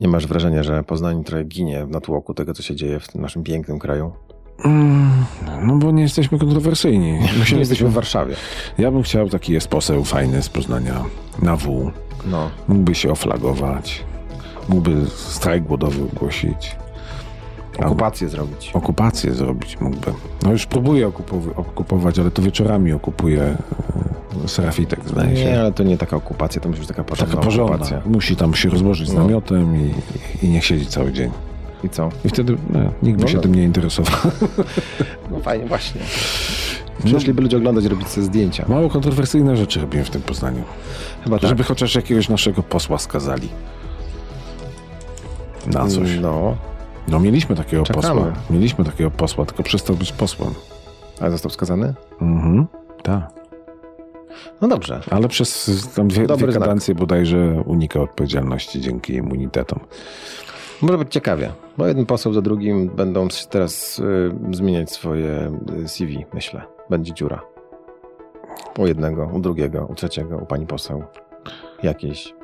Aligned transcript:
Nie 0.00 0.08
masz 0.08 0.26
wrażenia, 0.26 0.62
że 0.62 0.82
Poznań 0.82 1.24
trochę 1.24 1.44
ginie 1.44 1.86
w 1.86 1.90
natłoku 1.90 2.34
tego, 2.34 2.54
co 2.54 2.62
się 2.62 2.76
dzieje 2.76 3.00
w 3.00 3.08
tym 3.08 3.22
naszym 3.22 3.42
pięknym 3.44 3.78
kraju? 3.78 4.12
Mm, 4.64 5.10
no 5.62 5.76
bo 5.76 5.90
nie 5.90 6.02
jesteśmy 6.02 6.38
kontrowersyjni. 6.38 7.12
My 7.12 7.52
nie 7.52 7.58
jesteśmy 7.58 7.88
w 7.88 7.92
Warszawie. 7.92 8.34
Ja 8.78 8.90
bym 8.90 9.02
chciał, 9.02 9.28
taki 9.28 9.52
jest 9.52 9.68
poseł 9.68 10.04
fajny 10.04 10.42
z 10.42 10.48
Poznania, 10.48 11.04
na 11.42 11.56
W. 11.56 11.92
No. 12.26 12.50
Mógłby 12.68 12.94
się 12.94 13.10
oflagować, 13.10 14.04
mógłby 14.68 15.06
strajk 15.10 15.64
głodowy 15.64 16.04
ogłosić. 16.04 16.76
Okupację 17.78 18.28
zrobić. 18.28 18.70
Okupację 18.74 19.34
zrobić 19.34 19.80
mógłby. 19.80 20.12
No 20.42 20.52
już 20.52 20.66
okupow- 20.68 21.50
okupować, 21.56 22.18
ale 22.18 22.30
to 22.30 22.42
wieczorami 22.42 22.92
okupuje 22.92 23.56
e, 24.44 24.48
Serafitek, 24.48 25.00
zdaje 25.06 25.36
się. 25.36 25.44
Nie, 25.44 25.60
ale 25.60 25.72
to 25.72 25.82
nie 25.82 25.98
taka 25.98 26.16
okupacja, 26.16 26.60
to 26.60 26.68
musi 26.68 26.78
być 26.80 26.88
taka 26.88 27.04
porządna 27.04 27.34
Taka 27.34 27.44
porządna. 27.44 27.74
okupacja. 27.74 28.00
Musi 28.06 28.36
tam 28.36 28.54
się 28.54 28.68
rozłożyć 28.68 29.08
z 29.08 29.12
No. 29.12 29.20
namiotem 29.20 29.76
i, 29.76 29.94
i 30.46 30.48
niech 30.48 30.64
siedzi 30.64 30.86
cały 30.86 31.12
dzień. 31.12 31.30
I 31.84 31.88
co? 31.88 32.08
I 32.24 32.28
wtedy 32.28 32.56
no, 32.70 32.80
nikt 33.02 33.18
by 33.18 33.22
No 33.24 33.28
się 33.28 33.36
no. 33.36 33.42
tym 33.42 33.54
nie 33.54 33.62
interesował. 33.62 34.16
No 35.30 35.38
fajnie, 35.40 35.66
właśnie. 35.66 36.00
Przyszliby 37.04 37.42
ludzie 37.42 37.56
oglądać, 37.56 37.84
robić 37.84 38.08
sobie 38.08 38.26
zdjęcia. 38.26 38.64
Mało 38.68 38.88
kontrowersyjne 38.90 39.56
rzeczy 39.56 39.80
robimy 39.80 40.04
w 40.04 40.10
tym 40.10 40.22
Poznaniu. 40.22 40.62
Chyba 41.24 41.38
tak. 41.38 41.48
Żeby 41.48 41.62
chociaż 41.64 41.94
jakiegoś 41.94 42.28
naszego 42.28 42.62
posła 42.62 42.98
skazali. 42.98 43.48
Na 45.66 45.86
coś. 45.88 46.08
No, 46.20 46.56
No 47.10 47.20
mieliśmy 47.20 47.56
takiego 47.56 47.82
Czekamy. 47.82 48.02
posła. 48.20 48.32
Mieliśmy 48.50 48.84
takiego 48.84 49.10
posła, 49.10 49.44
tylko 49.46 49.62
przestał 49.62 49.96
być 49.96 50.12
posłem. 50.12 50.54
ale 51.20 51.30
został 51.30 51.50
skazany? 51.50 51.94
Mhm. 52.20 52.66
Tak. 53.02 53.28
No 54.60 54.68
dobrze. 54.68 55.00
Ale 55.10 55.28
przez 55.28 55.70
tam 55.94 56.08
dwie, 56.08 56.26
Dobry 56.26 56.46
dwie 56.46 56.52
znak. 56.52 56.62
kadencje 56.64 56.94
bodajże 56.94 57.62
unikał 57.66 58.02
odpowiedzialności 58.02 58.80
dzięki 58.80 59.14
immunitetom. 59.14 59.80
Może 60.82 60.98
być 60.98 61.12
ciekawie, 61.12 61.52
bo 61.78 61.86
jeden 61.86 62.06
poseł 62.06 62.32
za 62.32 62.42
drugim 62.42 62.88
będą 62.88 63.28
teraz 63.50 63.98
y, 63.98 64.32
zmieniać 64.56 64.90
swoje 64.90 65.52
y, 65.84 65.88
CV, 65.88 66.26
myślę. 66.34 66.62
Będzie 66.90 67.14
dziura. 67.14 67.40
U 68.78 68.86
jednego, 68.86 69.30
u 69.34 69.40
drugiego, 69.40 69.86
u 69.86 69.94
trzeciego, 69.94 70.36
u 70.38 70.46
pani 70.46 70.66
poseł. 70.66 71.04
Jakiejś. 71.82 72.34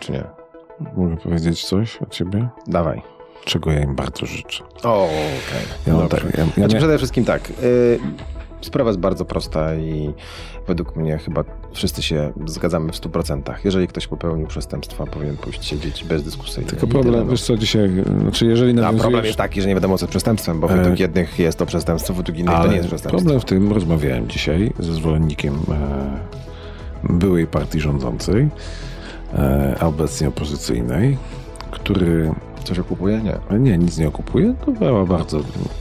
Czy 0.00 0.12
nie? 0.12 0.24
Mogę 0.96 1.16
powiedzieć 1.16 1.64
coś 1.66 2.02
o 2.02 2.06
ciebie? 2.06 2.48
Dawaj. 2.66 3.02
Czego 3.46 3.72
ja 3.72 3.80
im 3.80 3.94
bardzo 3.94 4.26
życzę. 4.26 4.64
O, 4.82 5.04
okej. 5.04 5.66
Ja 5.86 5.92
mam 5.92 6.08
Dobrze. 6.08 6.26
tak, 6.26 6.38
ja, 6.38 6.44
ja 6.44 6.50
Znaczy 6.54 6.74
nie, 6.74 6.78
przede 6.80 6.98
wszystkim 6.98 7.24
tak. 7.24 7.50
Y, 7.62 7.98
sprawa 8.60 8.90
jest 8.90 9.00
bardzo 9.00 9.24
prosta 9.24 9.74
i 9.74 10.14
według 10.66 10.96
mnie 10.96 11.18
chyba 11.18 11.44
wszyscy 11.72 12.02
się 12.02 12.32
zgadzamy 12.46 12.92
w 12.92 12.96
100%. 12.96 13.54
Jeżeli 13.64 13.88
ktoś 13.88 14.06
popełnił 14.06 14.46
przestępstwa, 14.46 15.06
powinien 15.06 15.36
pójść 15.36 15.64
siedzieć 15.64 16.04
bezdyskusyjnie. 16.04 16.70
tylko 16.70 16.86
problem, 16.86 17.14
tyle, 17.14 17.24
no. 17.24 17.30
wiesz 17.30 17.42
co, 17.42 17.56
dzisiaj, 17.56 17.90
znaczy 18.20 18.46
jeżeli 18.46 18.70
A 18.70 18.74
nawiązujesz... 18.74 19.02
problem 19.02 19.24
jest 19.24 19.38
taki, 19.38 19.62
że 19.62 19.68
nie 19.68 19.74
wiadomo 19.74 19.98
co 19.98 20.04
jest 20.04 20.10
przestępstwem, 20.10 20.60
bo 20.60 20.68
według 20.68 20.98
E, 20.98 21.02
jednych 21.02 21.38
jest 21.38 21.58
to 21.58 21.66
przestępstwo, 21.66 22.14
według 22.14 22.38
innych 22.38 22.54
to 22.54 22.58
Ale 22.60 22.68
nie 22.70 22.76
jest 22.76 22.88
przestępstwo. 22.88 23.18
problem 23.18 23.40
w 23.40 23.44
tym, 23.44 23.72
rozmawiałem 23.72 24.28
dzisiaj 24.28 24.72
ze 24.78 24.92
zwolennikiem 24.94 25.54
e, 25.72 27.12
byłej 27.12 27.46
partii 27.46 27.80
rządzącej, 27.80 28.48
e, 29.34 29.76
a 29.80 29.86
obecnie 29.86 30.28
opozycyjnej, 30.28 31.16
który 31.70 32.30
Coś 32.66 32.78
okupuje? 32.78 33.20
Nie. 33.22 33.58
nie, 33.58 33.78
nic 33.78 33.98
nie 33.98 34.08
okupuje. 34.08 34.54
To 34.64 34.72
była 34.72 35.04
bardzo 35.04 35.40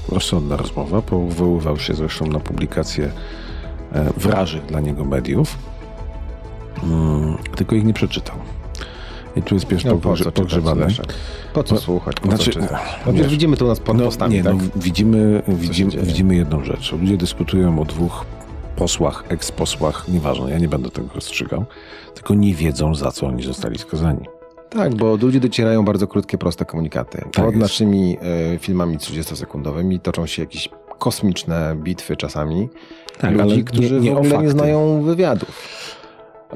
rozsądna 0.09 0.55
rozmowa. 0.58 1.02
Powoływał 1.02 1.78
się 1.80 1.94
zresztą 1.94 2.25
na 2.28 2.39
publikacje 2.39 3.11
e, 3.94 4.05
wrażych 4.17 4.66
dla 4.66 4.80
niego 4.80 5.06
mediów, 5.06 5.58
mm, 6.83 7.38
tylko 7.56 7.75
ich 7.75 7.83
nie 7.86 7.94
przeczytał. 7.94 8.36
I 9.36 9.41
tu 9.41 9.56
jest 9.56 9.67
pierwszy 9.67 9.88
No, 9.88 9.94
po 9.95 10.09
pogrze- 10.09 10.23
co 10.23 10.31
czytać, 10.31 10.33
pogrzebany. 10.36 10.88
Po 11.53 11.63
co 11.63 11.78
słuchać? 11.78 12.16
Po 12.19 12.28
znaczy, 12.28 12.45
co 12.45 12.52
czytać? 12.52 12.72
no 12.72 13.11
No, 13.11 13.13
wiesz, 13.13 13.28
widzimy 13.28 13.58
tu 13.58 13.67
nas 13.67 13.80
pod 13.80 13.97
No, 13.97 14.06
postami, 14.06 14.33
nie, 14.36 14.44
tak? 14.44 14.53
no, 14.53 14.59
widzimy, 14.75 15.41
widzimy, 15.47 15.91
widzimy 15.91 16.36
jedną 16.36 16.63
rzecz. 16.63 16.91
Ludzie 16.91 17.17
dyskutują 17.17 17.80
o 17.81 17.86
dwóch 17.86 18.25
posłach, 18.75 19.24
eksposłach, 19.29 20.07
nieważne, 20.07 20.50
ja 20.51 20.57
nie 20.57 20.68
będę 20.68 20.90
tego 20.90 21.07
rozstrzygał, 21.16 21.66
tylko 22.13 22.34
nie 22.34 22.53
wiedzą, 22.56 22.95
za 22.95 23.12
co 23.12 23.28
oni 23.28 23.44
zostali 23.44 23.78
skazani. 23.78 24.25
Tak, 24.75 24.96
bo 24.96 25.18
do 25.18 25.25
ludzi 25.25 25.40
docierają 25.40 25.86
bardzo 25.86 26.08
krótkie, 26.08 26.38
proste 26.38 26.66
komunikaty. 26.66 27.18
Tak 27.18 27.31
Pod 27.31 27.46
jest. 27.46 27.58
naszymi 27.58 28.18
e, 28.56 28.59
filmami 28.59 28.97
30-sekundowymi 28.97 30.00
toczą 30.00 30.25
się 30.25 30.41
jakieś 30.41 30.69
kosmiczne 31.00 31.75
bitwy 31.75 32.18
czasami. 32.18 32.69
Tak, 33.19 33.31
ludzi, 33.31 33.41
ale 33.44 33.56
nie- 33.58 33.63
którzy 33.63 34.00
nie 34.00 34.12
w 34.13 34.18
ogóle 34.18 34.38
nie 34.38 34.50
znają 34.50 35.02
wywiadów. 35.02 35.62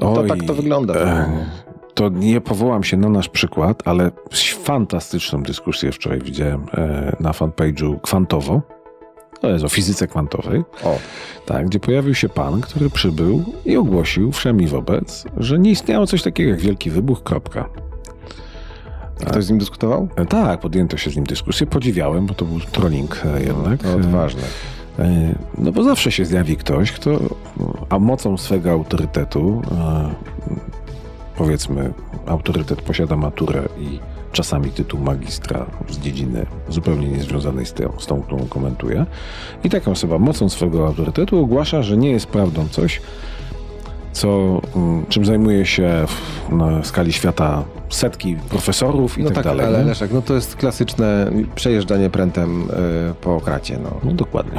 No 0.00 0.14
to 0.14 0.20
Oj, 0.20 0.28
tak 0.28 0.42
to 0.46 0.54
wygląda. 0.54 0.94
e, 0.94 1.46
To 1.94 2.08
nie 2.08 2.40
powołam 2.40 2.84
się 2.84 2.96
na 2.96 3.08
nasz 3.08 3.28
przykład, 3.28 3.82
ale 3.84 4.10
fantastyczną 4.64 5.42
dyskusję 5.42 5.92
wczoraj 5.92 6.18
widziałem 6.20 6.66
e, 6.74 7.16
na 7.20 7.32
fanpage'u 7.32 8.00
Kwantowo. 8.00 8.62
To 9.40 9.48
jest 9.50 9.64
o 9.64 9.68
fizyce 9.68 10.06
kwantowej. 10.06 10.62
O, 10.84 10.98
Tak, 11.46 11.66
gdzie 11.66 11.80
pojawił 11.80 12.14
się 12.14 12.28
pan, 12.28 12.60
który 12.60 12.90
przybył 12.90 13.44
i 13.64 13.76
ogłosił 13.76 14.32
wszem 14.32 14.60
i 14.60 14.66
wobec, 14.66 15.24
że 15.36 15.58
nie 15.58 15.70
istniało 15.70 16.06
coś 16.06 16.22
takiego 16.22 16.50
jak 16.50 16.60
wielki 16.60 16.90
wybuch, 16.90 17.22
kropka. 17.22 17.68
Ktoś 19.26 19.44
z 19.44 19.50
nim 19.50 19.58
dyskutował? 19.58 20.08
E, 20.16 20.26
Tak, 20.26 20.60
podjęto 20.60 20.96
się 20.96 21.10
z 21.10 21.16
nim 21.16 21.24
dyskusję. 21.24 21.66
Podziwiałem, 21.66 22.26
bo 22.26 22.34
to 22.34 22.44
był 22.44 22.60
trolling 22.60 23.22
e, 23.24 23.42
jednak. 23.42 23.82
To 23.82 23.94
odważne. 23.94 24.42
E, 24.98 25.34
No 25.58 25.72
bo 25.72 25.82
zawsze 25.82 26.12
się 26.12 26.24
zjawi 26.24 26.56
ktoś, 26.56 26.92
kto 26.92 27.10
a 27.88 27.98
mocą 27.98 28.36
swego 28.38 28.70
autorytetu, 28.70 29.62
powiedzmy, 31.36 31.92
autorytet 32.26 32.82
posiada 32.82 33.16
maturę 33.16 33.62
i 33.80 33.98
czasami 34.32 34.70
tytuł 34.70 35.00
magistra 35.00 35.66
z 35.88 35.98
dziedziny 35.98 36.46
zupełnie 36.68 37.08
niezwiązanej 37.08 37.66
z, 37.66 37.72
tą, 37.72 37.92
z 37.98 38.06
tą, 38.06 38.22
którą 38.22 38.46
komentuje. 38.46 39.06
I 39.64 39.70
taka 39.70 39.90
osoba 39.90 40.18
mocą 40.18 40.48
swego 40.48 40.86
autorytetu 40.86 41.38
ogłasza, 41.44 41.82
że 41.82 41.96
nie 41.96 42.10
jest 42.10 42.26
prawdą 42.26 42.68
coś, 42.68 43.00
co, 44.12 44.60
mm, 44.76 45.06
czym 45.08 45.24
zajmuje 45.24 45.66
się 45.66 46.04
w, 46.06 46.52
na 46.52 46.84
skali 46.84 47.12
świata 47.12 47.64
setki 47.90 48.36
profesorów 48.36 49.18
i 49.18 49.22
No 49.22 49.26
tak, 49.30 49.34
tak, 49.34 49.44
dalej. 49.44 49.66
ale 49.66 49.78
nie? 49.78 49.84
Leszek, 49.84 50.12
no 50.12 50.22
to 50.22 50.34
jest 50.34 50.56
klasyczne 50.56 51.30
przejeżdżanie 51.54 52.10
prętem 52.10 52.62
e, 53.10 53.14
po 53.14 53.40
kracie. 53.40 53.78
No. 53.82 53.90
No 54.04 54.12
dokładnie. 54.12 54.58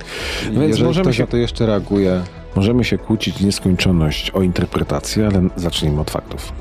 Więc 0.52 0.58
Jeżeli 0.68 0.84
możemy 0.84 1.04
ktoś 1.04 1.16
się- 1.16 1.22
na 1.22 1.26
to 1.26 1.36
jeszcze 1.36 1.66
reaguje, 1.66 2.22
Możemy 2.56 2.84
się 2.84 2.98
kłócić 2.98 3.40
nieskończoność 3.40 4.30
o 4.30 4.42
interpretację, 4.42 5.26
ale 5.26 5.48
zacznijmy 5.56 6.00
od 6.00 6.10
faktów. 6.10 6.52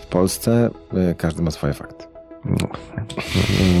w 0.00 0.06
Polsce 0.06 0.70
e, 1.10 1.14
każdy 1.14 1.42
ma 1.42 1.50
swoje 1.50 1.72
fakty. 1.74 2.01
No, 2.44 2.56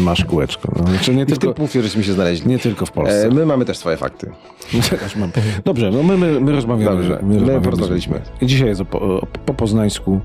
masz 0.00 0.24
kółeczko. 0.24 0.72
No, 0.78 0.86
znaczy 0.90 1.14
nie 1.14 1.22
I 1.22 1.24
w 1.24 1.28
tym 1.28 1.36
tylko, 1.38 1.54
punkcie 1.54 1.82
żeśmy 1.82 2.04
się 2.04 2.12
znaleźli. 2.12 2.50
nie 2.50 2.58
tylko 2.58 2.86
w 2.86 2.92
Polsce. 2.92 3.26
E, 3.26 3.30
my 3.30 3.46
mamy 3.46 3.64
też 3.64 3.78
swoje 3.78 3.96
fakty. 3.96 4.30
Dobrze, 5.64 5.90
no 5.90 6.02
my, 6.02 6.16
my, 6.18 6.40
my 6.40 6.52
rozmawiamy. 6.52 6.96
Dobrze, 6.96 7.18
my 7.22 7.40
z- 7.86 8.42
I 8.42 8.46
dzisiaj 8.46 8.68
jest 8.68 8.82
po, 8.82 9.26
po 9.46 9.54
poznańsku. 9.54 10.20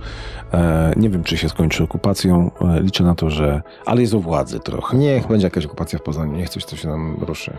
E, 0.53 0.93
nie 0.97 1.09
wiem, 1.09 1.23
czy 1.23 1.37
się 1.37 1.49
skończy 1.49 1.83
okupacją. 1.83 2.51
E, 2.61 2.81
liczę 2.81 3.03
na 3.03 3.15
to, 3.15 3.29
że... 3.29 3.61
Ale 3.85 4.01
jest 4.01 4.13
o 4.13 4.19
władzy 4.19 4.59
trochę. 4.59 4.97
Niech 4.97 5.27
będzie 5.27 5.47
jakaś 5.47 5.65
okupacja 5.65 5.99
w 5.99 6.01
Poznaniu, 6.01 6.31
niech 6.37 6.49
coś, 6.49 6.65
co 6.65 6.75
się 6.75 6.87
nam 6.87 7.17
ruszy. 7.21 7.57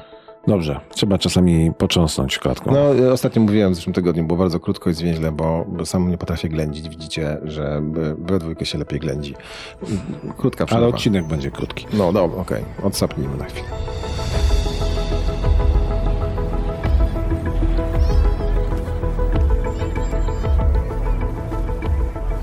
Dobrze, 0.49 0.81
trzeba 0.91 1.19
czasami 1.19 1.73
począsnąć 1.79 2.39
klatką. 2.39 2.73
No, 2.73 3.13
ostatnio 3.13 3.43
mówiłem 3.43 3.73
w 3.73 3.77
zeszłym 3.77 3.95
tygodniu, 3.95 4.25
było 4.25 4.39
bardzo 4.39 4.61
krótko 4.61 4.91
i 4.91 4.95
zwięźle, 4.95 5.33
bo, 5.33 5.67
sam 5.85 6.11
nie 6.11 6.19
potrafię 6.19 6.49
ględzić. 6.49 6.89
Widzicie, 6.89 7.39
że 7.45 7.83
we 8.19 8.39
dwójkę 8.39 8.67
się 8.67 8.79
lepiej 8.79 9.01
ględzi. 9.01 9.35
Krótka 10.37 10.67
przerwa. 10.67 10.85
ale 10.85 10.95
odcinek 10.95 11.27
będzie 11.27 11.51
krótki. 11.51 11.87
No 11.93 12.13
dobra, 12.13 12.41
okej. 12.41 12.65
Odsapnijmy 12.83 13.37
na 13.37 13.45
chwilę. 13.45 13.69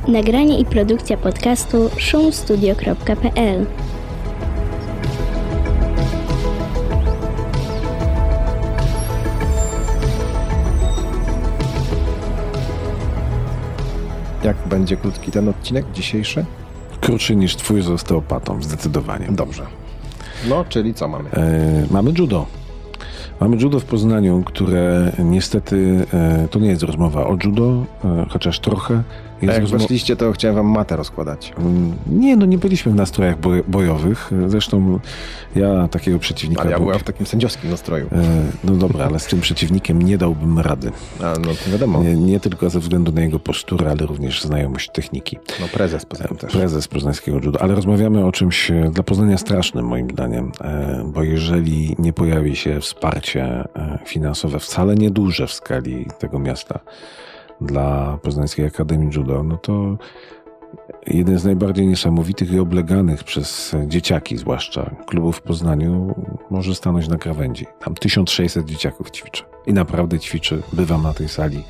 Nagranie 0.08 0.60
i 0.60 0.66
produkcja 0.66 1.18
podcastu 1.18 1.90
szumstudio.pl 1.98 3.66
Jak 14.45 14.57
będzie 14.68 14.97
krótki 14.97 15.31
ten 15.31 15.50
odcinek 15.50 15.86
dzisiejszy? 15.94 16.45
Krótszy 17.01 17.36
niż 17.36 17.56
twój 17.56 17.81
z 17.81 17.89
osteopatą, 17.89 18.63
zdecydowanie. 18.63 19.27
Dobrze. 19.31 19.65
No, 20.50 20.65
czyli 20.69 20.94
co 20.94 21.07
mamy? 21.07 21.30
E, 21.30 21.86
mamy 21.92 22.12
judo. 22.18 22.45
Mamy 23.39 23.57
judo 23.57 23.80
w 23.80 23.86
Poznaniu, 23.86 24.44
które 24.45 25.12
niestety, 25.19 26.06
e, 26.13 26.47
to 26.51 26.59
nie 26.59 26.69
jest 26.69 26.83
rozmowa 26.83 27.27
o 27.27 27.38
judo, 27.44 27.86
e, 28.06 28.25
chociaż 28.30 28.59
trochę, 28.59 29.03
A 29.42 29.46
jak 29.46 29.66
weszliście, 29.66 30.16
to 30.16 30.32
chciałem 30.32 30.56
wam 30.56 30.66
matę 30.66 30.96
rozkładać. 30.96 31.54
Mm, 31.58 31.94
nie, 32.08 32.36
no 32.36 32.46
nie 32.46 32.58
byliśmy 32.58 32.92
w 32.92 32.96
nastrojach 32.96 33.36
bojowych. 33.68 34.32
Zresztą 34.48 35.00
ja 35.56 35.88
takiego 35.88 36.20
przeciwnika... 36.20 36.62
Ale 36.62 36.72
ja 36.72 36.80
byłem 36.80 37.00
w 37.00 37.04
takim 37.04 37.26
sędziowskim 37.26 37.70
nastroju. 37.70 38.06
E, 38.06 38.24
no 38.64 38.76
dobra, 38.76 39.06
ale 39.06 39.20
z 39.20 39.26
tym 39.26 39.42
przeciwnikiem 39.42 40.02
nie 40.02 40.18
dałbym 40.18 40.60
rady. 40.60 40.92
A, 41.20 41.24
no 41.24 41.48
to 41.66 41.72
wiadomo. 41.72 42.04
Nie, 42.04 42.16
nie, 42.16 42.40
tylko 42.40 42.70
ze 42.70 42.80
względu 42.80 43.12
na 43.12 43.22
jego 43.22 43.40
posturę, 43.40 43.92
ale 43.92 44.06
również 44.06 44.44
znajomość 44.44 44.90
techniki. 44.90 45.38
No 45.60 45.68
prezes 45.68 46.06
poza 46.06 46.28
tym 46.28 46.38
też. 46.38 46.54
Prezes 46.54 46.88
poznańskiego 46.88 47.38
judo. 47.38 47.62
Ale 47.62 47.76
rozmawiamy 47.76 48.26
o 48.26 48.32
czymś 48.32 48.72
e, 48.72 48.90
dla 48.94 49.04
Poznania 49.04 49.38
strasznym 49.38 49.86
moim 49.86 50.10
zdaniem, 50.10 50.52
e, 50.62 51.04
bo 51.14 51.24
jeżeli 51.24 51.96
nie 52.00 52.14
pojawi 52.14 52.56
się 52.56 52.80
wsparcie 52.80 53.64
finansowe, 54.06 54.60
wcale 54.60 54.96
nieduże 54.96 55.48
w 55.48 55.54
skali 55.54 56.06
tego 56.20 56.40
miasta, 56.40 56.80
dla 57.62 58.18
Poznańskiej 58.24 58.66
Akademii 58.66 59.10
Judo, 59.16 59.44
no 59.44 59.57
to 59.57 59.98
jeden 61.07 61.40
z 61.40 61.46
najbardziej 61.46 61.88
niesamowitych 61.88 62.52
i 62.52 62.60
obleganych 62.60 63.24
przez 63.24 63.75
dzieciaki, 63.88 64.38
zwłaszcza 64.38 64.96
klubów 65.06 65.38
w 65.38 65.42
Poznaniu, 65.42 66.16
może 66.50 66.75
stanąć 66.75 67.07
na 67.07 67.18
krawędzi. 67.18 67.66
Tam 67.80 67.96
1600 67.96 68.66
dzieciaków 68.66 69.12
ćwiczy. 69.12 69.44
I 69.66 69.74
naprawdę 69.74 70.19
ćwiczy. 70.19 70.62
Bywam 70.74 71.04
na 71.04 71.13
tej 71.13 71.30
sali. 71.30 71.63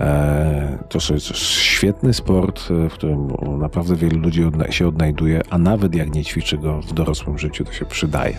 E, 0.00 0.78
to 0.88 1.14
jest 1.14 1.36
świetny 1.36 2.14
sport, 2.14 2.62
w 2.90 2.92
którym 2.92 3.28
naprawdę 3.58 3.96
wielu 3.96 4.18
ludzi 4.18 4.42
się 4.70 4.88
odnajduje, 4.88 5.42
a 5.50 5.58
nawet 5.58 5.94
jak 5.94 6.14
nie 6.14 6.24
ćwiczy 6.24 6.58
go 6.58 6.80
w 6.80 6.92
dorosłym 6.92 7.38
życiu, 7.38 7.64
to 7.64 7.72
się 7.72 7.84
przydaje. 7.84 8.38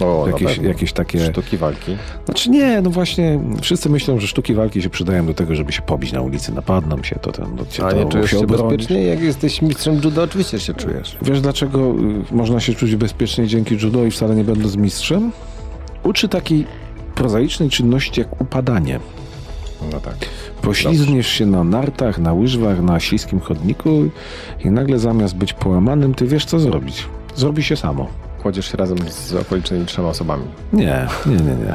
O, 0.00 0.26
jakieś, 0.26 0.58
jakieś 0.58 0.92
takie... 0.92 1.26
Sztuki 1.30 1.56
walki? 1.56 1.96
Znaczy 2.24 2.50
nie, 2.50 2.80
no 2.80 2.90
właśnie 2.90 3.40
wszyscy 3.60 3.90
myślą, 3.90 4.20
że 4.20 4.26
sztuki 4.26 4.54
walki 4.54 4.82
się 4.82 4.90
przydają 4.90 5.26
do 5.26 5.34
tego, 5.34 5.54
żeby 5.54 5.72
się 5.72 5.82
pobić 5.82 6.12
na 6.12 6.20
ulicy, 6.20 6.52
napadną 6.52 7.02
się, 7.02 7.16
to 7.16 7.32
ten... 7.32 7.56
To, 7.56 7.88
A 7.88 7.92
nie 7.92 8.06
czujesz 8.06 8.30
się, 8.30 8.38
się 8.38 8.46
bezpiecznie? 8.46 9.04
Jak 9.04 9.20
jesteś 9.20 9.62
mistrzem 9.62 10.00
judo, 10.04 10.22
oczywiście 10.22 10.60
się 10.60 10.74
czujesz. 10.74 11.16
Wiesz 11.22 11.40
dlaczego 11.40 11.78
y, 12.30 12.34
można 12.34 12.60
się 12.60 12.74
czuć 12.74 12.96
bezpiecznie 12.96 13.46
dzięki 13.46 13.76
judo 13.82 14.04
i 14.04 14.10
wcale 14.10 14.34
nie 14.34 14.44
będąc 14.44 14.76
mistrzem? 14.76 15.32
Uczy 16.02 16.28
takiej 16.28 16.66
prozaicznej 17.14 17.70
czynności 17.70 18.20
jak 18.20 18.40
upadanie. 18.40 19.00
No 19.92 20.00
tak. 20.00 20.16
Poślizgniesz 20.62 21.26
się 21.26 21.46
na 21.46 21.64
nartach, 21.64 22.18
na 22.18 22.32
łyżwach, 22.32 22.82
na 22.82 23.00
śliskim 23.00 23.40
chodniku 23.40 23.90
i 24.64 24.70
nagle 24.70 24.98
zamiast 24.98 25.36
być 25.36 25.52
połamanym, 25.52 26.14
ty 26.14 26.26
wiesz 26.26 26.44
co 26.44 26.60
zrobić. 26.60 27.06
Zrobi 27.36 27.62
się 27.62 27.76
samo 27.76 28.08
kładziesz 28.42 28.70
się 28.70 28.76
razem 28.76 28.98
z 29.08 29.34
okolicznymi 29.34 29.86
trzema 29.86 30.08
osobami. 30.08 30.44
Nie, 30.72 31.06
nie, 31.26 31.36
nie, 31.36 31.42
nie. 31.42 31.74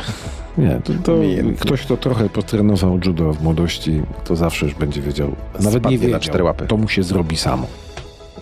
Nie, 0.58 0.82
to, 0.84 0.94
to 1.04 1.14
ktoś, 1.60 1.82
kto 1.82 1.98
trochę 1.98 2.30
potrenował 2.30 3.00
judo 3.06 3.34
w 3.34 3.44
młodości, 3.44 4.02
to 4.24 4.36
zawsze 4.36 4.66
już 4.66 4.76
będzie 4.76 5.02
wiedział. 5.02 5.36
Nawet 5.60 5.86
nie 5.86 5.98
wiedział, 5.98 6.14
na 6.14 6.20
cztery 6.20 6.44
łapy. 6.44 6.68
to 6.68 6.78
mu 6.78 6.88
się 6.88 7.04
zrobi 7.04 7.38
samo. 7.38 7.68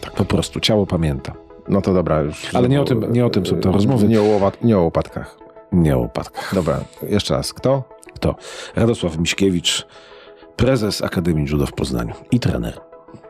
Tak. 0.02 0.14
Po 0.14 0.26
prostu, 0.26 0.60
ciało 0.60 0.86
pamięta. 0.86 1.34
No 1.68 1.82
to 1.82 1.94
dobra 1.94 2.22
już. 2.22 2.56
Ale 2.56 2.70
nie 2.70 2.82
o 2.82 2.84
tym, 2.84 3.14
nie 3.14 3.26
o 3.26 3.30
tym 3.30 3.46
są 3.46 3.56
te 3.56 3.72
rozmowy. 3.72 4.08
Nie 4.08 4.22
o, 4.22 4.24
łopat, 4.24 4.64
nie 4.64 4.78
o 4.78 4.82
łopatkach. 4.82 5.38
Nie 5.72 5.96
o 5.96 6.00
łopatkach. 6.00 6.56
Dobra, 6.56 6.80
jeszcze 7.10 7.34
raz. 7.34 7.54
Kto? 7.54 7.84
Kto? 8.16 8.36
Radosław 8.76 9.18
Miśkiewicz, 9.18 9.88
prezes 10.56 11.02
Akademii 11.02 11.46
Judo 11.52 11.66
w 11.66 11.74
Poznaniu 11.74 12.14
i 12.32 12.40
trener. 12.40 12.82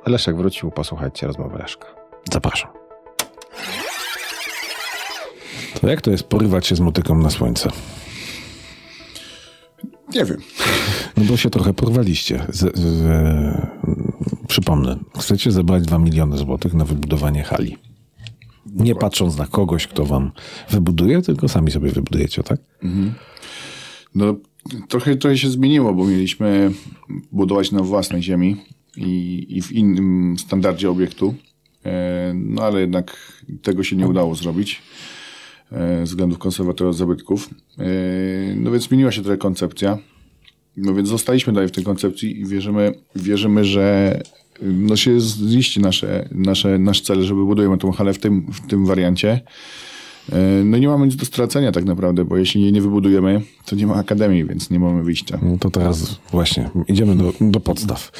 Leszek 0.05 0.37
wrócił, 0.37 0.71
posłuchajcie 0.71 1.27
rozmowy 1.27 1.57
Leszka. 1.57 1.87
Zapraszam. 2.33 2.69
To 5.81 5.87
jak 5.87 6.01
to 6.01 6.11
jest 6.11 6.23
porywać 6.23 6.67
się 6.67 6.75
z 6.75 6.79
motyką 6.79 7.17
na 7.17 7.29
słońce? 7.29 7.69
Nie 10.13 10.25
wiem. 10.25 10.37
No 11.17 11.23
bo 11.23 11.37
się 11.37 11.49
trochę 11.49 11.73
porwaliście. 11.73 12.45
Z, 12.49 12.77
z, 12.77 13.05
e, 13.05 13.67
przypomnę, 14.47 14.97
chcecie 15.19 15.51
zebrać 15.51 15.83
2 15.83 15.99
miliony 15.99 16.37
złotych 16.37 16.73
na 16.73 16.85
wybudowanie 16.85 17.43
hali. 17.43 17.77
Nie 18.65 18.95
patrząc 18.95 19.37
na 19.37 19.47
kogoś, 19.47 19.87
kto 19.87 20.05
wam 20.05 20.31
wybuduje, 20.69 21.21
tylko 21.21 21.49
sami 21.49 21.71
sobie 21.71 21.91
wybudujecie, 21.91 22.43
tak? 22.43 22.59
Mhm. 22.83 23.13
No 24.15 24.35
trochę, 24.87 25.15
trochę 25.15 25.37
się 25.37 25.49
zmieniło, 25.49 25.93
bo 25.93 26.05
mieliśmy 26.05 26.71
budować 27.31 27.71
na 27.71 27.81
własnej 27.81 28.23
ziemi 28.23 28.55
i, 28.97 29.45
i 29.49 29.61
w 29.61 29.71
innym 29.71 30.35
standardzie 30.39 30.89
obiektu. 30.89 31.35
E, 31.85 32.33
no 32.35 32.63
ale 32.63 32.81
jednak 32.81 33.33
tego 33.61 33.83
się 33.83 33.95
nie 33.95 34.07
udało 34.07 34.35
zrobić. 34.35 34.81
E, 35.71 36.05
z 36.05 36.09
względów 36.09 36.39
konserwatora 36.39 36.93
zabytków. 36.93 37.49
E, 37.79 37.85
no 38.55 38.71
więc 38.71 38.83
zmieniła 38.83 39.11
się 39.11 39.21
trochę 39.21 39.37
koncepcja. 39.37 39.97
No 40.77 40.93
więc 40.93 41.09
zostaliśmy 41.09 41.53
dalej 41.53 41.69
w 41.69 41.71
tej 41.71 41.83
koncepcji 41.83 42.39
i 42.39 42.45
wierzymy, 42.45 42.93
wierzymy 43.15 43.65
że 43.65 44.19
no 44.61 44.95
się 44.95 45.19
ziści 45.19 45.79
nasze, 45.79 46.29
nasze, 46.31 46.79
nasz 46.79 47.01
cel, 47.01 47.23
żeby 47.23 47.45
budujemy 47.45 47.77
tą 47.77 47.91
halę 47.91 48.13
w 48.13 48.19
tym, 48.19 48.51
w 48.51 48.67
tym 48.67 48.85
wariancie. 48.85 49.41
E, 50.31 50.63
no 50.63 50.77
nie 50.77 50.87
mamy 50.87 51.05
nic 51.05 51.15
do 51.15 51.25
stracenia 51.25 51.71
tak 51.71 51.85
naprawdę, 51.85 52.25
bo 52.25 52.37
jeśli 52.37 52.61
jej 52.61 52.73
nie 52.73 52.81
wybudujemy, 52.81 53.41
to 53.65 53.75
nie 53.75 53.87
ma 53.87 53.95
akademii, 53.95 54.45
więc 54.45 54.69
nie 54.69 54.79
mamy 54.79 55.03
wyjścia. 55.03 55.39
No 55.41 55.57
to 55.59 55.69
teraz 55.69 56.19
właśnie 56.31 56.69
idziemy 56.87 57.15
do, 57.15 57.33
do 57.41 57.59
podstaw. 57.59 58.11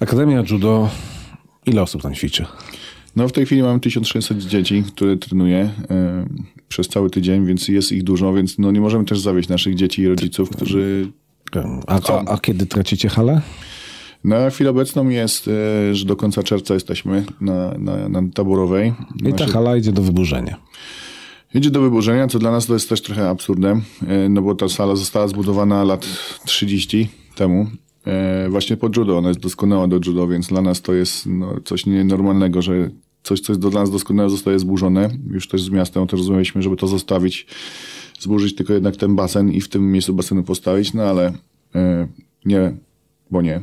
Akademia 0.00 0.44
Judo, 0.50 0.88
ile 1.66 1.82
osób 1.82 2.02
tam 2.02 2.14
ćwiczy? 2.14 2.46
No 3.16 3.28
w 3.28 3.32
tej 3.32 3.46
chwili 3.46 3.62
mamy 3.62 3.80
1600 3.80 4.38
dzieci, 4.38 4.84
które 4.86 5.16
trenuje 5.16 5.70
e, 5.90 6.26
przez 6.68 6.88
cały 6.88 7.10
tydzień, 7.10 7.46
więc 7.46 7.68
jest 7.68 7.92
ich 7.92 8.02
dużo, 8.02 8.32
więc 8.32 8.58
no 8.58 8.70
nie 8.70 8.80
możemy 8.80 9.04
też 9.04 9.20
zawieść 9.20 9.48
naszych 9.48 9.74
dzieci 9.74 10.02
i 10.02 10.08
rodziców, 10.08 10.50
którzy... 10.50 11.08
A, 11.86 12.12
a, 12.12 12.24
a 12.24 12.38
kiedy 12.38 12.66
tracicie 12.66 13.08
halę? 13.08 13.40
Na 14.24 14.50
chwilę 14.50 14.70
obecną 14.70 15.08
jest, 15.08 15.48
e, 15.48 15.94
że 15.94 16.04
do 16.04 16.16
końca 16.16 16.42
czerwca 16.42 16.74
jesteśmy 16.74 17.24
na, 17.40 17.78
na, 17.78 18.08
na 18.08 18.22
taborowej. 18.34 18.92
I 19.26 19.32
ta 19.32 19.46
hala 19.46 19.76
idzie 19.76 19.92
do 19.92 20.02
wyburzenia. 20.02 20.56
Idzie 21.54 21.70
do 21.70 21.80
wyburzenia, 21.80 22.28
co 22.28 22.38
dla 22.38 22.50
nas 22.50 22.66
to 22.66 22.72
jest 22.72 22.88
też 22.88 23.02
trochę 23.02 23.28
absurdem, 23.28 23.82
e, 24.06 24.28
no 24.28 24.42
bo 24.42 24.54
ta 24.54 24.68
sala 24.68 24.96
została 24.96 25.28
zbudowana 25.28 25.84
lat 25.84 26.06
30 26.44 27.08
temu. 27.34 27.66
Właśnie 28.48 28.76
pod 28.76 28.96
judo, 28.96 29.18
ona 29.18 29.28
jest 29.28 29.40
doskonała 29.40 29.88
do 29.88 29.96
judo, 30.06 30.28
więc 30.28 30.48
dla 30.48 30.62
nas 30.62 30.82
to 30.82 30.92
jest 30.92 31.26
no, 31.26 31.54
coś 31.64 31.86
nienormalnego, 31.86 32.62
że 32.62 32.90
coś, 33.22 33.40
co 33.40 33.52
jest 33.52 33.60
dla 33.60 33.80
nas 33.80 33.90
doskonałe, 33.90 34.30
zostaje 34.30 34.58
zburzone. 34.58 35.10
Już 35.30 35.48
też 35.48 35.62
z 35.62 35.70
miastem 35.70 36.02
o 36.02 36.06
tym 36.06 36.18
rozmawialiśmy, 36.18 36.62
żeby 36.62 36.76
to 36.76 36.86
zostawić, 36.86 37.46
zburzyć 38.20 38.54
tylko 38.54 38.72
jednak 38.72 38.96
ten 38.96 39.16
basen 39.16 39.52
i 39.52 39.60
w 39.60 39.68
tym 39.68 39.92
miejscu 39.92 40.14
basenu 40.14 40.42
postawić, 40.42 40.94
no 40.94 41.02
ale 41.02 41.32
e, 41.74 42.08
nie, 42.44 42.76
bo 43.30 43.42
nie. 43.42 43.60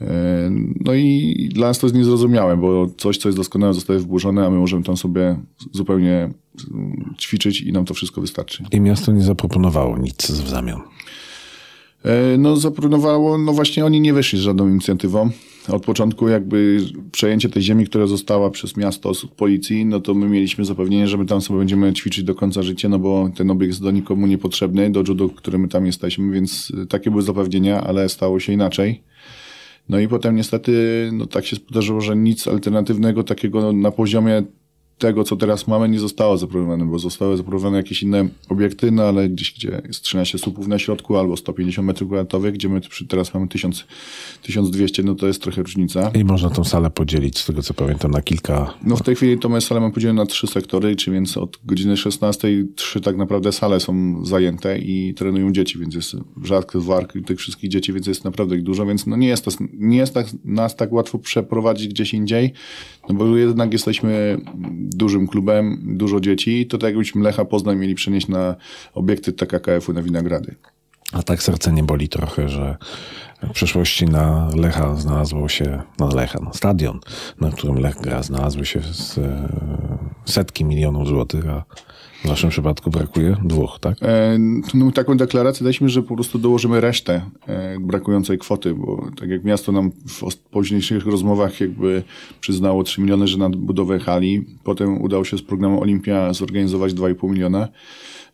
E, 0.00 0.50
no 0.80 0.94
i 0.94 1.48
dla 1.52 1.68
nas 1.68 1.78
to 1.78 1.86
jest 1.86 1.96
niezrozumiałe, 1.96 2.56
bo 2.56 2.86
coś, 2.96 3.18
co 3.18 3.28
jest 3.28 3.38
doskonałe, 3.38 3.74
zostaje 3.74 3.98
wburzone, 3.98 4.46
a 4.46 4.50
my 4.50 4.58
możemy 4.58 4.82
tam 4.82 4.96
sobie 4.96 5.36
zupełnie 5.72 6.30
ćwiczyć 7.18 7.60
i 7.60 7.72
nam 7.72 7.84
to 7.84 7.94
wszystko 7.94 8.20
wystarczy. 8.20 8.64
I 8.72 8.80
miasto 8.80 9.12
nie 9.12 9.22
zaproponowało 9.22 9.98
nic 9.98 10.30
w 10.30 10.48
zamian. 10.48 10.80
E, 12.04 12.38
no 12.38 12.56
zaproponowało, 12.56 13.38
no 13.38 13.52
właśnie 13.52 13.84
oni 13.84 14.00
nie 14.00 14.14
wyszli 14.14 14.38
z 14.38 14.42
żadną 14.42 14.68
inicjatywą. 14.68 15.30
Od 15.68 15.84
początku 15.84 16.28
jakby 16.28 16.80
przejęcie 17.12 17.48
tej 17.48 17.62
ziemi, 17.62 17.86
która 17.86 18.06
została 18.06 18.50
przez 18.50 18.76
miasto 18.76 19.14
z 19.14 19.26
policji, 19.26 19.86
no 19.86 20.00
to 20.00 20.14
my 20.14 20.28
mieliśmy 20.28 20.64
zapewnienie, 20.64 21.08
że 21.08 21.18
my 21.18 21.26
tam 21.26 21.40
sobie 21.40 21.58
będziemy 21.58 21.92
ćwiczyć 21.92 22.24
do 22.24 22.34
końca 22.34 22.62
życia, 22.62 22.88
no 22.88 22.98
bo 22.98 23.30
ten 23.36 23.50
obiekt 23.50 23.70
jest 23.70 23.82
do 23.82 23.90
nikomu 23.90 24.26
niepotrzebny, 24.26 24.90
do 24.90 25.02
judo, 25.08 25.28
który 25.28 25.58
my 25.58 25.68
tam 25.68 25.86
jesteśmy, 25.86 26.32
więc 26.32 26.72
takie 26.88 27.10
były 27.10 27.22
zapewnienia, 27.22 27.80
ale 27.80 28.08
stało 28.08 28.40
się 28.40 28.52
inaczej. 28.52 29.02
No 29.88 29.98
i 29.98 30.08
potem 30.08 30.36
niestety 30.36 31.10
no 31.12 31.26
tak 31.26 31.46
się 31.46 31.56
zdarzyło, 31.56 32.00
że 32.00 32.16
nic 32.16 32.48
alternatywnego 32.48 33.24
takiego 33.24 33.72
na 33.72 33.90
poziomie 33.90 34.42
tego, 34.98 35.24
co 35.24 35.36
teraz 35.36 35.66
mamy, 35.66 35.88
nie 35.88 35.98
zostało 35.98 36.38
zaproponowane, 36.38 36.84
bo 36.84 36.98
zostały 36.98 37.36
zaproponowane 37.36 37.76
jakieś 37.76 38.02
inne 38.02 38.28
obiekty, 38.48 38.90
no 38.90 39.02
ale 39.02 39.28
gdzieś, 39.28 39.54
gdzie 39.54 39.82
jest 39.86 40.02
13 40.02 40.38
słupów 40.38 40.68
na 40.68 40.78
środku 40.78 41.16
albo 41.16 41.36
150 41.36 41.86
metrów 41.86 42.08
kwadratowych, 42.08 42.54
gdzie 42.54 42.68
my 42.68 42.80
teraz 43.08 43.34
mamy 43.34 43.48
1000, 43.48 43.84
1200, 44.42 45.02
no 45.02 45.14
to 45.14 45.26
jest 45.26 45.42
trochę 45.42 45.62
różnica. 45.62 46.10
I 46.14 46.24
można 46.24 46.50
tą 46.50 46.64
salę 46.64 46.90
podzielić, 46.90 47.38
z 47.38 47.46
tego 47.46 47.62
co 47.62 47.74
pamiętam, 47.74 48.10
na 48.10 48.22
kilka... 48.22 48.74
No 48.82 48.96
w 48.96 49.02
tej 49.02 49.16
chwili 49.16 49.38
tą 49.38 49.60
salę 49.60 49.80
mamy 49.80 49.92
podzielone 49.92 50.22
na 50.22 50.26
trzy 50.26 50.46
sektory, 50.46 50.96
czy 50.96 51.10
więc 51.10 51.36
od 51.36 51.58
godziny 51.64 51.96
16 51.96 52.48
trzy 52.76 53.00
tak 53.00 53.16
naprawdę 53.16 53.52
sale 53.52 53.80
są 53.80 54.24
zajęte 54.24 54.78
i 54.78 55.14
trenują 55.14 55.52
dzieci, 55.52 55.78
więc 55.78 55.94
jest 55.94 56.16
rzadko 56.42 56.80
wark 56.80 57.12
tych 57.26 57.38
wszystkich 57.38 57.70
dzieci, 57.70 57.92
więc 57.92 58.06
jest 58.06 58.24
naprawdę 58.24 58.56
ich 58.56 58.62
dużo, 58.62 58.86
więc 58.86 59.06
no 59.06 59.16
nie 59.16 59.28
jest, 59.28 59.44
to, 59.44 59.50
nie 59.72 59.96
jest 59.96 60.14
tak, 60.14 60.26
nas 60.44 60.76
tak 60.76 60.92
łatwo 60.92 61.18
przeprowadzić 61.18 61.88
gdzieś 61.88 62.14
indziej, 62.14 62.52
no 63.08 63.14
bo 63.14 63.36
jednak 63.36 63.72
jesteśmy 63.72 64.38
dużym 64.76 65.28
klubem, 65.28 65.82
dużo 65.96 66.20
dzieci, 66.20 66.66
to 66.66 66.78
tak 66.78 66.88
jakbyśmy 66.88 67.22
Lecha 67.22 67.44
Poznań 67.44 67.78
mieli 67.78 67.94
przenieść 67.94 68.28
na 68.28 68.56
obiekty 68.94 69.32
TKKF-u 69.32 69.92
na 69.92 70.02
Winagrady. 70.02 70.54
A 71.12 71.22
tak 71.22 71.42
serce 71.42 71.72
nie 71.72 71.82
boli 71.82 72.08
trochę, 72.08 72.48
że 72.48 72.76
w 73.42 73.50
przeszłości 73.52 74.06
na 74.06 74.50
Lecha 74.56 74.94
znalazło 74.94 75.48
się, 75.48 75.82
na 75.98 76.06
Lecha, 76.06 76.40
na 76.40 76.52
stadion, 76.52 77.00
na 77.40 77.50
którym 77.50 77.78
Lech 77.78 78.00
gra, 78.00 78.22
znalazły 78.22 78.66
się 78.66 78.80
z, 78.80 79.20
setki 80.24 80.64
milionów 80.64 81.08
złotych, 81.08 81.48
a 81.48 81.64
w 82.24 82.28
naszym 82.28 82.50
przypadku 82.50 82.90
brakuje 82.90 83.36
dwóch, 83.44 83.78
tak? 83.80 83.98
E, 84.02 84.38
no, 84.74 84.92
taką 84.92 85.16
deklarację 85.16 85.64
daliśmy, 85.64 85.88
że 85.88 86.02
po 86.02 86.14
prostu 86.14 86.38
dołożymy 86.38 86.80
resztę 86.80 87.22
e, 87.46 87.76
brakującej 87.80 88.38
kwoty, 88.38 88.74
bo 88.74 89.10
tak 89.20 89.28
jak 89.28 89.44
miasto 89.44 89.72
nam 89.72 89.90
w 89.90 90.36
późniejszych 90.36 91.06
rozmowach 91.06 91.60
jakby 91.60 92.02
przyznało 92.40 92.84
3 92.84 93.00
miliony, 93.00 93.28
że 93.28 93.38
na 93.38 93.50
budowę 93.50 93.98
hali, 93.98 94.44
potem 94.64 95.02
udało 95.02 95.24
się 95.24 95.38
z 95.38 95.42
programu 95.42 95.82
Olimpia 95.82 96.32
zorganizować 96.32 96.92
2,5 96.92 97.30
miliona. 97.30 97.68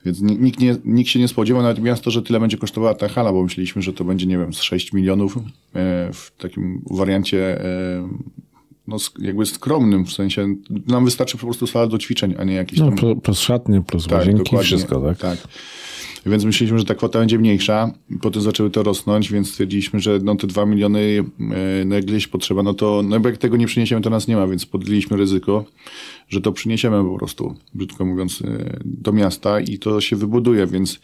Więc 0.04 0.20
nikt, 0.20 0.60
nie, 0.60 0.76
nikt 0.84 1.10
się 1.10 1.18
nie 1.18 1.28
spodziewał, 1.28 1.62
nawet 1.62 1.82
miasto, 1.82 2.10
że 2.10 2.22
tyle 2.22 2.40
będzie 2.40 2.58
kosztowała 2.58 2.94
ta 2.94 3.08
hala, 3.08 3.32
bo 3.32 3.42
myśleliśmy, 3.42 3.82
że 3.82 3.92
to 3.92 4.04
będzie, 4.04 4.26
nie 4.26 4.38
wiem, 4.38 4.54
z 4.54 4.60
6 4.60 4.92
milionów 4.92 5.36
e, 5.36 5.42
w 6.12 6.32
takim 6.38 6.82
wariancie 6.90 7.64
e, 7.64 8.08
no, 8.90 8.96
jakby 9.18 9.46
skromnym, 9.46 10.06
w 10.06 10.12
sensie 10.12 10.54
nam 10.86 11.04
wystarczy 11.04 11.38
po 11.38 11.46
prostu 11.46 11.66
sala 11.66 11.86
do 11.86 11.98
ćwiczeń, 11.98 12.34
a 12.38 12.44
nie 12.44 12.54
jakiś 12.54 12.78
no, 12.78 12.92
tam... 12.92 13.20
plus 13.20 13.38
szatnie, 13.38 13.82
plus 13.82 14.06
tak, 14.06 14.18
łazienki, 14.18 14.58
wszystko, 14.58 15.00
tak? 15.00 15.18
Tak. 15.18 15.48
Więc 16.26 16.44
myśleliśmy, 16.44 16.78
że 16.78 16.84
ta 16.84 16.94
kwota 16.94 17.18
będzie 17.18 17.38
mniejsza. 17.38 17.90
Potem 18.20 18.42
zaczęły 18.42 18.70
to 18.70 18.82
rosnąć, 18.82 19.32
więc 19.32 19.50
stwierdziliśmy, 19.50 20.00
że 20.00 20.18
no 20.22 20.36
te 20.36 20.46
dwa 20.46 20.66
miliony, 20.66 21.24
e, 21.40 21.84
no 21.84 21.94
jak 21.94 22.04
gdzieś 22.04 22.26
potrzeba, 22.26 22.62
no 22.62 22.74
to 22.74 23.02
no 23.04 23.20
jak 23.24 23.38
tego 23.38 23.56
nie 23.56 23.66
przyniesiemy, 23.66 24.02
to 24.02 24.10
nas 24.10 24.28
nie 24.28 24.36
ma, 24.36 24.46
więc 24.46 24.66
podjęliśmy 24.66 25.16
ryzyko, 25.16 25.64
że 26.28 26.40
to 26.40 26.52
przyniesiemy 26.52 27.04
po 27.04 27.18
prostu, 27.18 27.54
brzydko 27.74 28.04
mówiąc, 28.04 28.42
e, 28.42 28.78
do 28.84 29.12
miasta 29.12 29.60
i 29.60 29.78
to 29.78 30.00
się 30.00 30.16
wybuduje, 30.16 30.66
więc 30.66 31.00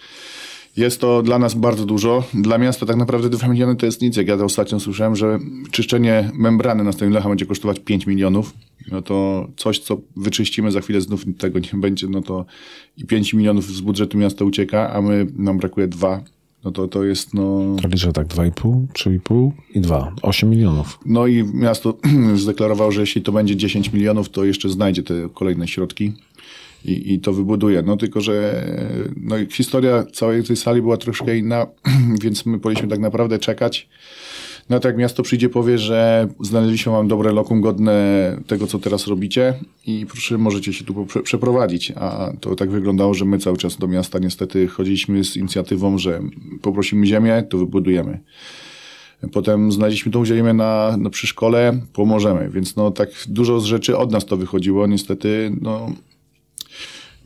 jest 0.76 1.00
to 1.00 1.22
dla 1.22 1.38
nas 1.38 1.54
bardzo 1.54 1.86
dużo. 1.86 2.24
Dla 2.34 2.58
miasta 2.58 2.86
tak 2.86 2.96
naprawdę 2.96 3.30
2 3.30 3.48
miliony 3.48 3.76
to 3.76 3.86
jest 3.86 4.02
nic. 4.02 4.16
Jak 4.16 4.28
ja 4.28 4.36
to 4.36 4.44
ostatnio 4.44 4.80
słyszałem, 4.80 5.16
że 5.16 5.38
czyszczenie 5.70 6.30
membrany 6.34 6.84
na 6.84 6.90
Lecha 7.00 7.28
będzie 7.28 7.46
kosztować 7.46 7.80
5 7.80 8.06
milionów, 8.06 8.54
no 8.92 9.02
to 9.02 9.48
coś, 9.56 9.78
co 9.78 10.00
wyczyścimy 10.16 10.72
za 10.72 10.80
chwilę 10.80 11.00
znów 11.00 11.24
tego 11.38 11.58
nie 11.58 11.80
będzie, 11.84 12.08
no 12.08 12.22
to 12.22 12.46
i 12.96 13.04
5 13.04 13.34
milionów 13.34 13.64
z 13.64 13.80
budżetu 13.80 14.18
miasta 14.18 14.44
ucieka, 14.44 14.92
a 14.92 15.02
my 15.02 15.26
nam 15.36 15.58
brakuje 15.58 15.88
2 15.88 16.24
no 16.66 16.72
to 16.72 16.88
to 16.88 17.04
jest 17.04 17.34
no... 17.34 17.76
To 17.82 17.88
liczę 17.88 18.12
tak 18.12 18.26
2,5, 18.26 18.86
3,5 18.92 19.50
i 19.74 19.80
2, 19.80 20.12
8 20.22 20.50
milionów. 20.50 20.98
No 21.06 21.26
i 21.26 21.44
miasto 21.44 21.98
zdeklarowało, 22.34 22.92
że 22.92 23.00
jeśli 23.00 23.22
to 23.22 23.32
będzie 23.32 23.56
10 23.56 23.92
milionów, 23.92 24.28
to 24.28 24.44
jeszcze 24.44 24.68
znajdzie 24.68 25.02
te 25.02 25.14
kolejne 25.34 25.68
środki 25.68 26.12
i, 26.86 27.14
i 27.14 27.20
to 27.20 27.32
wybuduje. 27.32 27.82
No 27.82 27.96
tylko, 27.96 28.20
że 28.20 28.64
no, 29.16 29.36
historia 29.50 30.04
całej 30.12 30.44
tej 30.44 30.56
sali 30.56 30.82
była 30.82 30.96
troszkę 30.96 31.38
inna, 31.38 31.66
więc 32.22 32.46
my 32.46 32.58
powinniśmy 32.58 32.88
tak 32.88 33.00
naprawdę 33.00 33.38
czekać. 33.38 33.88
No 34.70 34.80
to 34.80 34.88
jak 34.88 34.96
miasto 34.96 35.22
przyjdzie, 35.22 35.48
powie, 35.48 35.78
że 35.78 36.28
znaleźliśmy 36.40 36.92
wam 36.92 37.08
dobre 37.08 37.32
lokum 37.32 37.60
godne 37.60 38.36
tego, 38.46 38.66
co 38.66 38.78
teraz 38.78 39.06
robicie 39.06 39.54
i 39.86 40.06
proszę, 40.06 40.38
możecie 40.38 40.72
się 40.72 40.84
tu 40.84 41.06
przeprowadzić. 41.22 41.92
A 41.96 42.32
to 42.40 42.54
tak 42.54 42.70
wyglądało, 42.70 43.14
że 43.14 43.24
my 43.24 43.38
cały 43.38 43.56
czas 43.56 43.76
do 43.76 43.88
miasta 43.88 44.18
niestety 44.18 44.68
chodziliśmy 44.68 45.24
z 45.24 45.36
inicjatywą, 45.36 45.98
że 45.98 46.20
poprosimy 46.62 47.06
ziemię, 47.06 47.44
to 47.50 47.58
wybudujemy. 47.58 48.20
Potem 49.32 49.72
znaleźliśmy 49.72 50.12
tą 50.12 50.24
ziemię 50.24 50.52
na, 50.52 50.96
na 50.96 51.10
przy 51.10 51.26
szkole, 51.26 51.80
pomożemy. 51.92 52.50
Więc 52.50 52.76
no 52.76 52.90
tak 52.90 53.08
dużo 53.28 53.60
z 53.60 53.64
rzeczy 53.64 53.96
od 53.96 54.12
nas 54.12 54.26
to 54.26 54.36
wychodziło. 54.36 54.86
Niestety, 54.86 55.52
no 55.60 55.92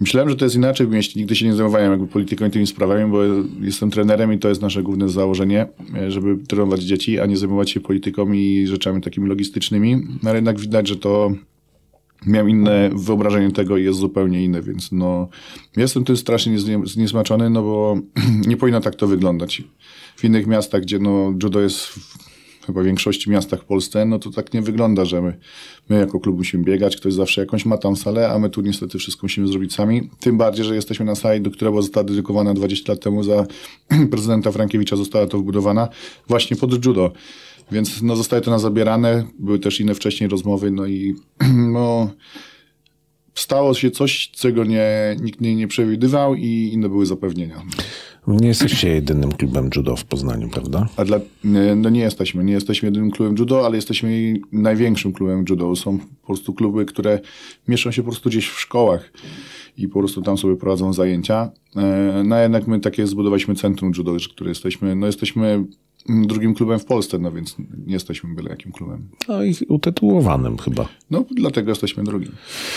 Myślałem, 0.01 0.31
że 0.31 0.37
to 0.37 0.45
jest 0.45 0.57
inaczej 0.57 0.89
mieście. 0.89 1.21
Nigdy 1.21 1.37
się 1.37 1.47
nie 1.47 1.55
zajmowałem 1.55 1.91
jakby 1.91 2.07
polityką 2.07 2.47
i 2.47 2.51
tymi 2.51 2.67
sprawami, 2.67 3.11
bo 3.11 3.23
jestem 3.61 3.91
trenerem 3.91 4.33
i 4.33 4.39
to 4.39 4.49
jest 4.49 4.63
nasze 4.63 4.83
główne 4.83 5.09
założenie, 5.09 5.67
żeby 6.09 6.37
trenować 6.37 6.83
dzieci, 6.83 7.21
a 7.21 7.27
nie 7.27 7.37
zajmować 7.37 7.71
się 7.71 7.81
polityką 7.81 8.33
i 8.33 8.67
rzeczami 8.67 9.01
takimi 9.01 9.29
logistycznymi. 9.29 9.97
No, 10.23 10.31
ale 10.31 10.39
jednak 10.39 10.61
widać, 10.61 10.89
że 10.89 10.97
to 10.97 11.33
miałem 12.27 12.51
inne 12.51 12.91
wyobrażenie 12.95 13.51
tego 13.51 13.77
i 13.77 13.85
jest 13.85 13.99
zupełnie 13.99 14.45
inne, 14.45 14.63
więc 14.63 14.93
no 14.93 15.29
jestem 15.77 16.05
tym 16.05 16.17
strasznie 16.17 16.59
zniesmaczony, 16.85 17.51
no 17.51 17.63
bo 17.63 17.97
nie 18.49 18.57
powinno 18.57 18.81
tak 18.81 18.95
to 18.95 19.07
wyglądać. 19.07 19.63
W 20.17 20.25
innych 20.25 20.47
miastach, 20.47 20.83
gdzie 20.83 20.99
no 20.99 21.35
judo 21.43 21.61
jest 21.61 22.01
chyba 22.71 22.83
większości 22.83 23.31
miastach 23.31 23.61
w 23.61 23.65
Polsce, 23.65 24.05
no 24.05 24.19
to 24.19 24.31
tak 24.31 24.55
nie 24.55 24.63
wygląda, 24.63 25.05
że 25.05 25.23
my, 25.23 25.39
my 25.89 25.99
jako 25.99 26.21
klub 26.21 26.37
musimy 26.37 26.65
biegać, 26.65 26.97
ktoś 26.97 27.15
zawsze 27.15 27.41
jakąś 27.41 27.67
ma 27.67 27.79
tam 27.79 27.97
salę, 27.97 28.29
a 28.29 28.39
my 28.39 28.51
tu 28.51 28.61
niestety 28.61 28.99
wszystko 28.99 29.25
musimy 29.25 29.49
zrobić 29.49 29.75
sami. 29.75 30.11
Tym 30.21 30.39
bardziej, 30.39 30.65
że 30.65 30.75
jesteśmy 30.75 31.05
na 31.07 31.15
sali, 31.15 31.41
do 31.41 31.51
której 31.51 31.75
została 31.83 32.05
dedykowana 32.05 32.55
20 32.55 32.93
lat 32.93 33.03
temu 33.03 33.23
za 33.23 33.47
prezydenta 34.11 34.53
Frankiewicza, 34.53 34.97
została 34.97 35.27
to 35.27 35.39
wbudowana 35.39 35.89
właśnie 36.29 36.57
pod 36.57 36.87
judo. 36.87 37.13
Więc 37.73 38.03
no, 38.03 38.17
zostaje 38.17 38.43
to 38.43 38.51
na 38.51 38.59
zabierane, 38.59 39.25
były 39.39 39.59
też 39.59 39.81
inne 39.81 39.95
wcześniej 39.95 40.31
rozmowy, 40.31 40.71
no 40.71 40.87
i 40.87 41.15
no, 41.75 42.11
stało 43.35 43.75
się 43.75 43.91
coś, 43.91 44.31
czego 44.31 44.65
nie, 44.65 45.17
nikt 45.21 45.41
nie, 45.41 45.57
nie 45.57 45.69
przewidywał 45.69 46.35
i 46.35 46.71
inne 46.73 46.89
były 46.89 47.07
zapewnienia. 47.07 47.63
Nie 48.31 48.49
jesteście 48.49 48.89
jedynym 48.89 49.33
klubem 49.33 49.71
judo 49.77 49.97
w 49.97 50.05
Poznaniu, 50.05 50.49
prawda? 50.49 50.89
A 50.97 51.05
dla, 51.05 51.21
no 51.77 51.91
nie 51.91 52.01
jesteśmy. 52.01 52.45
Nie 52.45 52.53
jesteśmy 52.53 52.87
jedynym 52.87 53.11
klubem 53.11 53.35
judo, 53.39 53.67
ale 53.67 53.77
jesteśmy 53.77 54.35
największym 54.53 55.13
klubem 55.13 55.45
judo. 55.49 55.77
Są 55.77 55.99
po 55.99 56.27
prostu 56.27 56.55
kluby, 56.55 56.85
które 56.85 57.21
mieszczą 57.69 57.91
się 57.91 58.03
po 58.03 58.11
prostu 58.11 58.29
gdzieś 58.29 58.49
w 58.49 58.61
szkołach 58.61 59.13
i 59.77 59.89
po 59.89 59.99
prostu 59.99 60.23
tam 60.23 60.39
sobie 60.39 60.57
prowadzą 60.57 60.93
zajęcia. 60.93 61.51
E, 61.77 62.23
no 62.25 62.39
jednak 62.39 62.67
my 62.67 62.81
takie 62.81 63.07
zbudowaliśmy 63.07 63.55
centrum 63.55 63.93
judo, 63.97 64.17
które 64.35 64.51
jesteśmy, 64.51 64.97
no 64.97 65.07
jesteśmy 65.07 65.65
drugim 66.09 66.55
klubem 66.55 66.79
w 66.79 66.85
Polsce, 66.85 67.19
no 67.19 67.33
więc 67.33 67.57
nie 67.87 67.93
jesteśmy 67.93 68.35
byle 68.35 68.51
jakim 68.51 68.73
klubem. 68.73 69.09
No 69.29 69.45
i 69.45 69.55
utytułowanym 69.69 70.59
chyba. 70.59 70.89
No, 71.11 71.25
dlatego 71.31 71.71
jesteśmy 71.71 72.05
drugim. 72.05 72.33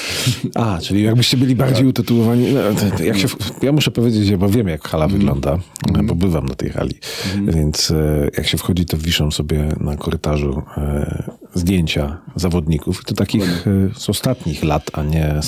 A, 0.56 0.80
czyli 0.82 1.04
jakbyście 1.04 1.38
byli 1.38 1.56
bardziej 1.56 1.78
tak. 1.78 1.90
utytułowani. 1.90 2.48
No, 2.54 3.06
jak 3.06 3.18
się, 3.18 3.28
ja 3.62 3.72
muszę 3.72 3.92
powiedzieć, 3.92 4.36
bo 4.36 4.50
wiem, 4.50 4.68
jak 4.68 4.88
hala 4.88 5.06
mm. 5.06 5.18
wygląda, 5.18 5.60
mm. 5.90 6.08
bo 6.08 6.16
bywam 6.16 6.46
na 6.46 6.56
tej 6.56 6.70
hali. 6.70 6.96
Mm. 7.36 7.56
Więc 7.56 7.92
e, 7.92 8.30
jak 8.38 8.48
się 8.48 8.58
wchodzi, 8.58 8.86
to 8.86 8.98
wiszą 8.98 9.32
sobie 9.32 9.76
na 9.80 9.98
korytarzu 9.98 10.62
e, 10.78 11.34
zdjęcia 11.54 12.22
zawodników. 12.36 13.06
To 13.06 13.16
takich 13.16 13.68
e, 13.68 13.90
z 13.96 14.10
ostatnich 14.10 14.64
lat, 14.64 14.92
a 14.94 15.04
nie 15.04 15.40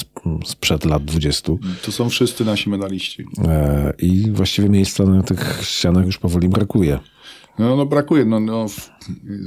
sprzed 0.46 0.86
lat 0.86 1.06
20. 1.06 1.54
To 1.86 1.92
są 1.92 2.10
wszyscy 2.10 2.46
nasi 2.46 2.70
medaliści. 2.70 3.26
I 4.00 4.32
właściwie 4.32 4.70
miejsca 4.70 5.06
na 5.06 5.24
tych 5.24 5.60
ścianach 5.64 6.06
już 6.06 6.18
powoli 6.18 6.50
brakuje. 6.50 7.00
No, 7.60 7.76
no 7.76 7.86
brakuje. 7.86 8.26
No, 8.26 8.40
no 8.40 8.66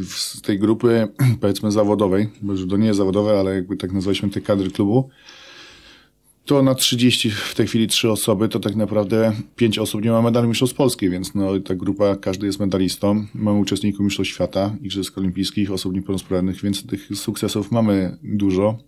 z 0.08 0.42
tej 0.42 0.58
grupy, 0.58 1.08
powiedzmy, 1.40 1.72
zawodowej, 1.72 2.28
bo 2.42 2.54
to 2.70 2.76
nie 2.76 2.86
jest 2.86 2.96
zawodowe, 2.96 3.40
ale 3.40 3.54
jakby 3.54 3.76
tak 3.76 3.92
nazwaliśmy 3.92 4.30
tej 4.30 4.42
kadry 4.42 4.70
klubu, 4.70 5.10
to 6.48 6.62
na 6.62 6.74
30, 6.74 7.30
w 7.30 7.54
tej 7.54 7.66
chwili 7.66 7.86
trzy 7.86 8.10
osoby, 8.10 8.48
to 8.48 8.60
tak 8.60 8.76
naprawdę 8.76 9.32
pięć 9.56 9.78
osób 9.78 10.04
nie 10.04 10.10
ma 10.10 10.22
medalu 10.22 10.48
Mistrzostw 10.48 10.76
Polski, 10.76 11.10
więc 11.10 11.34
no, 11.34 11.60
ta 11.60 11.74
grupa, 11.74 12.16
każdy 12.16 12.46
jest 12.46 12.60
medalistą. 12.60 13.26
Mamy 13.34 13.58
uczestników 13.58 14.00
Mistrzostw 14.00 14.32
Świata, 14.32 14.76
Igrzysk 14.82 15.18
Olimpijskich, 15.18 15.72
osób 15.72 15.94
niepełnosprawnych, 15.94 16.62
więc 16.62 16.86
tych 16.86 17.08
sukcesów 17.14 17.70
mamy 17.70 18.18
dużo. 18.22 18.78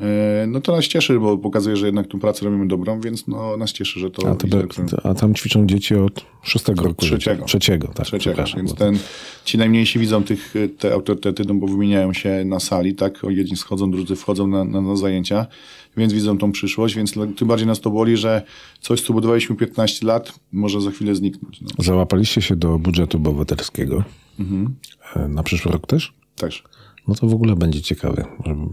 E, 0.00 0.46
no 0.46 0.60
to 0.60 0.76
nas 0.76 0.84
cieszy, 0.84 1.20
bo 1.20 1.38
pokazuje, 1.38 1.76
że 1.76 1.86
jednak 1.86 2.06
tę 2.06 2.18
pracę 2.18 2.44
robimy 2.44 2.68
dobrą, 2.68 3.00
więc 3.00 3.26
no, 3.26 3.56
nas 3.56 3.72
cieszy, 3.72 4.00
że 4.00 4.10
to... 4.10 4.28
A, 4.28 4.34
be, 4.34 4.66
a 5.02 5.14
tam 5.14 5.34
ćwiczą 5.34 5.66
dzieci 5.66 5.94
od 5.94 6.24
szóstego 6.42 6.82
roku 6.82 7.04
Trzeciego. 7.04 7.44
Trzeciego, 7.44 7.88
tak. 7.88 8.06
Trzeciego, 8.06 8.44
więc 8.56 8.74
ten, 8.74 8.98
ci 9.44 9.58
najmniejsi 9.58 9.98
widzą 9.98 10.24
tych, 10.24 10.54
te 10.78 10.92
autorytety, 10.92 11.44
no 11.48 11.54
bo 11.54 11.66
wymieniają 11.66 12.12
się 12.12 12.44
na 12.44 12.60
sali, 12.60 12.94
tak? 12.94 13.22
Jedni 13.28 13.56
schodzą, 13.56 13.90
drudzy 13.90 14.16
wchodzą 14.16 14.46
na, 14.46 14.64
na, 14.64 14.80
na 14.80 14.96
zajęcia, 14.96 15.46
więc 15.96 16.12
widzą 16.12 16.38
tą 16.38 16.52
przyszłość, 16.52 16.94
więc 16.94 17.14
tym 17.36 17.48
bardziej 17.48 17.66
nas 17.66 17.80
to 17.80 17.90
boli, 17.90 18.16
że 18.16 18.42
coś, 18.80 19.00
co 19.00 19.12
budowaliśmy 19.12 19.56
15 19.56 20.06
lat, 20.06 20.32
może 20.52 20.80
za 20.80 20.90
chwilę 20.90 21.14
zniknąć. 21.14 21.60
No. 21.60 21.68
Załapaliście 21.78 22.42
się 22.42 22.56
do 22.56 22.78
budżetu 22.78 23.16
obywatelskiego. 23.16 24.04
Mhm. 24.40 24.74
E, 25.16 25.28
na 25.28 25.42
przyszły 25.42 25.72
rok 25.72 25.86
też? 25.86 26.12
Też 26.36 26.62
no 27.08 27.14
to 27.14 27.26
w 27.26 27.34
ogóle 27.34 27.56
będzie 27.56 27.82
ciekawe. 27.82 28.24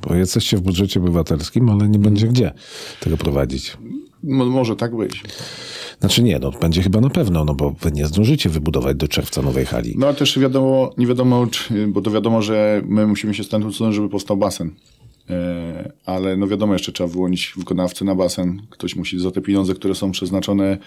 Bo 0.07 0.15
jesteście 0.15 0.57
w 0.57 0.61
budżecie 0.61 0.99
obywatelskim, 0.99 1.69
ale 1.69 1.89
nie 1.89 1.99
będzie 1.99 2.27
gdzie 2.27 2.51
tego 2.99 3.17
prowadzić. 3.17 3.77
No, 4.23 4.45
może 4.45 4.75
tak 4.75 4.95
być. 4.95 5.23
Znaczy 5.99 6.23
nie, 6.23 6.39
no 6.39 6.51
będzie 6.51 6.81
chyba 6.81 7.01
na 7.01 7.09
pewno, 7.09 7.45
no 7.45 7.55
bo 7.55 7.71
wy 7.71 7.91
nie 7.91 8.05
zdążycie 8.05 8.49
wybudować 8.49 8.97
do 8.97 9.07
czerwca 9.07 9.41
nowej 9.41 9.65
hali. 9.65 9.95
No 9.97 10.07
ale 10.07 10.15
też 10.15 10.39
wiadomo, 10.39 10.93
nie 10.97 11.07
wiadomo, 11.07 11.47
czy, 11.47 11.87
bo 11.87 12.01
to 12.01 12.11
wiadomo, 12.11 12.41
że 12.41 12.81
my 12.85 13.07
musimy 13.07 13.33
się 13.33 13.43
stąd 13.43 13.65
usunąć, 13.65 13.95
żeby 13.95 14.09
powstał 14.09 14.37
basen. 14.37 14.71
E, 15.29 15.91
ale 16.05 16.37
no 16.37 16.47
wiadomo, 16.47 16.73
jeszcze 16.73 16.91
trzeba 16.91 17.09
wyłonić 17.09 17.53
wykonawcę 17.57 18.05
na 18.05 18.15
basen. 18.15 18.61
Ktoś 18.69 18.95
musi 18.95 19.19
za 19.19 19.31
te 19.31 19.41
pieniądze, 19.41 19.73
które 19.73 19.95
są 19.95 20.11
przeznaczone, 20.11 20.77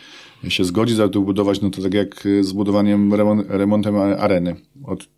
się 0.49 0.65
zgodzić 0.65 0.97
za 0.97 1.09
to 1.09 1.21
budować. 1.21 1.61
No 1.61 1.71
to 1.71 1.83
tak 1.83 1.95
jak 1.95 2.29
z 2.41 2.53
budowaniem, 2.53 3.15
remont, 3.15 3.47
remontem 3.49 3.97
areny. 3.97 4.57
Od 4.85 5.09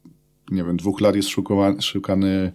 nie 0.50 0.64
wiem, 0.64 0.76
dwóch 0.76 1.00
lat 1.00 1.16
jest 1.16 1.28
szukany 1.80 2.52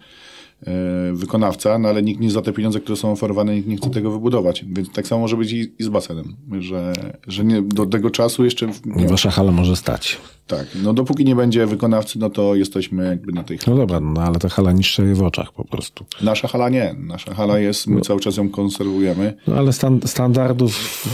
wykonawca, 1.13 1.79
no 1.79 1.89
ale 1.89 2.03
nikt 2.03 2.21
nie 2.21 2.31
za 2.31 2.41
te 2.41 2.53
pieniądze, 2.53 2.79
które 2.79 2.95
są 2.95 3.11
oferowane, 3.11 3.55
nikt 3.55 3.67
nie 3.67 3.77
chce 3.77 3.89
tego 3.89 4.11
wybudować. 4.11 4.65
Więc 4.67 4.91
tak 4.91 5.07
samo 5.07 5.21
może 5.21 5.37
być 5.37 5.51
i, 5.51 5.71
i 5.79 5.83
z 5.83 5.89
basenem, 5.89 6.35
że, 6.59 6.93
że 7.27 7.45
nie, 7.45 7.61
do 7.61 7.85
tego 7.85 8.09
czasu 8.09 8.45
jeszcze... 8.45 8.67
Nie, 8.85 9.07
Wasza 9.07 9.31
hala 9.31 9.51
może 9.51 9.75
stać. 9.75 10.17
tak, 10.47 10.67
no 10.83 10.93
dopóki 10.93 11.25
nie 11.25 11.35
będzie 11.35 11.65
wykonawcy, 11.65 12.19
no 12.19 12.29
to 12.29 12.55
jesteśmy 12.55 13.05
jakby 13.05 13.31
na 13.31 13.43
tej 13.43 13.59
No 13.67 13.75
dobra, 13.75 13.99
no 13.99 14.21
ale 14.21 14.39
ta 14.39 14.49
hala 14.49 14.71
niszczy 14.71 15.13
w 15.13 15.23
oczach 15.23 15.51
po 15.53 15.65
prostu. 15.65 16.05
Nasza 16.21 16.47
hala 16.47 16.69
nie. 16.69 16.95
Nasza 16.99 17.33
hala 17.33 17.59
jest, 17.59 17.87
my 17.87 18.01
cały 18.01 18.19
czas 18.19 18.37
ją 18.37 18.49
konserwujemy. 18.49 19.33
No 19.47 19.55
ale 19.55 19.73
stan 19.73 19.99
standardów 20.05 21.05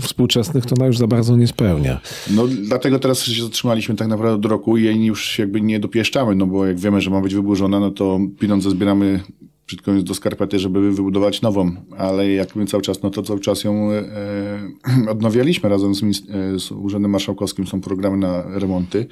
współczesnych 0.00 0.66
to 0.66 0.74
ona 0.76 0.86
już 0.86 0.98
za 0.98 1.06
bardzo 1.06 1.36
nie 1.36 1.46
spełnia. 1.46 2.00
No 2.30 2.46
dlatego 2.46 2.98
teraz 2.98 3.22
się 3.24 3.42
zatrzymaliśmy 3.42 3.94
tak 3.94 4.08
naprawdę 4.08 4.36
od 4.36 4.44
roku 4.44 4.76
i 4.76 4.84
jej 4.84 5.04
już 5.04 5.38
jakby 5.38 5.60
nie 5.60 5.80
dopieszczamy, 5.80 6.34
no 6.34 6.46
bo 6.46 6.66
jak 6.66 6.78
wiemy, 6.78 7.00
że 7.00 7.10
ma 7.10 7.20
być 7.20 7.34
wyburzona, 7.34 7.80
no 7.80 7.90
to 7.90 8.18
pieniądze 8.40 8.70
zbieramy 8.70 8.93
mówiąc, 8.94 10.04
do 10.04 10.14
skarpety, 10.14 10.58
żeby 10.58 10.92
wybudować 10.92 11.42
nową, 11.42 11.72
ale 11.98 12.30
jak 12.30 12.56
my 12.56 12.66
cały 12.66 12.82
czas, 12.82 13.02
no 13.02 13.10
to 13.10 13.22
cały 13.22 13.40
czas 13.40 13.64
ją 13.64 13.92
e, 13.92 14.04
odnawialiśmy 15.12 15.68
razem 15.68 15.94
z, 15.94 16.02
e, 16.02 16.58
z 16.58 16.70
Urzędem 16.70 17.10
Marszałkowskim, 17.10 17.66
są 17.66 17.80
programy 17.80 18.16
na 18.16 18.58
remonty, 18.58 19.06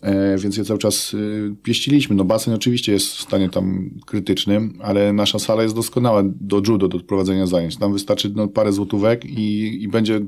e, 0.00 0.38
więc 0.38 0.56
je 0.56 0.64
cały 0.64 0.78
czas 0.78 1.14
e, 1.14 1.54
pieściliśmy. 1.62 2.16
No 2.16 2.24
basen 2.24 2.54
oczywiście 2.54 2.92
jest 2.92 3.06
w 3.06 3.20
stanie 3.20 3.48
tam 3.48 3.90
krytycznym, 4.06 4.78
ale 4.82 5.12
nasza 5.12 5.38
sala 5.38 5.62
jest 5.62 5.74
doskonała 5.74 6.22
do 6.24 6.62
judo, 6.68 6.88
do 6.88 7.00
prowadzenia 7.00 7.46
zajęć. 7.46 7.76
Tam 7.76 7.92
wystarczy 7.92 8.32
no, 8.36 8.48
parę 8.48 8.72
złotówek 8.72 9.24
i, 9.24 9.82
i 9.82 9.88
będzie 9.88 10.20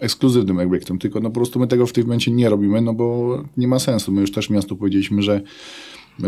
ekskluzywnym 0.00 0.58
obiektem, 0.58 0.98
tylko 0.98 1.20
no 1.20 1.30
po 1.30 1.34
prostu 1.34 1.58
my 1.58 1.66
tego 1.66 1.86
w 1.86 1.92
tym 1.92 2.04
momencie 2.04 2.30
nie 2.30 2.48
robimy, 2.48 2.80
no 2.80 2.94
bo 2.94 3.38
nie 3.56 3.68
ma 3.68 3.78
sensu. 3.78 4.12
My 4.12 4.20
już 4.20 4.32
też 4.32 4.50
miastu 4.50 4.76
powiedzieliśmy, 4.76 5.22
że 5.22 5.40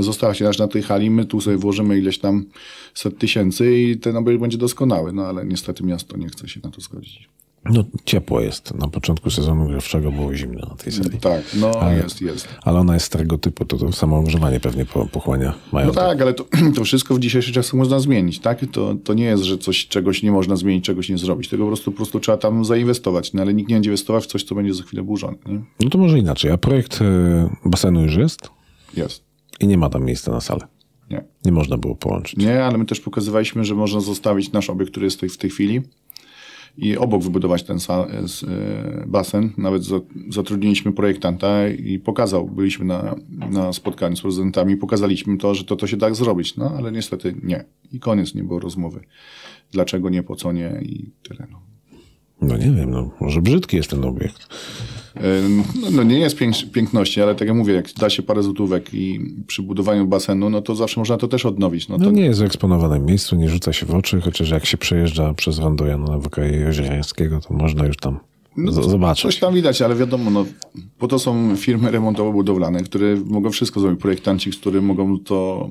została 0.02 0.34
się 0.34 0.50
na 0.58 0.68
tej 0.68 0.82
hali, 0.82 1.10
my 1.10 1.24
tu 1.24 1.40
sobie 1.40 1.56
włożymy 1.56 1.98
ileś 1.98 2.18
tam 2.18 2.44
set 2.94 3.18
tysięcy 3.18 3.78
i 3.78 3.98
ten 3.98 4.16
obiekt 4.16 4.40
będzie 4.40 4.58
doskonały, 4.58 5.12
no 5.12 5.26
ale 5.26 5.46
niestety 5.46 5.84
miasto 5.84 6.16
nie 6.16 6.28
chce 6.28 6.48
się 6.48 6.60
na 6.64 6.70
to 6.70 6.80
zgodzić. 6.80 7.28
No 7.70 7.84
ciepło 8.04 8.40
jest. 8.40 8.74
Na 8.74 8.88
początku 8.88 9.30
sezonu 9.30 9.68
grzewczego 9.68 10.12
było 10.12 10.34
zimno 10.34 10.66
na 10.68 10.74
tej 10.74 10.92
sali. 10.92 11.18
Tak, 11.18 11.42
no 11.60 11.70
ale, 11.70 11.96
jest, 11.96 12.20
jest. 12.20 12.48
Ale 12.62 12.78
ona 12.78 12.94
jest 12.94 13.06
starego 13.06 13.38
typu, 13.38 13.64
to, 13.64 13.78
to 13.78 13.92
samo 13.92 14.18
ogrzewanie 14.18 14.60
pewnie 14.60 14.86
pochłania. 15.12 15.54
Mają 15.72 15.86
no 15.86 15.92
tak, 15.92 16.20
ale 16.20 16.34
to, 16.34 16.46
to 16.76 16.84
wszystko 16.84 17.14
w 17.14 17.20
dzisiejszych 17.20 17.54
czasach 17.54 17.74
można 17.74 18.00
zmienić, 18.00 18.38
tak? 18.38 18.60
To, 18.72 18.94
to 19.04 19.14
nie 19.14 19.24
jest, 19.24 19.42
że 19.42 19.58
coś, 19.58 19.86
czegoś 19.88 20.22
nie 20.22 20.32
można 20.32 20.56
zmienić, 20.56 20.84
czegoś 20.84 21.08
nie 21.08 21.18
zrobić. 21.18 21.48
Tego 21.48 21.64
po 21.64 21.68
prostu, 21.68 21.92
po 21.92 21.96
prostu 21.96 22.20
trzeba 22.20 22.38
tam 22.38 22.64
zainwestować, 22.64 23.32
no 23.32 23.42
ale 23.42 23.54
nikt 23.54 23.68
nie 23.70 23.76
będzie 23.76 23.90
inwestować 23.90 24.24
w 24.24 24.26
coś, 24.26 24.44
co 24.44 24.54
będzie 24.54 24.74
za 24.74 24.82
chwilę 24.82 25.02
burzone. 25.02 25.36
Nie? 25.46 25.60
No 25.80 25.90
to 25.90 25.98
może 25.98 26.18
inaczej. 26.18 26.50
A 26.50 26.58
projekt 26.58 27.00
basenu 27.64 28.02
już 28.02 28.16
jest? 28.16 28.50
Jest. 28.96 29.33
I 29.60 29.66
nie 29.66 29.78
ma 29.78 29.88
tam 29.88 30.04
miejsca 30.04 30.32
na 30.32 30.40
salę. 30.40 30.66
Nie. 31.10 31.24
Nie 31.44 31.52
można 31.52 31.78
było 31.78 31.94
połączyć. 31.94 32.36
Nie, 32.36 32.64
ale 32.64 32.78
my 32.78 32.84
też 32.84 33.00
pokazywaliśmy, 33.00 33.64
że 33.64 33.74
można 33.74 34.00
zostawić 34.00 34.52
nasz 34.52 34.70
obiekt, 34.70 34.90
który 34.90 35.06
jest 35.06 35.20
w 35.20 35.36
tej 35.36 35.50
chwili 35.50 35.82
i 36.76 36.96
obok 36.96 37.22
wybudować 37.22 37.62
ten 37.62 37.78
basen. 39.06 39.52
Nawet 39.58 39.82
zatrudniliśmy 40.28 40.92
projektanta 40.92 41.68
i 41.68 41.98
pokazał, 41.98 42.48
byliśmy 42.48 42.84
na, 42.84 43.14
na 43.50 43.72
spotkaniu 43.72 44.16
z 44.16 44.20
prezydentami, 44.20 44.76
pokazaliśmy 44.76 45.38
to, 45.38 45.54
że 45.54 45.64
to, 45.64 45.76
to 45.76 45.86
się 45.86 45.96
da 45.96 46.14
zrobić, 46.14 46.56
no 46.56 46.72
ale 46.78 46.92
niestety 46.92 47.34
nie. 47.42 47.64
I 47.92 48.00
koniec, 48.00 48.34
nie 48.34 48.44
było 48.44 48.60
rozmowy. 48.60 49.00
Dlaczego 49.72 50.10
nie, 50.10 50.22
po 50.22 50.36
co 50.36 50.52
nie 50.52 50.80
i 50.82 51.10
tyle. 51.22 51.46
No. 51.50 51.60
No 52.42 52.56
nie 52.56 52.70
wiem, 52.70 52.90
no, 52.90 53.10
może 53.20 53.42
brzydki 53.42 53.76
jest 53.76 53.90
ten 53.90 54.04
obiekt. 54.04 54.48
No, 55.80 55.90
no, 55.90 56.02
nie 56.02 56.18
jest 56.18 56.36
pięk 56.36 56.54
piękności, 56.72 57.22
ale 57.22 57.34
tak 57.34 57.48
jak 57.48 57.56
mówię, 57.56 57.74
jak 57.74 57.92
da 57.92 58.10
się 58.10 58.22
parę 58.22 58.42
złotówek 58.42 58.94
i 58.94 59.34
przy 59.46 59.62
budowaniu 59.62 60.06
basenu, 60.06 60.50
no 60.50 60.62
to 60.62 60.74
zawsze 60.74 61.00
można 61.00 61.16
to 61.16 61.28
też 61.28 61.46
odnowić. 61.46 61.88
No, 61.88 61.98
to... 61.98 62.10
nie 62.10 62.24
jest 62.24 62.40
w 62.40 62.44
eksponowanym 62.44 63.06
miejscu, 63.06 63.36
nie 63.36 63.48
rzuca 63.48 63.72
się 63.72 63.86
w 63.86 63.94
oczy, 63.94 64.20
chociaż 64.20 64.50
jak 64.50 64.66
się 64.66 64.76
przejeżdża 64.76 65.34
przez 65.34 65.58
rondo 65.58 65.86
Jana 65.86 66.18
Wakajeziańskiego, 66.18 67.40
to 67.40 67.54
można 67.54 67.86
już 67.86 67.96
tam 67.96 68.18
no, 68.56 68.72
zobaczyć. 68.72 69.22
Coś 69.22 69.38
tam 69.38 69.54
widać, 69.54 69.82
ale 69.82 69.94
wiadomo, 69.94 70.30
no, 70.30 70.46
po 70.98 71.08
to 71.08 71.18
są 71.18 71.56
firmy 71.56 71.90
remontowo-budowlane, 71.90 72.82
które 72.82 73.16
mogą 73.16 73.50
wszystko 73.50 73.80
zrobić, 73.80 74.00
projektanci, 74.00 74.52
z 74.52 74.56
których 74.56 74.82
mogą 74.82 75.18
to 75.18 75.70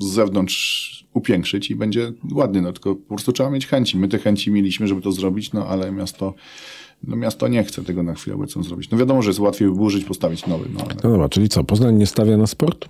z 0.00 0.06
zewnątrz 0.06 0.98
upiększyć 1.14 1.70
i 1.70 1.74
będzie 1.74 2.12
ładny, 2.32 2.62
no 2.62 2.72
tylko 2.72 2.94
po 2.94 3.08
prostu 3.08 3.32
trzeba 3.32 3.50
mieć 3.50 3.66
chęci. 3.66 3.98
My 3.98 4.08
te 4.08 4.18
chęci 4.18 4.50
mieliśmy, 4.50 4.88
żeby 4.88 5.02
to 5.02 5.12
zrobić, 5.12 5.52
no 5.52 5.66
ale 5.66 5.92
miasto 5.92 6.34
no 7.02 7.16
miasto 7.16 7.48
nie 7.48 7.64
chce 7.64 7.84
tego 7.84 8.02
na 8.02 8.14
chwilę 8.14 8.36
obecną 8.36 8.62
zrobić. 8.62 8.90
No 8.90 8.98
wiadomo, 8.98 9.22
że 9.22 9.30
jest 9.30 9.40
łatwiej 9.40 9.68
wyburzyć, 9.68 10.04
postawić 10.04 10.46
nowy. 10.46 10.68
No, 10.74 10.80
ale... 10.84 10.94
no 11.04 11.10
dobra, 11.10 11.28
czyli 11.28 11.48
co, 11.48 11.64
Poznań 11.64 11.96
nie 11.96 12.06
stawia 12.06 12.36
na 12.36 12.46
sport? 12.46 12.88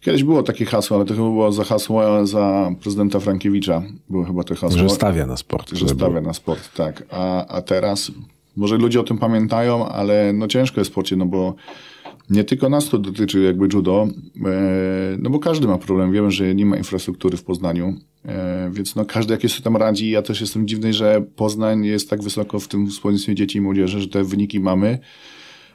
Kiedyś 0.00 0.24
było 0.24 0.42
takie 0.42 0.64
hasło, 0.64 0.96
ale 0.96 1.06
to 1.06 1.14
chyba 1.14 1.26
było 1.26 1.52
za 1.52 1.64
hasło 1.64 2.26
za 2.26 2.70
prezydenta 2.82 3.20
Frankiewicza. 3.20 3.82
Było 4.10 4.24
chyba 4.24 4.44
to 4.44 4.54
hasło. 4.54 4.78
Że 4.78 4.88
stawia 4.88 5.26
na 5.26 5.36
sport. 5.36 5.70
Że 5.72 5.88
stawia 5.88 6.08
było. 6.08 6.20
na 6.20 6.32
sport, 6.32 6.74
tak. 6.74 7.02
A, 7.10 7.46
a 7.46 7.62
teraz, 7.62 8.12
może 8.56 8.76
ludzie 8.76 9.00
o 9.00 9.04
tym 9.04 9.18
pamiętają, 9.18 9.88
ale 9.88 10.32
no 10.32 10.48
ciężko 10.48 10.80
jest 10.80 10.90
w 10.90 10.92
sporcie, 10.92 11.16
no 11.16 11.26
bo 11.26 11.54
nie 12.30 12.44
tylko 12.44 12.68
nas 12.68 12.88
to 12.88 12.98
dotyczy 12.98 13.42
jakby 13.42 13.68
judo, 13.72 14.08
e, 14.46 15.16
no 15.18 15.30
bo 15.30 15.38
każdy 15.38 15.66
ma 15.66 15.78
problem. 15.78 16.12
Wiemy, 16.12 16.30
że 16.30 16.54
nie 16.54 16.66
ma 16.66 16.76
infrastruktury 16.76 17.36
w 17.36 17.42
Poznaniu, 17.42 17.96
e, 18.24 18.70
więc 18.72 18.96
no 18.96 19.04
każdy 19.04 19.32
jakie 19.32 19.48
sobie 19.48 19.62
tam 19.62 19.76
radzi. 19.76 20.10
Ja 20.10 20.22
też 20.22 20.40
jestem 20.40 20.68
dziwny, 20.68 20.92
że 20.92 21.24
Poznań 21.36 21.84
jest 21.84 22.10
tak 22.10 22.22
wysoko 22.22 22.60
w 22.60 22.68
tym 22.68 22.90
wspólnictwie 22.90 23.34
dzieci 23.34 23.58
i 23.58 23.60
młodzieży, 23.60 24.00
że 24.00 24.08
te 24.08 24.24
wyniki 24.24 24.60
mamy 24.60 24.98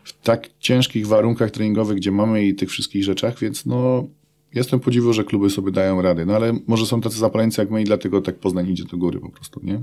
w 0.03 0.21
tak 0.21 0.49
ciężkich 0.59 1.07
warunkach 1.07 1.51
treningowych, 1.51 1.97
gdzie 1.97 2.11
mamy 2.11 2.45
i 2.45 2.55
tych 2.55 2.69
wszystkich 2.69 3.03
rzeczach, 3.03 3.39
więc 3.39 3.65
no 3.65 4.07
jestem 4.55 4.79
podziwu, 4.79 5.13
że 5.13 5.23
kluby 5.23 5.49
sobie 5.49 5.71
dają 5.71 6.01
rady. 6.01 6.25
No 6.25 6.35
ale 6.35 6.53
może 6.67 6.85
są 6.85 7.01
tacy 7.01 7.17
zapaleńcy 7.17 7.61
jak 7.61 7.71
my 7.71 7.81
i 7.81 7.83
dlatego 7.83 8.21
tak 8.21 8.39
Poznań 8.39 8.69
idzie 8.69 8.83
do 8.83 8.97
góry 8.97 9.19
po 9.19 9.29
prostu, 9.29 9.59
nie? 9.63 9.81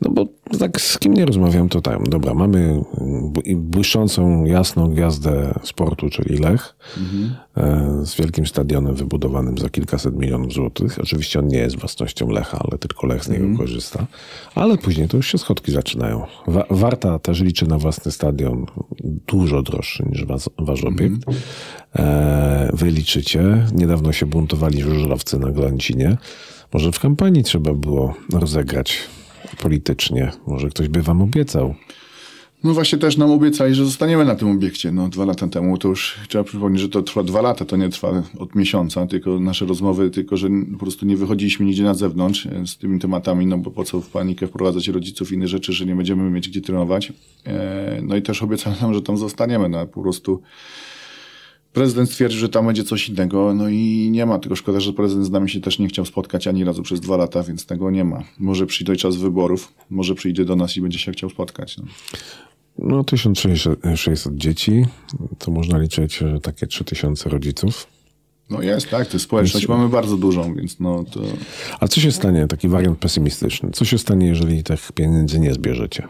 No 0.00 0.10
bo 0.10 0.26
tak 0.58 0.80
z 0.80 0.98
kim 0.98 1.14
nie 1.14 1.26
rozmawiam, 1.26 1.68
to 1.68 1.80
tam, 1.80 2.04
dobra, 2.04 2.34
mamy 2.34 2.82
błyszczącą, 3.56 4.44
jasną 4.44 4.88
gwiazdę 4.88 5.54
sportu, 5.62 6.10
czyli 6.10 6.38
Lech, 6.38 6.76
mhm. 6.98 7.34
Z 8.02 8.14
wielkim 8.14 8.46
stadionem 8.46 8.94
wybudowanym 8.94 9.58
za 9.58 9.68
kilkaset 9.68 10.16
milionów 10.16 10.52
złotych. 10.52 10.98
Oczywiście 10.98 11.38
on 11.38 11.48
nie 11.48 11.58
jest 11.58 11.78
własnością 11.78 12.28
Lecha, 12.28 12.58
ale 12.68 12.78
tylko 12.78 13.06
Lech 13.06 13.24
z 13.24 13.28
niego 13.28 13.44
mhm. 13.44 13.58
korzysta. 13.58 14.06
Ale 14.54 14.78
później 14.78 15.08
to 15.08 15.16
już 15.16 15.32
się 15.32 15.38
schodki 15.38 15.72
zaczynają. 15.72 16.26
Wa 16.46 16.64
Warta 16.70 17.18
też 17.18 17.40
liczy 17.40 17.66
na 17.66 17.78
własny 17.78 18.12
stadion 18.12 18.66
dużo 19.26 19.62
droższy 19.62 20.04
niż 20.10 20.24
was, 20.24 20.50
wasz 20.58 20.84
obiekt. 20.84 21.28
Mhm. 21.28 21.36
E, 21.96 22.70
wy 22.72 22.90
liczycie. 22.90 23.66
Niedawno 23.74 24.12
się 24.12 24.26
buntowali 24.26 24.82
żużlowcy 24.82 25.38
na 25.38 25.50
Glancinie. 25.50 26.16
Może 26.72 26.92
w 26.92 27.00
kampanii 27.00 27.42
trzeba 27.42 27.74
było 27.74 28.14
rozegrać 28.32 28.98
politycznie. 29.62 30.30
Może 30.46 30.68
ktoś 30.68 30.88
by 30.88 31.02
wam 31.02 31.22
obiecał. 31.22 31.74
No 32.64 32.74
właśnie 32.74 32.98
też 32.98 33.16
nam 33.16 33.30
obiecali, 33.30 33.74
że 33.74 33.84
zostaniemy 33.84 34.24
na 34.24 34.34
tym 34.34 34.50
obiekcie. 34.50 34.92
No 34.92 35.08
dwa 35.08 35.24
lata 35.24 35.48
temu 35.48 35.78
to 35.78 35.88
już 35.88 36.20
trzeba 36.28 36.44
przypomnieć, 36.44 36.82
że 36.82 36.88
to 36.88 37.02
trwa 37.02 37.22
dwa 37.22 37.42
lata, 37.42 37.64
to 37.64 37.76
nie 37.76 37.88
trwa 37.88 38.22
od 38.38 38.54
miesiąca, 38.54 39.06
tylko 39.06 39.40
nasze 39.40 39.66
rozmowy, 39.66 40.10
tylko 40.10 40.36
że 40.36 40.48
po 40.72 40.78
prostu 40.78 41.06
nie 41.06 41.16
wychodziliśmy 41.16 41.66
nigdzie 41.66 41.82
na 41.82 41.94
zewnątrz 41.94 42.46
e, 42.46 42.66
z 42.66 42.76
tymi 42.76 43.00
tematami, 43.00 43.46
no 43.46 43.58
bo 43.58 43.70
po 43.70 43.84
co 43.84 44.00
w 44.00 44.08
panikę 44.08 44.46
wprowadzać 44.46 44.88
rodziców 44.88 45.32
inne 45.32 45.48
rzeczy, 45.48 45.72
że 45.72 45.86
nie 45.86 45.94
będziemy 45.94 46.30
mieć 46.30 46.48
gdzie 46.48 46.60
trenować. 46.60 47.12
E, 47.46 48.00
no 48.02 48.16
i 48.16 48.22
też 48.22 48.42
obiecali 48.42 48.76
nam, 48.82 48.94
że 48.94 49.02
tam 49.02 49.16
zostaniemy, 49.16 49.68
no 49.68 49.86
po 49.86 50.02
prostu 50.02 50.42
Prezydent 51.72 52.10
stwierdził, 52.10 52.40
że 52.40 52.48
tam 52.48 52.66
będzie 52.66 52.84
coś 52.84 53.08
innego, 53.08 53.54
no 53.54 53.68
i 53.68 54.08
nie 54.12 54.26
ma. 54.26 54.38
Tylko 54.38 54.56
szkoda, 54.56 54.80
że 54.80 54.92
prezydent 54.92 55.26
z 55.26 55.30
nami 55.30 55.50
się 55.50 55.60
też 55.60 55.78
nie 55.78 55.88
chciał 55.88 56.04
spotkać 56.04 56.46
ani 56.46 56.64
razu 56.64 56.82
przez 56.82 57.00
dwa 57.00 57.16
lata, 57.16 57.42
więc 57.42 57.66
tego 57.66 57.90
nie 57.90 58.04
ma. 58.04 58.22
Może 58.38 58.66
przyjdzie 58.66 58.96
czas 58.96 59.16
wyborów, 59.16 59.72
może 59.90 60.14
przyjdzie 60.14 60.44
do 60.44 60.56
nas 60.56 60.76
i 60.76 60.80
będzie 60.80 60.98
się 60.98 61.12
chciał 61.12 61.30
spotkać. 61.30 61.78
No. 61.78 61.84
No 62.78 63.04
1600 63.04 64.36
dzieci, 64.36 64.86
to 65.38 65.50
można 65.50 65.78
liczyć, 65.78 66.16
że 66.16 66.40
takie 66.40 66.66
3000 66.66 67.30
rodziców. 67.30 67.86
No 68.50 68.62
jest, 68.62 68.90
tak, 68.90 69.08
to 69.08 69.18
społeczność 69.18 69.66
więc... 69.66 69.78
mamy 69.78 69.88
bardzo 69.88 70.16
dużą, 70.16 70.54
więc 70.54 70.80
no 70.80 71.04
to... 71.04 71.20
A 71.80 71.88
co 71.88 72.00
się 72.00 72.12
stanie, 72.12 72.46
taki 72.46 72.68
wariant 72.68 72.98
pesymistyczny, 72.98 73.70
co 73.70 73.84
się 73.84 73.98
stanie, 73.98 74.26
jeżeli 74.26 74.62
tych 74.62 74.92
pieniędzy 74.92 75.40
nie 75.40 75.54
zbierzecie? 75.54 76.08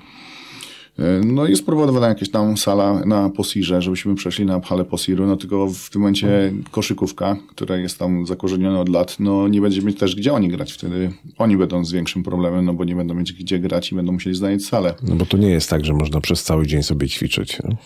No 1.25 1.47
jest 1.47 1.67
proponowana 1.67 2.09
jakaś 2.09 2.31
tam 2.31 2.57
sala 2.57 3.01
na 3.07 3.31
Posirze, 3.31 3.83
żebyśmy 3.83 4.15
przeszli 4.15 4.47
na 4.47 4.61
halę 4.61 4.85
Posiru, 4.85 5.27
no 5.27 5.37
tylko 5.37 5.67
w 5.67 5.91
tym 5.91 6.01
momencie 6.01 6.53
koszykówka, 6.71 7.37
która 7.49 7.77
jest 7.77 7.99
tam 7.99 8.27
zakorzeniona 8.27 8.81
od 8.81 8.89
lat, 8.89 9.17
no 9.21 9.49
nie 9.49 9.61
będzie 9.61 9.83
mieć 9.83 9.99
też 9.99 10.17
gdzie 10.17 10.33
oni 10.33 10.49
grać. 10.49 10.73
Wtedy 10.73 11.13
oni 11.39 11.57
będą 11.57 11.85
z 11.85 11.93
większym 11.93 12.23
problemem, 12.23 12.65
no 12.65 12.75
bo 12.75 12.85
nie 12.85 12.97
będą 12.97 13.15
mieć 13.15 13.33
gdzie 13.33 13.59
grać 13.59 13.93
i 13.93 13.95
będą 13.95 14.13
musieli 14.13 14.37
znaleźć 14.37 14.67
salę. 14.67 14.95
No 15.03 15.15
bo 15.15 15.27
to 15.27 15.37
nie 15.37 15.51
jest 15.51 15.71
tak, 15.71 15.85
że 15.85 15.93
można 15.93 16.21
przez 16.21 16.43
cały 16.43 16.67
dzień 16.67 16.83
sobie 16.83 17.09
ćwiczyć. 17.09 17.59
No, 17.65 17.77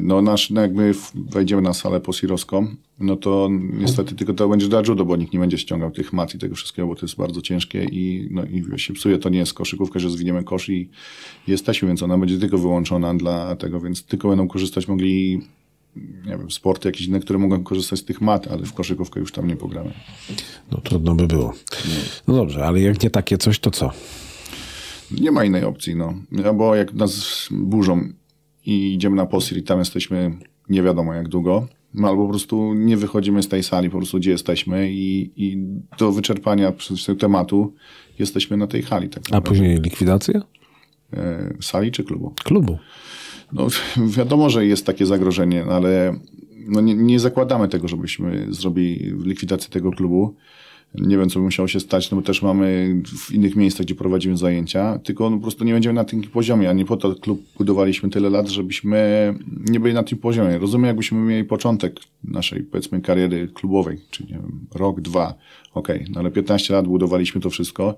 no 0.00 0.22
nasz, 0.22 0.50
no 0.50 0.60
jak 0.60 0.74
my 0.74 0.92
wejdziemy 1.14 1.62
na 1.62 1.72
salę 1.72 2.00
Posirowską, 2.00 2.66
no 3.02 3.16
to 3.16 3.48
niestety 3.72 4.14
tylko 4.14 4.34
to 4.34 4.48
będzie 4.48 4.68
dla 4.68 4.82
judo, 4.88 5.04
bo 5.04 5.16
nikt 5.16 5.32
nie 5.32 5.38
będzie 5.38 5.58
ściągał 5.58 5.90
tych 5.90 6.12
mat 6.12 6.34
i 6.34 6.38
tego 6.38 6.54
wszystkiego, 6.54 6.88
bo 6.88 6.94
to 6.94 7.06
jest 7.06 7.16
bardzo 7.16 7.42
ciężkie 7.42 7.84
i, 7.84 8.28
no, 8.30 8.44
i 8.44 8.78
się 8.78 8.94
psuje. 8.94 9.18
To 9.18 9.28
nie 9.28 9.38
jest 9.38 9.54
koszykówka, 9.54 9.98
że 9.98 10.10
zwiniemy 10.10 10.44
kosz 10.44 10.68
i 10.68 10.88
jesteśmy, 11.48 11.88
więc 11.88 12.02
ona 12.02 12.18
będzie 12.18 12.38
tylko 12.38 12.58
wyłączona 12.58 13.14
dla 13.14 13.56
tego, 13.56 13.80
więc 13.80 14.04
tylko 14.04 14.28
będą 14.28 14.48
korzystać 14.48 14.88
mogli 14.88 15.40
nie 15.96 16.38
wiem, 16.38 16.50
sporty 16.50 16.88
jakieś 16.88 17.06
inne, 17.06 17.20
które 17.20 17.38
mogą 17.38 17.64
korzystać 17.64 17.98
z 17.98 18.04
tych 18.04 18.20
mat, 18.20 18.48
ale 18.48 18.66
w 18.66 18.72
koszykówkę 18.72 19.20
już 19.20 19.32
tam 19.32 19.46
nie 19.46 19.56
pogramy. 19.56 19.92
No 20.72 20.78
trudno 20.78 21.14
by 21.14 21.26
było. 21.26 21.54
No 22.28 22.34
dobrze, 22.34 22.64
ale 22.64 22.80
jak 22.80 23.02
nie 23.02 23.10
takie 23.10 23.38
coś, 23.38 23.58
to 23.58 23.70
co? 23.70 23.90
Nie 25.20 25.30
ma 25.30 25.44
innej 25.44 25.64
opcji, 25.64 25.96
no. 25.96 26.14
Albo 26.44 26.74
jak 26.74 26.94
nas 26.94 27.48
burzą 27.50 28.08
i 28.66 28.94
idziemy 28.94 29.16
na 29.16 29.26
posir 29.26 29.58
i 29.58 29.62
tam 29.62 29.78
jesteśmy 29.78 30.38
nie 30.68 30.82
wiadomo 30.82 31.14
jak 31.14 31.28
długo, 31.28 31.68
no 31.94 32.08
albo 32.08 32.22
po 32.22 32.28
prostu 32.28 32.74
nie 32.74 32.96
wychodzimy 32.96 33.42
z 33.42 33.48
tej 33.48 33.62
sali, 33.62 33.90
po 33.90 33.96
prostu 33.96 34.18
gdzie 34.18 34.30
jesteśmy 34.30 34.92
i, 34.92 35.30
i 35.36 35.58
do 35.98 36.12
wyczerpania 36.12 36.72
tematu 37.18 37.74
jesteśmy 38.18 38.56
na 38.56 38.66
tej 38.66 38.82
hali. 38.82 39.08
Tak 39.08 39.22
A 39.30 39.40
później 39.40 39.80
likwidacja? 39.80 40.42
E, 41.12 41.54
sali 41.60 41.92
czy 41.92 42.04
klubu? 42.04 42.34
Klubu. 42.44 42.78
No, 43.52 43.66
wiadomo, 44.16 44.50
że 44.50 44.66
jest 44.66 44.86
takie 44.86 45.06
zagrożenie, 45.06 45.64
ale 45.64 46.16
no 46.66 46.80
nie, 46.80 46.94
nie 46.94 47.20
zakładamy 47.20 47.68
tego, 47.68 47.88
żebyśmy 47.88 48.46
zrobili 48.50 49.12
likwidację 49.24 49.70
tego 49.70 49.90
klubu. 49.90 50.36
Nie 50.94 51.18
wiem, 51.18 51.28
co 51.28 51.38
by 51.38 51.44
musiało 51.44 51.68
się 51.68 51.80
stać, 51.80 52.10
no 52.10 52.16
bo 52.16 52.22
też 52.22 52.42
mamy 52.42 52.96
w 53.06 53.34
innych 53.34 53.56
miejscach, 53.56 53.86
gdzie 53.86 53.94
prowadzimy 53.94 54.36
zajęcia, 54.36 54.98
tylko 54.98 55.30
no 55.30 55.36
po 55.36 55.42
prostu 55.42 55.64
nie 55.64 55.72
będziemy 55.72 55.94
na 55.94 56.04
tym 56.04 56.22
poziomie, 56.22 56.70
a 56.70 56.72
nie 56.72 56.84
po 56.84 56.96
to 56.96 57.14
klub 57.14 57.42
budowaliśmy 57.58 58.10
tyle 58.10 58.30
lat, 58.30 58.48
żebyśmy 58.48 59.34
nie 59.70 59.80
byli 59.80 59.94
na 59.94 60.02
tym 60.02 60.18
poziomie. 60.18 60.58
Rozumiem, 60.58 60.86
jakbyśmy 60.86 61.18
mieli 61.18 61.44
początek 61.44 62.00
naszej, 62.24 62.62
powiedzmy, 62.62 63.00
kariery 63.00 63.48
klubowej, 63.48 63.98
czyli 64.10 64.32
nie 64.32 64.38
wiem, 64.38 64.66
rok, 64.74 65.00
dwa, 65.00 65.34
okej, 65.74 65.96
okay. 66.00 66.12
no 66.14 66.20
ale 66.20 66.30
15 66.30 66.74
lat 66.74 66.86
budowaliśmy 66.86 67.40
to 67.40 67.50
wszystko. 67.50 67.94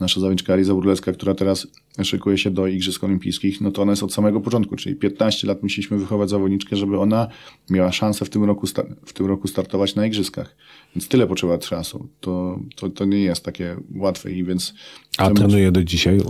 Nasza 0.00 0.20
zawodniczka 0.20 0.54
Eliza 0.54 0.74
Burleska, 0.74 1.12
która 1.12 1.34
teraz 1.34 1.66
szykuje 2.02 2.38
się 2.38 2.50
do 2.50 2.66
Igrzysk 2.66 3.04
Olimpijskich, 3.04 3.60
no 3.60 3.70
to 3.70 3.82
ona 3.82 3.92
jest 3.92 4.02
od 4.02 4.12
samego 4.12 4.40
początku, 4.40 4.76
czyli 4.76 4.96
15 4.96 5.46
lat 5.46 5.62
musieliśmy 5.62 5.98
wychować 5.98 6.30
zawodniczkę, 6.30 6.76
żeby 6.76 6.98
ona 6.98 7.28
miała 7.70 7.92
szansę 7.92 8.24
w 8.24 8.30
tym 8.30 8.44
roku, 8.44 8.66
w 9.06 9.12
tym 9.12 9.26
roku 9.26 9.48
startować 9.48 9.94
na 9.94 10.06
Igrzyskach. 10.06 10.56
Więc 10.96 11.08
tyle 11.08 11.26
potrzeba 11.26 11.58
czasu. 11.58 12.08
To, 12.20 12.60
to, 12.76 12.88
to 12.88 13.04
nie 13.04 13.18
jest 13.18 13.44
takie 13.44 13.76
łatwe 13.94 14.32
i 14.32 14.44
więc... 14.44 14.74
A 15.18 15.30
trenuje 15.30 15.72
do 15.72 15.84
dzisiaj? 15.84 16.20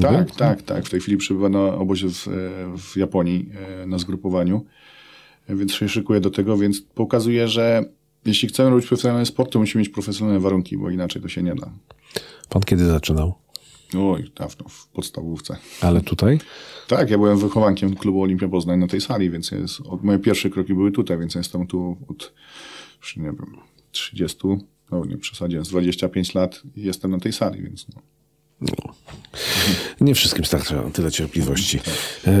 Tak, 0.00 0.30
tak, 0.30 0.62
tak. 0.62 0.86
W 0.86 0.90
tej 0.90 1.00
chwili 1.00 1.16
przebywa 1.16 1.48
na 1.48 1.74
obozie 1.74 2.08
w, 2.08 2.28
w 2.78 2.96
Japonii 2.96 3.48
e, 3.82 3.86
na 3.86 3.98
zgrupowaniu, 3.98 4.64
więc 5.48 5.72
się 5.72 5.88
szykuje 5.88 6.20
do 6.20 6.30
tego, 6.30 6.58
więc 6.58 6.80
pokazuje, 6.80 7.48
że 7.48 7.84
jeśli 8.24 8.48
chcemy 8.48 8.70
robić 8.70 8.86
profesjonalny 8.86 9.26
sport, 9.26 9.52
to 9.52 9.58
musimy 9.58 9.80
mieć 9.80 9.88
profesjonalne 9.88 10.40
warunki, 10.40 10.78
bo 10.78 10.90
inaczej 10.90 11.22
to 11.22 11.28
się 11.28 11.42
nie 11.42 11.54
da. 11.54 11.70
Pan 12.52 12.62
kiedy 12.62 12.86
zaczynał? 12.86 13.34
Oj, 13.98 14.30
dawno, 14.36 14.68
w 14.68 14.88
podstawówce. 14.88 15.56
Ale 15.80 16.00
tutaj? 16.00 16.38
Tak, 16.88 17.10
ja 17.10 17.18
byłem 17.18 17.38
wychowankiem 17.38 17.96
klubu 17.96 18.22
Olimpia 18.22 18.48
Poznań 18.48 18.78
na 18.78 18.86
tej 18.86 19.00
sali, 19.00 19.30
więc 19.30 19.50
jest, 19.50 19.80
od, 19.80 20.04
moje 20.04 20.18
pierwsze 20.18 20.50
kroki 20.50 20.74
były 20.74 20.92
tutaj, 20.92 21.18
więc 21.18 21.34
jestem 21.34 21.66
tu 21.66 21.96
od, 22.08 22.32
już 23.00 23.16
nie 23.16 23.22
wiem, 23.22 23.56
30, 23.90 24.38
no 24.90 25.04
nie 25.04 25.18
przesadziłem, 25.18 25.64
z 25.64 25.68
25 25.68 26.34
lat 26.34 26.62
jestem 26.76 27.10
na 27.10 27.20
tej 27.20 27.32
sali, 27.32 27.62
więc 27.62 27.86
no. 27.88 28.02
No. 28.60 28.94
Nie 30.00 30.14
wszystkim 30.14 30.44
starcza 30.44 30.82
tyle 30.92 31.10
cierpliwości. 31.10 31.80
E, 32.26 32.32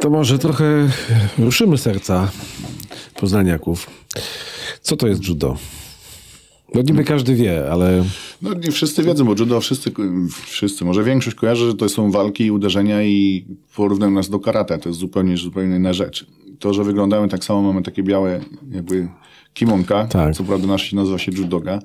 to 0.00 0.10
może 0.10 0.38
trochę 0.38 0.88
ruszymy 1.38 1.78
serca 1.78 2.30
poznaniaków. 3.14 3.90
Co 4.82 4.96
to 4.96 5.08
jest 5.08 5.28
judo? 5.28 5.56
No 6.74 6.82
niby 6.82 7.04
każdy 7.04 7.34
wie, 7.34 7.70
ale... 7.72 8.04
No 8.42 8.54
nie 8.54 8.70
wszyscy 8.70 9.02
wiedzą, 9.02 9.24
bo 9.24 9.34
judo 9.38 9.60
wszyscy, 9.60 9.92
wszyscy, 10.44 10.84
może 10.84 11.04
większość 11.04 11.36
kojarzy, 11.36 11.66
że 11.66 11.74
to 11.74 11.88
są 11.88 12.10
walki 12.10 12.44
i 12.44 12.50
uderzenia 12.50 13.02
i 13.02 13.44
porównują 13.76 14.10
nas 14.10 14.30
do 14.30 14.40
karate. 14.40 14.78
To 14.78 14.88
jest 14.88 14.98
zupełnie, 14.98 15.36
zupełnie 15.36 15.76
inna 15.76 15.92
rzecz. 15.92 16.26
To, 16.58 16.74
że 16.74 16.84
wyglądamy 16.84 17.28
tak 17.28 17.44
samo, 17.44 17.62
mamy 17.62 17.82
takie 17.82 18.02
białe 18.02 18.40
jakby 18.70 19.08
kimonka, 19.54 20.06
tak. 20.06 20.34
co 20.34 20.44
prawda 20.44 20.66
nasz 20.66 20.90
się 20.90 20.96
nazywa 20.96 21.18
się 21.18 21.32
judoga, 21.32 21.78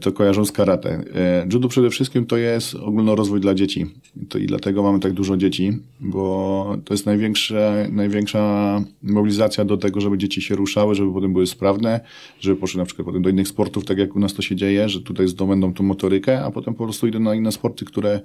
to 0.00 0.12
kojarzą 0.12 0.44
z 0.44 0.52
karate. 0.52 1.04
E, 1.14 1.46
judo 1.52 1.68
przede 1.68 1.90
wszystkim 1.90 2.26
to 2.26 2.36
jest 2.36 2.74
ogólnorozwój 2.74 3.40
dla 3.40 3.54
dzieci. 3.54 3.86
To 4.28 4.38
I 4.38 4.46
dlatego 4.46 4.82
mamy 4.82 5.00
tak 5.00 5.12
dużo 5.12 5.36
dzieci, 5.36 5.78
bo 6.00 6.76
to 6.84 6.94
jest 6.94 7.06
największa, 7.06 7.72
największa 7.90 8.82
mobilizacja 9.02 9.64
do 9.64 9.76
tego, 9.76 10.00
żeby 10.00 10.18
dzieci 10.18 10.42
się 10.42 10.56
ruszały, 10.56 10.94
żeby 10.94 11.12
potem 11.12 11.32
były 11.32 11.46
sprawne, 11.46 12.00
żeby 12.40 12.56
poszły 12.56 12.78
na 12.78 12.84
przykład 12.84 13.06
potem 13.06 13.22
do 13.22 13.30
innych 13.30 13.48
sportów, 13.48 13.84
tak 13.84 13.98
jak 13.98 14.16
u 14.16 14.18
nas 14.18 14.34
to 14.34 14.42
się 14.42 14.56
dzieje, 14.56 14.88
że 14.88 15.00
tutaj 15.00 15.28
zdobędą 15.28 15.74
tą 15.74 15.84
motorykę, 15.84 16.44
a 16.44 16.50
potem 16.50 16.74
po 16.74 16.84
prostu 16.84 17.06
idą 17.06 17.20
na 17.20 17.34
inne 17.34 17.52
sporty, 17.52 17.84
które 17.84 18.20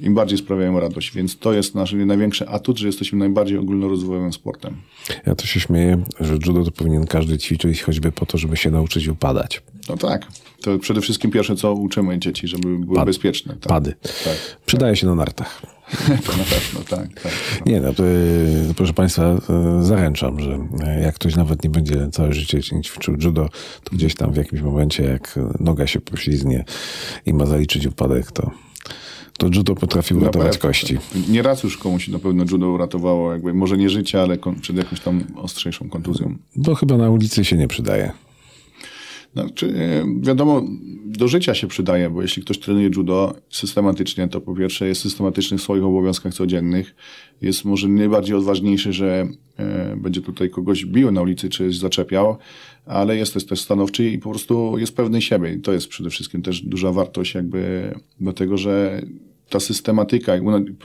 im 0.00 0.14
bardziej 0.14 0.38
sprawiają 0.38 0.80
radość. 0.80 1.14
Więc 1.14 1.38
to 1.38 1.52
jest 1.52 1.74
nasz 1.74 1.92
największy 1.92 2.48
atut, 2.48 2.78
że 2.78 2.86
jesteśmy 2.86 3.18
najbardziej 3.18 3.58
ogólnorozwojowym 3.58 4.32
sportem. 4.32 4.76
Ja 5.26 5.34
to 5.34 5.46
się 5.46 5.60
śmieję, 5.60 6.02
że 6.20 6.34
judo 6.46 6.64
to 6.64 6.70
powinien 6.70 7.06
każdy 7.06 7.38
ćwiczyć 7.38 7.82
choćby 7.82 8.12
po 8.12 8.26
to, 8.26 8.38
żeby 8.38 8.56
się 8.56 8.70
nauczyć 8.70 9.08
upadać. 9.08 9.62
No 9.88 9.96
tak. 9.96 10.26
To 10.62 10.78
przede 10.78 11.00
wszystkim 11.00 11.30
pierwsze, 11.30 11.56
co 11.56 11.74
uczymy 11.74 12.18
dzieci, 12.18 12.48
żeby 12.48 12.78
były 12.78 12.96
Pad, 12.96 13.06
bezpieczne. 13.06 13.54
Tak. 13.54 13.68
Pady. 13.68 13.94
Tak. 14.02 14.58
Przydaje 14.66 14.96
się 14.96 15.06
na 15.06 15.14
nartach. 15.14 15.62
to 16.26 16.36
na 16.42 16.44
pewno, 16.44 16.80
tak. 16.88 17.20
tak 17.22 17.32
Nie 17.66 17.80
no, 17.80 17.92
to, 17.92 18.02
proszę 18.76 18.92
Państwa, 18.92 19.40
zaręczam, 19.80 20.40
że 20.40 20.58
jak 21.02 21.14
ktoś 21.14 21.36
nawet 21.36 21.64
nie 21.64 21.70
będzie 21.70 22.08
całe 22.12 22.32
życie 22.32 22.60
ćwiczył 22.82 23.16
judo, 23.20 23.48
to 23.84 23.96
gdzieś 23.96 24.14
tam 24.14 24.32
w 24.32 24.36
jakimś 24.36 24.62
momencie, 24.62 25.04
jak 25.04 25.38
noga 25.60 25.86
się 25.86 26.00
poślizgnie 26.00 26.64
i 27.26 27.32
ma 27.34 27.46
zaliczyć 27.46 27.86
upadek, 27.86 28.32
to 28.32 28.50
to 29.38 29.46
judo 29.54 29.74
potrafił 29.74 30.20
ratować 30.20 30.58
kości. 30.58 30.98
Nie 31.28 31.42
raz 31.42 31.62
już 31.62 31.78
komuś 31.78 32.08
na 32.08 32.18
pewno 32.18 32.44
judo 32.50 32.68
uratowało, 32.68 33.32
jakby 33.32 33.54
może 33.54 33.76
nie 33.76 33.90
życie, 33.90 34.22
ale 34.22 34.38
przed 34.60 34.76
jakąś 34.76 35.00
tam 35.00 35.24
ostrzejszą 35.36 35.88
kontuzją. 35.88 36.36
Bo 36.56 36.74
chyba 36.74 36.96
na 36.96 37.10
ulicy 37.10 37.44
się 37.44 37.56
nie 37.56 37.68
przydaje. 37.68 38.12
Znaczy, 39.32 39.74
wiadomo, 40.20 40.62
do 41.06 41.28
życia 41.28 41.54
się 41.54 41.66
przydaje, 41.66 42.10
bo 42.10 42.22
jeśli 42.22 42.42
ktoś 42.42 42.58
trenuje 42.58 42.90
judo 42.96 43.34
systematycznie, 43.50 44.28
to 44.28 44.40
po 44.40 44.54
pierwsze 44.54 44.88
jest 44.88 45.00
systematyczny 45.00 45.58
w 45.58 45.62
swoich 45.62 45.84
obowiązkach 45.84 46.34
codziennych, 46.34 46.94
jest 47.42 47.64
może 47.64 47.88
najbardziej 47.88 48.36
odważniejszy, 48.36 48.92
że 48.92 49.28
e, 49.56 49.96
będzie 49.96 50.20
tutaj 50.20 50.50
kogoś 50.50 50.84
bił 50.84 51.10
na 51.10 51.22
ulicy, 51.22 51.48
czy 51.48 51.72
zaczepiał, 51.72 52.36
ale 52.86 53.16
jest 53.16 53.48
też, 53.48 53.60
stanowczy 53.60 54.10
i 54.10 54.18
po 54.18 54.30
prostu 54.30 54.78
jest 54.78 54.96
pewny 54.96 55.22
siebie. 55.22 55.52
I 55.52 55.60
to 55.60 55.72
jest 55.72 55.88
przede 55.88 56.10
wszystkim 56.10 56.42
też 56.42 56.62
duża 56.62 56.92
wartość 56.92 57.34
jakby 57.34 57.92
do 58.20 58.32
tego, 58.32 58.58
że 58.58 59.02
ta 59.48 59.60
systematyka, 59.60 60.32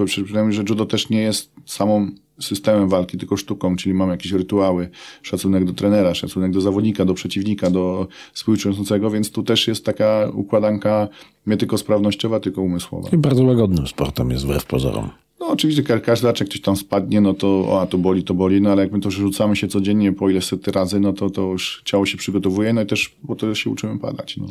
przynajmniej, 0.05 0.53
że 0.53 0.63
judo 0.69 0.85
też 0.85 1.09
nie 1.09 1.21
jest 1.21 1.51
samą 1.65 2.11
systemem 2.39 2.89
walki, 2.89 3.17
tylko 3.17 3.37
sztuką, 3.37 3.75
czyli 3.75 3.95
mamy 3.95 4.11
jakieś 4.11 4.31
rytuały, 4.31 4.89
szacunek 5.21 5.65
do 5.65 5.73
trenera, 5.73 6.13
szacunek 6.13 6.51
do 6.51 6.61
zawodnika, 6.61 7.05
do 7.05 7.13
przeciwnika, 7.13 7.69
do 7.69 8.07
współuczestniczącego, 8.33 9.09
więc 9.09 9.31
tu 9.31 9.43
też 9.43 9.67
jest 9.67 9.85
taka 9.85 10.31
układanka 10.33 11.07
nie 11.47 11.57
tylko 11.57 11.77
sprawnościowa, 11.77 12.39
tylko 12.39 12.61
umysłowa. 12.61 13.09
I 13.13 13.17
bardzo 13.17 13.43
łagodnym 13.43 13.87
sportem 13.87 14.31
jest 14.31 14.43
wbrew 14.45 14.65
pozorom. 14.65 15.09
No 15.39 15.49
oczywiście 15.49 15.83
każdy 15.83 16.27
raczek 16.27 16.49
ktoś 16.49 16.61
tam 16.61 16.75
spadnie, 16.75 17.21
no 17.21 17.33
to 17.33 17.47
o, 17.47 17.81
a 17.81 17.87
to 17.87 17.97
boli, 17.97 18.23
to 18.23 18.33
boli, 18.33 18.61
no 18.61 18.71
ale 18.71 18.83
jak 18.83 18.91
my 18.91 18.99
to 18.99 19.11
rzucamy 19.11 19.55
się 19.55 19.67
codziennie 19.67 20.13
po 20.13 20.29
ile 20.29 20.41
sety 20.41 20.71
razy, 20.71 20.99
no 20.99 21.13
to, 21.13 21.29
to 21.29 21.41
już 21.41 21.81
ciało 21.85 22.05
się 22.05 22.17
przygotowuje, 22.17 22.73
no 22.73 22.81
i 22.81 22.85
też 22.85 23.15
po 23.27 23.35
to 23.35 23.55
się 23.55 23.69
uczymy 23.69 23.99
padać. 23.99 24.37
No. 24.37 24.47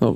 No, 0.00 0.14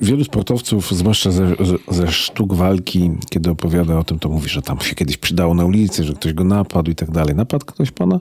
wielu 0.00 0.24
sportowców, 0.24 0.90
zwłaszcza 0.90 1.30
ze, 1.30 1.54
ze, 1.90 2.12
sztuk 2.12 2.54
walki, 2.54 3.10
kiedy 3.30 3.50
opowiada 3.50 3.98
o 3.98 4.04
tym, 4.04 4.18
to 4.18 4.28
mówi, 4.28 4.48
że 4.48 4.62
tam 4.62 4.80
się 4.80 4.94
kiedyś 4.94 5.16
przydało 5.16 5.54
na 5.54 5.64
ulicy, 5.64 6.04
że 6.04 6.12
ktoś 6.14 6.32
go 6.32 6.44
napadł 6.44 6.90
i 6.90 6.94
tak 6.94 7.10
dalej. 7.10 7.34
Napadł 7.34 7.66
ktoś 7.66 7.90
pana? 7.90 8.20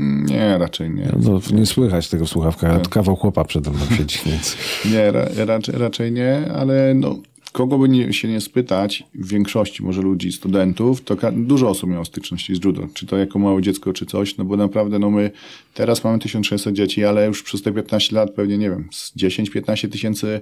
Nie, 0.00 0.58
raczej 0.58 0.90
nie. 0.90 1.12
No, 1.20 1.40
nie 1.52 1.66
słychać 1.66 2.08
tego 2.08 2.26
w 2.26 2.28
słuchawkach, 2.28 2.70
ale 2.70 2.80
kawał 2.80 3.16
chłopa 3.16 3.44
przede 3.44 3.70
mną 3.70 3.80
siedzi, 3.98 4.18
więc... 4.26 4.56
Nie, 4.92 5.12
ra, 5.12 5.24
raczej, 5.46 5.74
raczej 5.78 6.12
nie, 6.12 6.52
ale 6.54 6.94
no, 6.94 7.16
kogo 7.52 7.78
by 7.78 7.88
nie, 7.88 8.12
się 8.12 8.28
nie 8.28 8.40
spytać, 8.40 9.04
w 9.14 9.28
większości 9.28 9.82
może 9.82 10.02
ludzi, 10.02 10.32
studentów, 10.32 11.00
to 11.00 11.16
dużo 11.32 11.68
osób 11.68 11.90
miało 11.90 12.04
styczności 12.04 12.54
z 12.54 12.64
judo, 12.64 12.88
czy 12.94 13.06
to 13.06 13.16
jako 13.16 13.38
małe 13.38 13.62
dziecko, 13.62 13.92
czy 13.92 14.06
coś, 14.06 14.36
no 14.36 14.44
bo 14.44 14.56
naprawdę, 14.56 14.98
no 14.98 15.10
my 15.10 15.30
teraz 15.74 16.04
mamy 16.04 16.18
1600 16.18 16.74
dzieci, 16.74 17.04
ale 17.04 17.26
już 17.26 17.42
przez 17.42 17.62
te 17.62 17.72
15 17.72 18.16
lat 18.16 18.30
pewnie, 18.30 18.58
nie 18.58 18.70
wiem, 18.70 18.88
z 18.90 19.16
10-15 19.16 19.88
tysięcy 19.88 20.40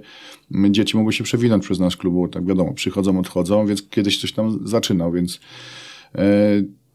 dzieci 0.69 0.97
mogło 0.97 1.11
się 1.11 1.23
przewinąć 1.23 1.63
przez 1.63 1.79
nasz 1.79 1.97
klub, 1.97 2.13
bo 2.13 2.27
tak 2.27 2.45
wiadomo, 2.45 2.73
przychodzą, 2.73 3.19
odchodzą, 3.19 3.65
więc 3.65 3.89
kiedyś 3.89 4.21
coś 4.21 4.33
tam 4.33 4.67
zaczynał, 4.67 5.11
więc 5.11 5.39
e, 6.15 6.21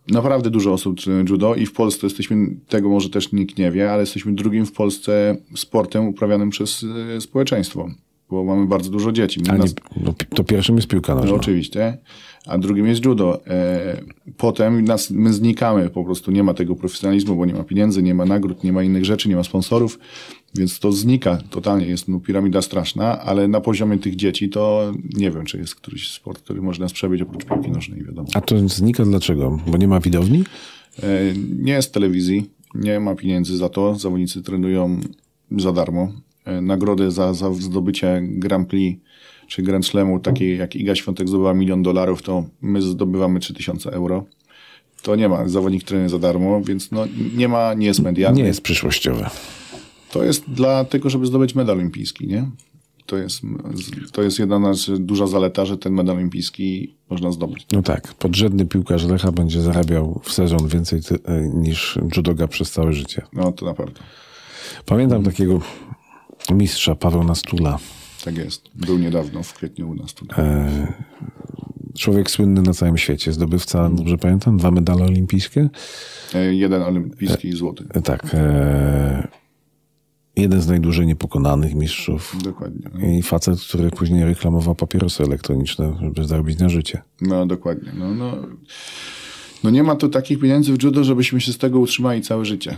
naprawdę 0.09 0.51
dużo 0.51 0.73
osób 0.73 1.01
trenuje 1.01 1.25
judo 1.29 1.55
i 1.55 1.67
w 1.67 1.73
Polsce 1.73 2.07
jesteśmy, 2.07 2.57
tego 2.69 2.89
może 2.89 3.11
też 3.11 3.33
nikt 3.33 3.59
nie 3.59 3.71
wie, 3.71 3.93
ale 3.93 4.01
jesteśmy 4.01 4.35
drugim 4.35 4.67
w 4.67 4.73
Polsce 4.73 5.37
sportem 5.55 6.09
uprawianym 6.09 6.51
przez 6.51 6.85
e, 7.17 7.21
społeczeństwo 7.21 7.91
bo 8.31 8.45
mamy 8.45 8.67
bardzo 8.67 8.91
dużo 8.91 9.13
dzieci. 9.13 9.41
A 9.49 9.53
nas... 9.57 9.75
no, 10.05 10.15
to 10.35 10.45
pierwszym 10.45 10.77
jest 10.77 10.89
piłka 10.89 11.15
nożna. 11.15 11.31
No, 11.31 11.37
oczywiście, 11.37 11.99
a 12.47 12.59
drugim 12.59 12.87
jest 12.87 13.05
judo. 13.05 13.47
E, 13.47 14.01
potem 14.37 14.85
nas, 14.85 15.11
my 15.11 15.33
znikamy, 15.33 15.91
po 15.91 16.05
prostu 16.05 16.31
nie 16.31 16.43
ma 16.43 16.55
tego 16.55 16.77
profesjonalizmu, 16.77 17.37
bo 17.37 17.47
nie 17.47 17.55
ma 17.55 17.65
pieniędzy, 17.65 18.03
nie 18.03 18.15
ma 18.15 18.25
nagród, 18.25 18.65
nie 18.65 18.73
ma 18.73 18.83
innych 18.83 19.05
rzeczy, 19.05 19.29
nie 19.29 19.37
ma 19.37 19.43
sponsorów, 19.43 19.99
więc 20.55 20.79
to 20.79 20.93
znika 20.93 21.39
totalnie. 21.51 21.87
Jest 21.87 22.09
no, 22.09 22.21
piramida 22.21 22.63
straszna, 22.63 23.21
ale 23.21 23.49
na 23.49 23.61
poziomie 23.61 23.99
tych 23.99 24.17
dzieci 24.17 24.49
to 24.49 24.93
nie 25.15 25.31
wiem, 25.31 25.45
czy 25.45 25.59
jest 25.59 25.75
któryś 25.75 26.11
sport, 26.11 26.43
który 26.43 26.63
może 26.63 26.83
nas 26.83 26.93
oprócz 27.23 27.45
piłki 27.45 27.71
nożnej, 27.71 28.05
wiadomo. 28.05 28.29
A 28.35 28.41
to 28.41 28.69
znika 28.69 29.05
dlaczego? 29.05 29.59
Bo 29.67 29.77
nie 29.77 29.89
ma 29.89 30.01
widowni? 30.01 30.45
E, 31.03 31.35
Nie 31.59 31.73
jest 31.73 31.95
telewizji, 31.95 32.51
nie 32.75 33.01
ma 33.01 33.15
pieniędzy 33.15 33.57
za 33.57 33.69
to. 33.69 33.95
Zawodnicy 33.95 34.43
trenują 34.43 35.01
za 35.51 35.73
darmo. 35.73 36.13
E, 36.47 36.61
Nagrody 36.61 37.11
za, 37.11 37.35
za 37.35 37.55
zdobycie 37.55 38.21
Grand 38.23 38.69
Prix 38.69 39.01
czy 39.49 39.63
Grand 39.63 39.87
Slamu, 39.87 40.21
takiej 40.21 40.59
jak 40.59 40.77
Iga 40.77 40.95
Świątek 40.95 41.29
zdobyła 41.29 41.55
milion 41.55 41.83
dolarów, 41.83 42.23
to 42.23 42.45
my 42.61 42.83
zdobywamy 42.83 43.41
3000 43.41 43.91
euro. 43.91 44.25
To 45.03 45.17
nie 45.17 45.29
ma. 45.29 45.49
Zawodnik 45.49 45.85
trenuje 45.85 46.09
za 46.09 46.19
darmo, 46.19 46.61
więc 46.65 46.91
no, 46.91 47.05
nie 47.37 47.49
ma, 47.49 47.75
nie 47.75 47.87
jest 47.87 48.01
medialny. 48.03 48.39
Nie 48.43 48.47
jest 48.49 48.61
przyszłościowe. 48.61 49.31
To 50.13 50.25
jest 50.25 50.51
dla 50.51 50.85
tego, 50.85 51.11
żeby 51.11 51.27
zdobyć 51.27 51.55
medal 51.55 51.77
olimpijski, 51.77 52.27
nie? 52.27 52.51
To 53.07 53.17
jest, 53.17 53.41
to 54.13 54.23
jest 54.23 54.39
jedna 54.39 54.59
nasza 54.59 54.93
duża 54.99 55.27
zaleta, 55.27 55.67
że 55.67 55.79
ten 55.79 55.93
medal 55.93 56.17
olimpijski 56.17 56.95
można 57.11 57.33
zdobyć. 57.33 57.67
No 57.73 57.83
tak, 57.83 58.15
podrzędny 58.15 58.67
piłkarz 58.67 59.05
Lecha 59.05 59.33
będzie 59.33 59.61
zarabiał 59.61 60.21
w 60.25 60.33
sezon 60.33 60.69
więcej 60.69 61.03
ty- 61.03 61.19
e, 61.25 61.41
niż 61.55 61.99
judoga 62.17 62.49
przez 62.49 62.71
całe 62.71 62.93
życie. 62.93 63.23
No 63.33 63.53
to 63.53 63.67
naprawdę. 63.67 64.01
Pamiętam 64.87 65.23
takiego 65.23 65.61
mistrza 66.55 66.95
Paweł 66.95 67.25
Nastula. 67.25 67.79
Tak 68.25 68.37
jest. 68.37 68.63
Był 68.75 68.99
niedawno 68.99 69.43
w 69.43 69.55
kwietniu 69.55 69.91
u 69.91 69.95
nas 69.95 70.15
tutaj. 70.15 70.45
E, 70.45 70.93
człowiek 71.99 72.31
słynny 72.31 72.63
na 72.63 72.73
całym 72.75 72.99
świecie, 72.99 73.33
zdobywca, 73.33 73.91
dobrze 73.91 74.19
pamiętam, 74.19 74.57
dwa 74.57 74.71
medale 74.71 75.05
olimpijskie. 75.05 75.69
E, 76.35 76.55
Jeden 76.55 76.83
olimpijski 76.83 77.49
i 77.49 77.53
złoty. 77.53 77.85
E, 77.95 78.03
tak, 78.03 78.35
e, 78.35 79.29
jeden 80.37 80.61
z 80.61 80.67
najdłużej 80.69 81.07
niepokonanych 81.07 81.75
mistrzów. 81.75 82.37
Dokładnie. 82.45 82.91
No. 82.95 83.07
I 83.07 83.23
facet, 83.23 83.61
który 83.61 83.91
później 83.91 84.25
reklamował 84.25 84.75
papierosy 84.75 85.23
elektroniczne, 85.23 85.97
żeby 86.03 86.25
zarobić 86.25 86.59
na 86.59 86.69
życie. 86.69 87.03
No 87.21 87.47
dokładnie. 87.47 87.93
No, 87.99 88.15
no, 88.15 88.33
no 89.65 89.71
nie 89.71 89.83
ma 89.83 89.97
tu 89.97 90.09
takich 90.09 90.41
pieniędzy 90.41 90.73
w 90.73 90.83
judo, 90.83 91.05
żebyśmy 91.05 91.41
się 91.41 91.53
z 91.53 91.59
tego 91.59 91.79
utrzymali 91.79 92.23
całe 92.23 92.45
życie. 92.45 92.77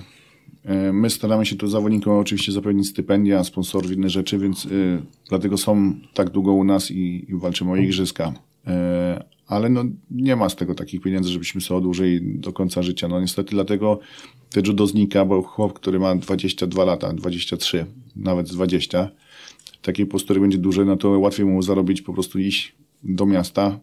E, 0.69 0.93
My 0.93 1.11
staramy 1.11 1.47
się 1.47 1.57
tu 1.57 1.69
zawodnikom 1.69 2.19
oczywiście 2.19 2.53
zapewnić 2.53 2.89
stypendia, 2.89 3.45
sponsorów, 3.45 3.93
inne 3.93 4.11
rzeczy, 4.11 4.39
więc 4.39 4.65
y, 4.65 5.03
dlatego 5.29 5.59
są 5.59 5.95
tak 6.15 6.31
długo 6.31 6.53
u 6.53 6.65
nas 6.65 6.91
i, 6.91 7.27
i 7.29 7.35
walczymy 7.35 7.71
o 7.71 7.77
igrzyska. 7.77 8.33
E, 8.67 9.25
ale 9.47 9.69
no, 9.69 9.85
nie 10.11 10.37
ma 10.37 10.49
z 10.49 10.57
tego 10.57 10.75
takich 10.75 11.01
pieniędzy, 11.01 11.31
żebyśmy 11.31 11.61
sobie 11.61 11.79
odłożyli 11.79 12.39
do 12.39 12.53
końca 12.53 12.83
życia. 12.83 13.09
No 13.09 13.21
niestety 13.21 13.51
dlatego 13.51 14.01
te 14.51 14.61
judo 14.67 14.87
znika, 14.87 15.25
bo 15.25 15.43
chłop, 15.43 15.73
który 15.73 15.99
ma 15.99 16.17
22 16.17 16.85
lata, 16.85 17.13
23, 17.13 17.87
nawet 18.17 18.49
z 18.49 18.53
20, 18.53 19.11
takiej 19.83 20.07
postury 20.07 20.41
będzie 20.41 20.59
duży, 20.59 20.85
no 20.85 20.97
to 20.97 21.19
łatwiej 21.19 21.47
mu 21.47 21.63
zarobić 21.63 22.03
po 22.03 22.13
prostu 22.13 22.39
iść 22.39 22.75
do 23.03 23.27
miasta, 23.27 23.79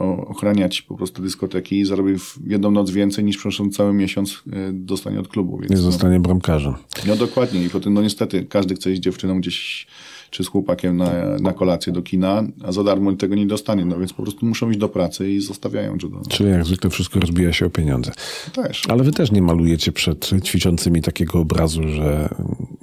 ochraniać 0.00 0.82
po 0.82 0.96
prostu 0.96 1.22
dyskoteki 1.22 1.80
i 1.80 1.84
zarobi 1.84 2.18
w 2.18 2.38
jedną 2.46 2.70
noc 2.70 2.90
więcej 2.90 3.24
niż 3.24 3.36
przeszło 3.36 3.68
cały 3.68 3.92
miesiąc 3.92 4.42
e, 4.52 4.72
dostanie 4.72 5.20
od 5.20 5.28
klubu. 5.28 5.58
Więc 5.58 5.70
Nie 5.70 5.76
no, 5.76 5.82
zostanie 5.82 6.20
bramkarzem. 6.20 6.74
no 7.06 7.16
dokładnie 7.16 7.64
i 7.64 7.70
potem 7.70 7.94
no 7.94 8.02
niestety 8.02 8.44
każdy 8.44 8.74
chce 8.74 8.92
iść 8.92 9.02
dziewczyną 9.02 9.40
gdzieś 9.40 9.86
czy 10.32 10.44
z 10.44 10.48
chłopakiem 10.48 10.96
na, 10.96 11.12
na 11.40 11.52
kolację 11.52 11.92
do 11.92 12.02
kina, 12.02 12.42
a 12.64 12.72
za 12.72 12.84
darmo 12.84 13.16
tego 13.16 13.34
nie 13.34 13.46
dostanie, 13.46 13.84
no 13.84 13.98
więc 13.98 14.12
po 14.12 14.22
prostu 14.22 14.46
muszą 14.46 14.70
iść 14.70 14.78
do 14.78 14.88
pracy 14.88 15.30
i 15.32 15.40
zostawiają. 15.40 15.96
No, 16.10 16.22
Czyli 16.28 16.50
jak 16.50 16.64
zwykle 16.64 16.90
wszystko 16.90 17.20
rozbija 17.20 17.52
się 17.52 17.66
o 17.66 17.70
pieniądze. 17.70 18.12
też. 18.52 18.82
Ale 18.88 19.02
wy 19.02 19.12
też 19.12 19.32
nie 19.32 19.42
malujecie 19.42 19.92
przed 19.92 20.30
ćwiczącymi 20.44 21.02
takiego 21.02 21.38
obrazu, 21.38 21.88
że 21.88 22.34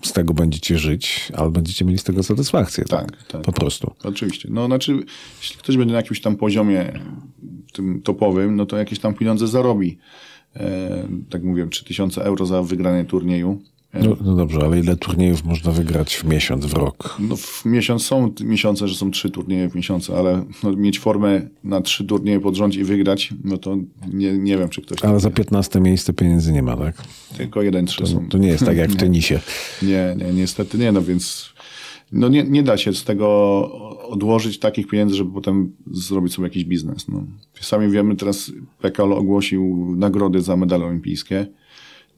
z 0.02 0.14
tego 0.14 0.34
będziecie 0.34 0.78
żyć, 0.78 1.32
ale 1.36 1.52
będziecie 1.52 1.86
mieli 1.86 1.98
z 1.98 2.04
tego 2.04 2.24
satysfakcję. 2.24 2.86
Tak, 2.86 3.12
Tak, 3.12 3.24
tak. 3.28 3.42
Po 3.42 3.52
prostu. 3.52 3.92
Oczywiście. 4.04 4.50
No 4.52 4.66
znaczy, 4.66 5.00
jeśli 5.42 5.58
ktoś 5.58 5.78
będzie 5.78 5.92
na 5.92 6.00
jakimś 6.00 6.22
tam 6.22 6.36
poziomie 6.36 7.00
tym 7.74 8.02
topowym, 8.02 8.56
no 8.56 8.66
to 8.66 8.78
jakieś 8.78 9.00
tam 9.00 9.14
pieniądze 9.14 9.48
zarobi. 9.48 9.98
E, 10.56 11.08
tak 11.30 11.44
mówię, 11.44 11.68
3000 11.68 12.24
euro 12.24 12.46
za 12.46 12.64
wygranie 12.64 13.06
turnieju. 13.06 13.62
No, 13.94 14.18
no 14.22 14.36
dobrze, 14.36 14.60
ale 14.62 14.80
ile 14.80 14.96
turniejów 14.96 15.46
można 15.46 15.72
wygrać 15.72 16.16
w 16.16 16.24
miesiąc, 16.24 16.66
w 16.66 16.74
rok? 16.74 17.16
No 17.20 17.36
w 17.36 17.66
miesiąc 17.66 18.04
są 18.04 18.34
miesiące, 18.42 18.88
że 18.88 18.96
są 18.96 19.12
trzy 19.12 19.30
turnieje 19.30 19.70
w 19.70 19.76
miesiącu, 19.76 20.16
ale 20.16 20.46
no, 20.64 20.72
mieć 20.76 21.00
formę 21.00 21.42
na 21.64 21.82
trzy 21.82 22.06
turnieje 22.06 22.40
pod 22.40 22.56
rząd 22.56 22.76
i 22.76 22.84
wygrać, 22.84 23.34
no 23.44 23.58
to 23.58 23.78
nie, 24.14 24.38
nie 24.38 24.58
wiem, 24.58 24.70
czy 24.70 24.82
ktoś... 24.82 25.04
Ale 25.04 25.20
za 25.20 25.30
15 25.30 25.80
miejsce 25.80 26.14
pieniędzy 26.14 26.52
nie 26.52 26.64
ma, 26.64 26.78
tak? 26.78 27.04
Tylko 27.38 27.62
jeden, 27.62 27.86
trzy 27.86 28.08
są. 28.08 28.30
To 28.30 28.38
nie 28.38 28.48
jest 28.48 28.66
tak 28.66 28.78
jak 28.78 28.92
w 28.92 28.96
tenisie. 29.06 29.40
Nie, 29.82 30.16
nie, 30.18 30.34
niestety 30.34 30.78
nie, 30.78 30.92
no 30.92 31.02
więc 31.02 31.54
no 32.12 32.30
nie, 32.30 32.44
nie 32.44 32.64
da 32.64 32.78
się 32.78 32.94
z 32.94 33.04
tego 33.04 33.28
odłożyć 34.10 34.60
takich 34.60 34.88
pieniędzy, 34.88 35.16
żeby 35.16 35.32
potem 35.32 35.76
zrobić 35.92 36.34
sobie 36.34 36.48
jakiś 36.48 36.66
biznes. 36.66 37.08
No. 37.08 37.24
Sami 37.62 37.92
wiemy, 37.92 38.16
teraz 38.16 38.52
PKL 38.82 39.14
ogłosił 39.14 39.94
nagrody 39.98 40.42
za 40.42 40.58
medale 40.58 40.86
olimpijskie. 40.86 41.48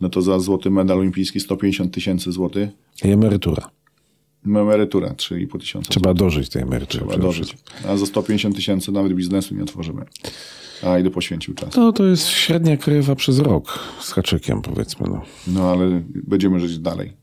No 0.02 0.10
to 0.10 0.22
za 0.22 0.40
złoty 0.40 0.70
medal 0.70 1.00
olimpijski 1.00 1.40
150 1.40 1.94
tysięcy 1.94 2.32
złotych. 2.32 2.70
I 3.04 3.08
emerytura. 3.12 3.70
No 4.46 4.62
emerytura 4.62 5.10
3,5 5.10 5.60
tysiąca. 5.60 5.90
Trzeba 5.90 6.14
dożyć 6.14 6.50
tej 6.50 6.62
emerytury. 6.62 7.06
Trzeba 7.06 7.18
dożyć. 7.24 7.58
A 7.88 7.98
za 7.98 8.06
150 8.06 8.56
tysięcy 8.56 8.92
nawet 8.92 9.14
biznesu 9.14 9.56
nie 9.56 9.64
otworzymy. 9.64 10.06
A 10.84 11.00
ile 11.00 11.10
poświęcił 11.10 11.54
czas. 11.54 11.76
No 11.76 11.92
to 11.92 12.06
jest 12.06 12.28
średnia 12.28 12.78
krywa 12.78 13.16
przez 13.16 13.40
rok 13.40 13.80
z 14.00 14.12
haczykiem, 14.12 14.62
powiedzmy. 14.62 15.08
No, 15.10 15.22
No 15.48 15.72
ale 15.72 16.04
będziemy 16.14 16.60
żyć 16.60 16.80
dalej. 16.80 17.14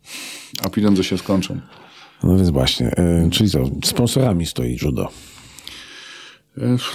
A 0.65 0.71
pieniądze 0.71 1.05
się 1.05 1.19
skończą. 1.19 1.61
no 2.23 2.37
więc 2.37 2.51
właśnie. 2.51 2.87
E, 2.87 3.29
czyli 3.31 3.51
co? 3.51 3.65
Sponsorami 3.85 4.47
stoi 4.47 4.77
judo. 4.83 5.09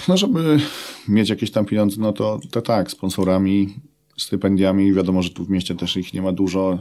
No, 0.07 0.17
żeby 0.17 0.59
mieć 1.07 1.29
jakieś 1.29 1.51
tam 1.51 1.65
pieniądze, 1.65 1.95
no 1.99 2.13
to, 2.13 2.39
to 2.51 2.61
tak, 2.61 2.91
sponsorami, 2.91 3.75
stypendiami. 4.17 4.93
Wiadomo, 4.93 5.21
że 5.21 5.29
tu 5.29 5.45
w 5.45 5.49
mieście 5.49 5.75
też 5.75 5.97
ich 5.97 6.13
nie 6.13 6.21
ma 6.21 6.31
dużo, 6.31 6.79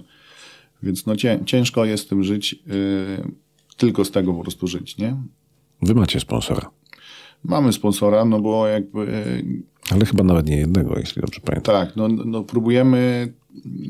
więc 0.83 1.07
no 1.07 1.17
cię, 1.17 1.41
ciężko 1.47 1.85
jest 1.85 2.09
tym 2.09 2.25
żyć, 2.25 2.53
yy, 2.53 3.33
tylko 3.77 4.05
z 4.05 4.11
tego 4.11 4.35
po 4.35 4.43
prostu 4.43 4.67
żyć, 4.67 4.99
nie? 4.99 5.17
Wy 5.83 5.95
macie 5.95 6.21
sponsora. 6.21 6.71
Mamy 7.45 7.73
sponsora, 7.73 8.25
no 8.25 8.41
bo 8.41 8.67
jakby 8.67 8.99
yy, 9.01 9.63
Ale 9.91 10.07
chyba 10.07 10.25
nawet 10.25 10.47
nie 10.47 10.57
jednego, 10.57 10.99
jeśli 10.99 11.23
dobrze 11.23 11.41
pamiętam. 11.41 11.75
tak, 11.75 11.97
no, 11.97 12.09
no 12.09 12.45
próbujemy 12.45 13.33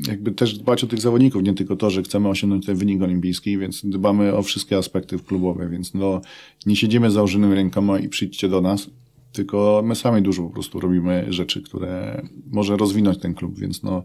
jakby 0.07 0.31
też 0.31 0.57
dbać 0.57 0.83
o 0.83 0.87
tych 0.87 0.99
zawodników, 1.01 1.43
nie 1.43 1.53
tylko 1.53 1.75
to, 1.75 1.89
że 1.89 2.03
chcemy 2.03 2.29
osiągnąć 2.29 2.65
ten 2.65 2.75
wynik 2.75 3.01
olimpijski, 3.01 3.57
więc 3.57 3.85
dbamy 3.85 4.33
o 4.35 4.43
wszystkie 4.43 4.77
aspekty 4.77 5.19
klubowe, 5.19 5.69
więc 5.69 5.93
no 5.93 6.21
nie 6.65 6.75
siedzimy 6.75 7.11
założonymi 7.11 7.55
rękoma 7.55 7.99
i 7.99 8.09
przyjdźcie 8.09 8.49
do 8.49 8.61
nas, 8.61 8.89
tylko 9.33 9.81
my 9.85 9.95
sami 9.95 10.21
dużo 10.21 10.43
po 10.43 10.49
prostu 10.49 10.79
robimy 10.79 11.25
rzeczy, 11.29 11.61
które 11.61 12.21
może 12.51 12.77
rozwinąć 12.77 13.17
ten 13.17 13.33
klub, 13.33 13.59
więc 13.59 13.83
no 13.83 14.03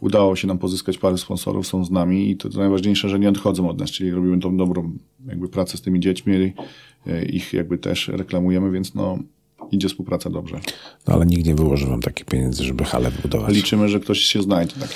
udało 0.00 0.36
się 0.36 0.48
nam 0.48 0.58
pozyskać 0.58 0.98
parę 0.98 1.18
sponsorów, 1.18 1.66
są 1.66 1.84
z 1.84 1.90
nami 1.90 2.30
i 2.30 2.36
to, 2.36 2.48
to 2.48 2.58
najważniejsze, 2.58 3.08
że 3.08 3.18
nie 3.18 3.28
odchodzą 3.28 3.68
od 3.68 3.78
nas, 3.78 3.90
czyli 3.90 4.10
robimy 4.10 4.40
tą 4.40 4.56
dobrą 4.56 4.92
jakby 5.26 5.48
pracę 5.48 5.76
z 5.76 5.80
tymi 5.82 6.00
dziećmi, 6.00 6.52
e, 7.06 7.24
ich 7.24 7.52
jakby 7.52 7.78
też 7.78 8.08
reklamujemy, 8.08 8.70
więc 8.70 8.94
no 8.94 9.18
idzie 9.70 9.88
współpraca 9.88 10.30
dobrze. 10.30 10.60
No, 11.08 11.14
ale 11.14 11.26
nikt 11.26 11.46
nie 11.46 11.54
wyłoży 11.54 11.86
wam 11.86 12.00
takich 12.00 12.26
pieniędzy, 12.26 12.64
żeby 12.64 12.84
halę 12.84 13.10
wybudować. 13.10 13.54
Liczymy, 13.54 13.88
że 13.88 14.00
ktoś 14.00 14.18
się 14.18 14.42
znajdzie. 14.42 14.74
Tak. 14.80 14.94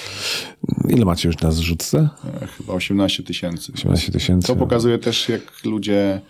Ile 0.88 1.04
macie 1.04 1.28
już 1.28 1.38
na 1.38 1.52
zrzutce? 1.52 2.08
E, 2.42 2.46
Chyba 2.46 2.72
18 2.72 3.22
tysięcy. 3.22 3.72
18 3.74 4.12
tysięcy. 4.12 4.46
To 4.46 4.56
pokazuje 4.56 4.98
też, 4.98 5.28
jak 5.28 5.64
ludzie 5.64 6.20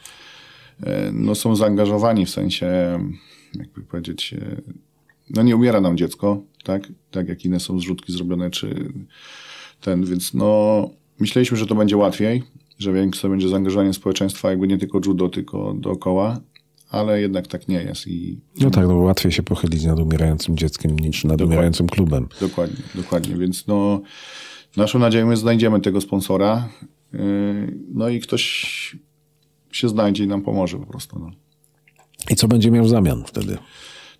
no, 1.12 1.34
są 1.34 1.56
zaangażowani 1.56 2.26
w 2.26 2.30
sensie, 2.30 2.98
jakby 3.58 3.82
powiedzieć, 3.82 4.34
e, 4.38 4.60
no 5.30 5.42
nie 5.42 5.56
umiera 5.56 5.80
nam 5.80 5.96
dziecko, 5.96 6.42
tak? 6.64 6.82
Tak 7.10 7.28
jak 7.28 7.44
inne 7.44 7.60
są 7.60 7.78
zrzutki 7.78 8.12
zrobione, 8.12 8.50
czy 8.50 8.92
ten, 9.80 10.04
więc 10.04 10.34
no 10.34 10.90
myśleliśmy, 11.20 11.56
że 11.56 11.66
to 11.66 11.74
będzie 11.74 11.96
łatwiej, 11.96 12.42
że 12.78 12.92
większe 12.92 13.28
będzie 13.28 13.48
zaangażowanie 13.48 13.92
społeczeństwa, 13.92 14.50
jakby 14.50 14.68
nie 14.68 14.78
tylko 14.78 15.00
judo, 15.06 15.28
tylko 15.28 15.74
dookoła, 15.74 16.40
ale 16.90 17.20
jednak 17.20 17.46
tak 17.46 17.68
nie 17.68 17.82
jest 17.82 18.06
i 18.06 18.40
No 18.60 18.70
tak, 18.70 18.88
no 18.88 18.96
łatwiej 18.96 19.32
się 19.32 19.42
pochylić 19.42 19.84
nad 19.84 19.98
umierającym 19.98 20.56
dzieckiem 20.56 20.98
niż 20.98 21.24
nad 21.24 21.40
umierającym 21.40 21.86
klubem. 21.86 22.28
Dokładnie, 22.40 22.82
dokładnie. 22.94 23.36
Więc 23.36 23.66
no, 23.66 24.00
naszą 24.76 24.98
nadzieją 24.98 25.30
jest, 25.30 25.42
znajdziemy 25.42 25.80
tego 25.80 26.00
sponsora. 26.00 26.68
Yy, 27.12 27.20
No 27.94 28.08
i 28.08 28.20
ktoś 28.20 28.96
się 29.76 29.88
znajdzie 29.88 30.24
i 30.24 30.26
nam 30.26 30.42
pomoże 30.42 30.78
po 30.78 30.86
prostu. 30.86 31.18
No. 31.18 31.30
I 32.30 32.36
co 32.36 32.48
będzie 32.48 32.70
miał 32.70 32.84
w 32.84 32.88
zamian 32.88 33.24
wtedy? 33.26 33.58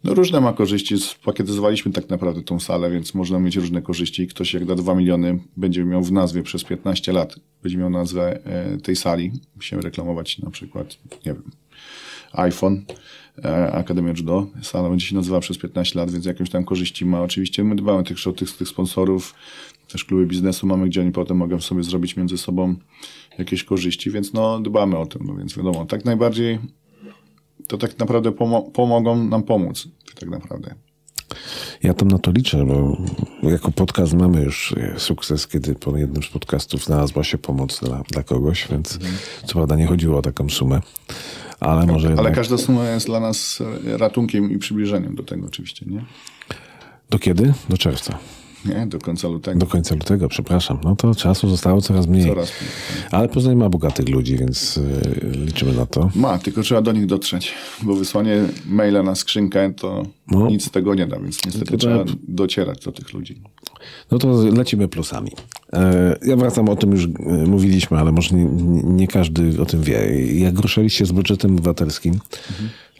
No 0.04 0.14
różne 0.14 0.40
ma 0.40 0.52
korzyści. 0.52 0.98
Spakietyzowaliśmy 0.98 1.92
tak 1.92 2.08
naprawdę 2.08 2.42
tą 2.42 2.60
salę, 2.60 2.90
więc 2.90 3.14
można 3.14 3.38
mieć 3.38 3.56
różne 3.56 3.82
korzyści. 3.82 4.26
Ktoś 4.26 4.54
jak 4.54 4.64
da 4.64 4.74
2 4.74 4.94
miliony, 4.94 5.38
będzie 5.56 5.84
miał 5.84 6.02
w 6.02 6.12
nazwie 6.12 6.42
przez 6.42 6.64
15 6.64 7.12
lat, 7.12 7.34
będzie 7.62 7.78
miał 7.78 7.90
nazwę 7.90 8.40
e, 8.44 8.76
tej 8.76 8.96
sali. 8.96 9.32
Musimy 9.56 9.82
reklamować 9.82 10.38
na 10.38 10.50
przykład, 10.50 10.98
nie 11.26 11.32
wiem, 11.32 11.50
iPhone, 12.32 12.84
e, 13.44 13.72
Akademia 13.72 14.12
Judo. 14.16 14.46
Sala 14.62 14.88
będzie 14.88 15.06
się 15.06 15.14
nazywała 15.14 15.40
przez 15.40 15.58
15 15.58 15.98
lat, 15.98 16.10
więc 16.10 16.24
jakąś 16.24 16.50
tam 16.50 16.64
korzyści 16.64 17.06
ma. 17.06 17.22
Oczywiście 17.22 17.64
my 17.64 17.76
dbamy 17.76 18.04
też 18.04 18.26
o 18.26 18.32
tych, 18.32 18.56
tych 18.56 18.68
sponsorów, 18.68 19.34
też 19.88 20.04
kluby 20.04 20.26
biznesu 20.26 20.66
mamy, 20.66 20.86
gdzie 20.86 21.00
oni 21.00 21.12
potem 21.12 21.36
mogą 21.36 21.60
sobie 21.60 21.82
zrobić 21.82 22.16
między 22.16 22.38
sobą 22.38 22.74
jakieś 23.38 23.64
korzyści, 23.64 24.10
więc 24.10 24.32
no 24.32 24.60
dbamy 24.60 24.98
o 24.98 25.06
tym. 25.06 25.26
No 25.26 25.34
więc 25.34 25.56
wiadomo, 25.56 25.86
tak 25.86 26.04
najbardziej 26.04 26.58
to 27.66 27.78
tak 27.78 27.98
naprawdę 27.98 28.30
pomo- 28.30 28.70
pomogą 28.70 29.24
nam 29.24 29.42
pomóc. 29.42 29.88
Tak 30.20 30.28
naprawdę. 30.28 30.74
Ja 31.82 31.94
tam 31.94 32.08
na 32.08 32.18
to 32.18 32.30
liczę, 32.30 32.64
bo 32.64 32.96
jako 33.50 33.72
podcast 33.72 34.14
mamy 34.14 34.42
już 34.42 34.74
sukces, 34.96 35.46
kiedy 35.46 35.74
po 35.74 35.96
jednym 35.96 36.22
z 36.22 36.26
podcastów 36.28 36.84
znalazła 36.84 37.24
się 37.24 37.38
pomoc 37.38 37.80
dla, 37.80 38.02
dla 38.10 38.22
kogoś, 38.22 38.68
więc 38.70 38.98
co 39.46 39.52
prawda 39.52 39.76
nie 39.76 39.86
chodziło 39.86 40.18
o 40.18 40.22
taką 40.22 40.48
sumę, 40.48 40.80
ale 41.60 41.86
może 41.86 42.06
Ale 42.08 42.16
jednak... 42.16 42.34
każda 42.34 42.58
suma 42.58 42.88
jest 42.90 43.06
dla 43.06 43.20
nas 43.20 43.60
e, 43.86 43.98
ratunkiem 43.98 44.52
i 44.52 44.58
przybliżeniem 44.58 45.14
do 45.14 45.22
tego 45.22 45.46
oczywiście, 45.46 45.86
nie? 45.86 46.04
Do 47.10 47.18
kiedy? 47.18 47.54
Do 47.68 47.76
czerwca. 47.78 48.18
Nie, 48.64 48.86
do 48.86 48.98
końca 48.98 49.28
lutego. 49.28 49.58
Do 49.58 49.66
końca 49.66 49.94
lutego, 49.94 50.28
przepraszam. 50.28 50.78
No 50.84 50.96
to 50.96 51.14
czasu 51.14 51.48
zostało 51.48 51.80
coraz 51.80 52.06
mniej. 52.06 52.26
Coraz 52.28 52.52
mniej. 52.60 52.70
Ale 53.10 53.28
Poznań 53.28 53.56
ma 53.56 53.68
bogatych 53.68 54.08
ludzi, 54.08 54.36
więc 54.36 54.76
y, 54.76 54.82
liczymy 55.46 55.72
na 55.72 55.86
to. 55.86 56.10
Ma, 56.14 56.38
tylko 56.38 56.62
trzeba 56.62 56.82
do 56.82 56.92
nich 56.92 57.06
dotrzeć, 57.06 57.54
bo 57.82 57.94
wysłanie 57.94 58.36
maila 58.66 59.02
na 59.02 59.14
skrzynkę 59.14 59.74
to 59.74 60.02
No. 60.30 60.48
nic 60.48 60.64
z 60.64 60.70
tego 60.70 60.94
nie 60.94 61.06
da, 61.06 61.18
więc 61.20 61.44
niestety 61.46 61.70
To 61.70 61.76
trzeba 61.76 62.04
docierać 62.28 62.84
do 62.84 62.92
tych 62.92 63.12
ludzi. 63.12 63.42
No 64.10 64.18
to 64.18 64.42
lecimy 64.56 64.88
plusami. 64.88 65.30
E, 65.72 66.16
Ja 66.26 66.36
wracam, 66.36 66.68
o 66.68 66.76
tym 66.76 66.92
już 66.92 67.04
e, 67.04 67.08
mówiliśmy, 67.46 67.98
ale 67.98 68.12
może 68.12 68.36
nie, 68.36 68.44
nie 68.84 69.08
każdy 69.08 69.60
o 69.62 69.66
tym 69.66 69.82
wie. 69.82 70.24
Jak 70.38 70.58
ruszaliście 70.58 71.06
z 71.06 71.12
budżetem 71.12 71.52
obywatelskim, 71.52 72.14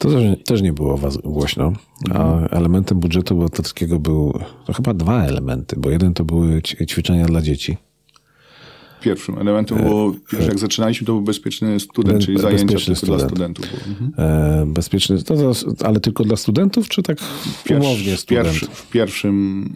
to 0.09 0.45
też, 0.47 0.63
nie 0.63 0.73
było 0.73 0.97
was 0.97 1.17
głośno, 1.17 1.73
a 2.15 2.39
elementem 2.49 3.01
budżetu 3.01 3.35
obywatelskiego 3.35 3.99
był 3.99 4.41
to 4.67 4.73
chyba 4.73 4.95
dwa 4.95 5.25
elementy, 5.25 5.77
bo 5.79 5.91
jeden 5.91 6.15
to 6.15 6.25
były 6.25 6.63
ćwiczenia 6.63 7.25
dla 7.27 7.43
dzieci. 7.43 7.77
Pierwszym 9.03 9.39
elementem 9.39 9.79
było, 9.79 10.15
pierwszy 10.31 10.49
jak 10.49 10.59
zaczynaliśmy, 10.59 11.07
to 11.07 11.13
był 11.13 11.23
bezpieczny 11.23 11.81
student, 11.81 12.19
Be- 12.19 12.25
czyli 12.25 12.39
zajęcia 12.39 12.65
bezpieczny 12.75 12.95
dla 12.95 13.19
student. 13.19 13.31
studentów. 13.31 13.67
Mhm. 13.89 14.13
E, 14.19 14.67
Bezpieczny, 14.67 15.23
to, 15.23 15.37
to, 15.37 15.87
ale 15.87 16.01
tylko 16.01 16.25
dla 16.25 16.37
studentów, 16.37 16.89
czy 16.89 17.03
tak 17.03 17.19
umownie 17.71 18.17
w, 18.17 18.21
student? 18.21 18.47
pierwszy, 18.49 18.67
w 18.67 18.91
pierwszym 18.91 19.69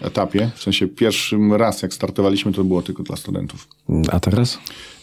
etapie, 0.00 0.50
w 0.54 0.62
sensie 0.62 0.88
pierwszym 0.88 1.52
raz 1.52 1.82
jak 1.82 1.94
startowaliśmy, 1.94 2.52
to 2.52 2.64
było 2.64 2.82
tylko 2.82 3.02
dla 3.02 3.16
studentów. 3.16 3.68
A 4.12 4.20
teraz? 4.20 4.58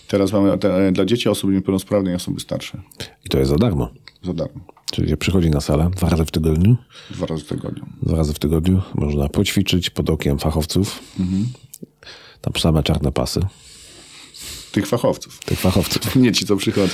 Teraz 0.08 0.34
mamy 0.34 0.58
te, 0.58 0.92
dla 0.92 1.06
dzieci, 1.06 1.30
osób 1.30 1.52
niepełnosprawnych 1.52 2.14
i 2.14 2.16
osoby 2.16 2.40
starsze. 2.40 2.82
I 3.26 3.30
to 3.30 3.40
jest 3.40 3.52
za 3.52 3.58
darmo. 3.58 3.90
Za 4.24 4.34
darmo. 4.34 4.62
Czyli 4.92 5.10
się 5.10 5.18
przychodzi 5.18 5.50
na 5.50 5.62
salę 5.62 5.90
dwa 5.96 6.10
razy 6.10 6.26
w 6.26 6.32
tygodniu. 6.32 6.78
Dwa 7.12 7.26
razy 7.26 7.44
w 7.44 7.48
tygodniu. 7.48 7.86
Dwa 8.02 8.18
razy 8.18 8.34
w 8.34 8.40
tygodniu 8.40 8.82
można 8.96 9.30
poćwiczyć 9.30 9.90
pod 9.90 10.10
okiem 10.10 10.40
fachowców. 10.40 11.00
Tam 12.42 12.54
same 12.58 12.84
czarne 12.84 13.12
pasy 13.12 13.40
Tych 14.76 14.88
fachowców. 14.88 15.40
tych 15.46 15.60
fachowców. 15.60 16.16
Nie 16.24 16.32
ci, 16.32 16.46
co 16.46 16.56
przychodzą. 16.56 16.94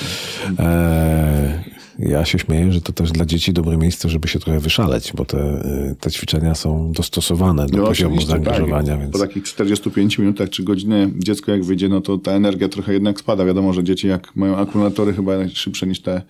Eee, 0.60 1.60
ja 2.00 2.26
się 2.26 2.40
śmieję, 2.40 2.72
że 2.72 2.82
to 2.82 2.94
też 2.94 3.12
dla 3.12 3.26
dzieci 3.26 3.54
dobre 3.54 3.78
miejsce, 3.78 4.10
żeby 4.10 4.28
się 4.28 4.40
trochę 4.40 4.60
wyszaleć, 4.60 5.14
bo 5.16 5.26
te, 5.26 5.62
y, 5.92 5.96
te 5.96 6.12
ćwiczenia 6.12 6.56
są 6.56 6.92
dostosowane 6.92 7.66
do 7.66 7.78
No, 7.78 7.84
poziomu 7.88 8.16
oczywiście, 8.16 8.32
zaangażowania. 8.32 8.92
Tak. 8.92 9.00
Więc... 9.00 9.12
Po 9.12 9.20
takich 9.20 9.44
45 9.44 10.18
minutach 10.18 10.50
czy 10.50 10.64
godziny 10.64 11.12
dziecko 11.18 11.52
jak 11.52 11.64
wyjdzie, 11.64 11.90
no 11.90 12.02
to 12.02 12.18
ta 12.18 12.32
energia 12.32 12.70
trochę 12.70 12.94
jednak 12.94 13.20
spada. 13.20 13.46
Wiadomo, 13.46 13.74
że 13.74 13.84
dzieci 13.84 14.08
jak 14.08 14.36
mają 14.36 14.58
akumulatory 14.58 15.14
chyba 15.14 15.32
szybsze 15.50 15.88
niż 15.88 16.02
te 16.02 16.22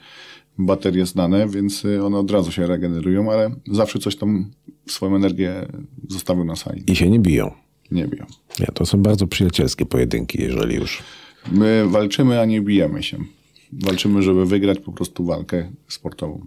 baterie 0.57 1.05
znane, 1.05 1.47
więc 1.47 1.85
y, 1.85 2.03
one 2.03 2.17
od 2.17 2.31
razu 2.31 2.51
się 2.51 2.67
regenerują, 2.67 3.31
ale 3.31 3.51
zawsze 3.71 3.99
coś 3.99 4.15
tam 4.15 4.51
swoją 4.87 5.15
energię 5.15 5.67
zostawią 6.09 6.43
na 6.43 6.55
sali. 6.55 6.83
I 6.91 6.95
się 6.95 7.09
nie 7.09 7.19
biją. 7.19 7.51
Nie 7.91 8.07
biją. 8.07 8.25
Nie, 8.59 8.67
to 8.73 8.85
są 8.85 8.97
bardzo 9.01 9.27
przyjacielskie 9.27 9.85
pojedynki, 9.85 10.41
jeżeli 10.41 10.75
już. 10.75 11.03
My 11.51 11.85
walczymy, 11.87 12.39
a 12.41 12.45
nie 12.45 12.61
bijemy 12.61 13.03
się. 13.03 13.17
Walczymy, 13.73 14.23
żeby 14.23 14.45
wygrać 14.45 14.79
po 14.79 14.91
prostu 14.91 15.25
walkę 15.25 15.69
sportową. 15.87 16.41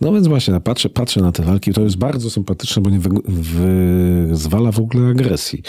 No 0.00 0.12
więc 0.12 0.26
właśnie, 0.26 0.54
no, 0.54 0.60
patrzę, 0.60 0.88
patrzę 0.88 1.20
na 1.20 1.32
te 1.32 1.42
walki, 1.42 1.72
to 1.72 1.80
jest 1.82 1.96
bardzo 1.96 2.30
sympatyczne, 2.30 2.82
bo 2.82 2.90
nie 2.90 2.98
wy, 2.98 3.08
wyzwala 4.28 4.72
w 4.72 4.78
ogóle 4.78 5.08
agresji. 5.08 5.62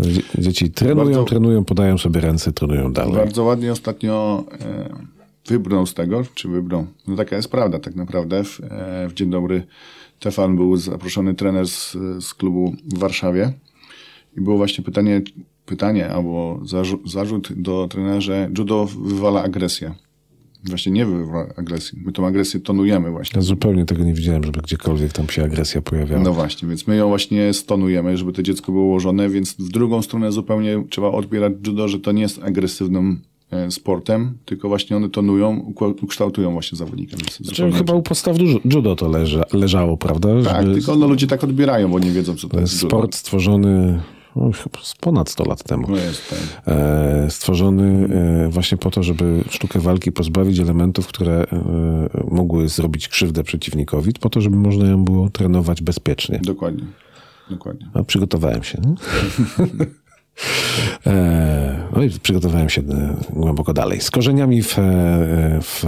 Dzie- 0.00 0.42
Dzieci 0.42 0.70
trenują, 0.70 1.04
Bardzo- 1.06 1.24
trenują, 1.24 1.64
podają 1.64 1.98
sobie 1.98 2.20
ręce, 2.20 2.52
trenują 2.52 2.92
dalej. 2.92 3.14
Bardzo 3.14 3.44
ładnie 3.44 3.72
ostatnio 3.72 4.44
e, 4.60 4.88
wybrnął 5.46 5.86
z 5.86 5.94
tego, 5.94 6.22
czy 6.34 6.48
wybrnął. 6.48 6.86
No 7.08 7.16
taka 7.16 7.36
jest 7.36 7.48
prawda 7.50 7.78
tak 7.78 7.94
naprawdę. 7.96 8.44
W, 8.44 8.60
e, 8.60 9.08
w 9.08 9.14
Dzień 9.14 9.30
Dobry 9.30 9.66
Tefan 10.20 10.56
był 10.56 10.76
zaproszony 10.76 11.34
trener 11.34 11.68
z, 11.68 11.92
z 12.20 12.34
klubu 12.34 12.74
w 12.94 12.98
Warszawie 12.98 13.52
i 14.36 14.40
było 14.40 14.56
właśnie 14.56 14.84
pytanie, 14.84 15.22
pytanie 15.66 16.08
albo 16.08 16.60
zarzut, 16.64 17.10
zarzut 17.10 17.52
do 17.62 17.88
trenera, 17.90 18.20
że 18.20 18.50
judo 18.58 18.88
wywala 19.04 19.42
agresję. 19.42 19.94
Właśnie 20.64 20.92
nie 20.92 21.06
wywala 21.06 21.46
agresji. 21.56 21.98
My 22.04 22.12
tą 22.12 22.26
agresję 22.26 22.60
tonujemy 22.60 23.10
właśnie. 23.10 23.38
Ja 23.38 23.42
zupełnie 23.42 23.84
tego 23.84 24.04
nie 24.04 24.14
widziałem, 24.14 24.44
żeby 24.44 24.60
gdziekolwiek 24.60 25.12
tam 25.12 25.28
się 25.28 25.44
agresja 25.44 25.82
pojawiała. 25.82 26.22
No 26.22 26.32
właśnie, 26.32 26.68
więc 26.68 26.86
my 26.86 26.96
ją 26.96 27.08
właśnie 27.08 27.52
stonujemy, 27.52 28.16
żeby 28.16 28.32
to 28.32 28.42
dziecko 28.42 28.72
było 28.72 28.84
ułożone, 28.84 29.28
więc 29.28 29.52
w 29.54 29.68
drugą 29.68 30.02
stronę 30.02 30.32
zupełnie 30.32 30.84
trzeba 30.90 31.08
odbierać 31.08 31.52
judo, 31.66 31.88
że 31.88 31.98
to 32.00 32.12
nie 32.12 32.22
jest 32.22 32.42
agresywnym 32.42 33.20
e, 33.50 33.70
sportem, 33.70 34.38
tylko 34.44 34.68
właśnie 34.68 34.96
one 34.96 35.10
tonują, 35.10 35.72
ukształtują 36.02 36.52
właśnie 36.52 36.78
zawodnika. 36.78 37.16
Znaczy, 37.40 37.72
chyba 37.72 37.92
u 37.94 38.02
podstaw 38.02 38.36
judo, 38.64 38.96
to 38.96 39.10
leżało, 39.52 39.96
prawda? 39.96 40.28
Tak, 40.44 40.62
Żeby 40.62 40.74
tylko 40.74 40.96
no, 40.96 41.06
ludzie 41.08 41.26
tak 41.26 41.44
odbierają, 41.44 41.90
bo 41.90 41.98
nie 41.98 42.10
wiedzą, 42.10 42.36
co 42.36 42.48
to 42.48 42.60
jest 42.60 42.82
judo. 42.82 42.96
sport 42.96 43.14
stworzony 43.14 44.00
no, 44.36 44.50
ponad 45.00 45.30
100 45.30 45.44
lat 45.44 45.64
temu. 45.64 45.86
No 45.88 45.96
tak. 46.30 46.38
E, 46.66 47.30
stworzony 47.30 48.08
e, 48.46 48.48
właśnie 48.48 48.78
po 48.78 48.90
to, 48.90 49.02
żeby 49.02 49.44
sztukę 49.50 49.80
walki 49.80 50.12
pozbawić 50.12 50.58
elementów, 50.58 51.06
które 51.06 51.44
e, 51.52 52.24
mogły 52.30 52.68
zrobić 52.68 53.08
krzywdę 53.08 53.44
przeciwnikowi, 53.44 54.12
po 54.20 54.30
to, 54.30 54.40
żeby 54.40 54.56
można 54.56 54.86
ją 54.86 55.04
było 55.04 55.30
trenować 55.30 55.82
bezpiecznie. 55.82 56.40
Dokładnie. 56.42 56.84
Dokładnie. 57.50 57.90
A 57.94 58.02
przygotowałem 58.02 58.62
się. 58.62 58.80
no. 58.84 58.94
E, 61.06 61.88
No 61.96 62.02
i 62.02 62.10
przygotowałem 62.10 62.68
się 62.68 62.82
e, 62.82 63.16
głęboko 63.30 63.72
dalej. 63.72 64.00
Z 64.00 64.10
korzeniami 64.10 64.62
w, 64.62 64.78
e, 64.78 64.82
w, 65.62 65.84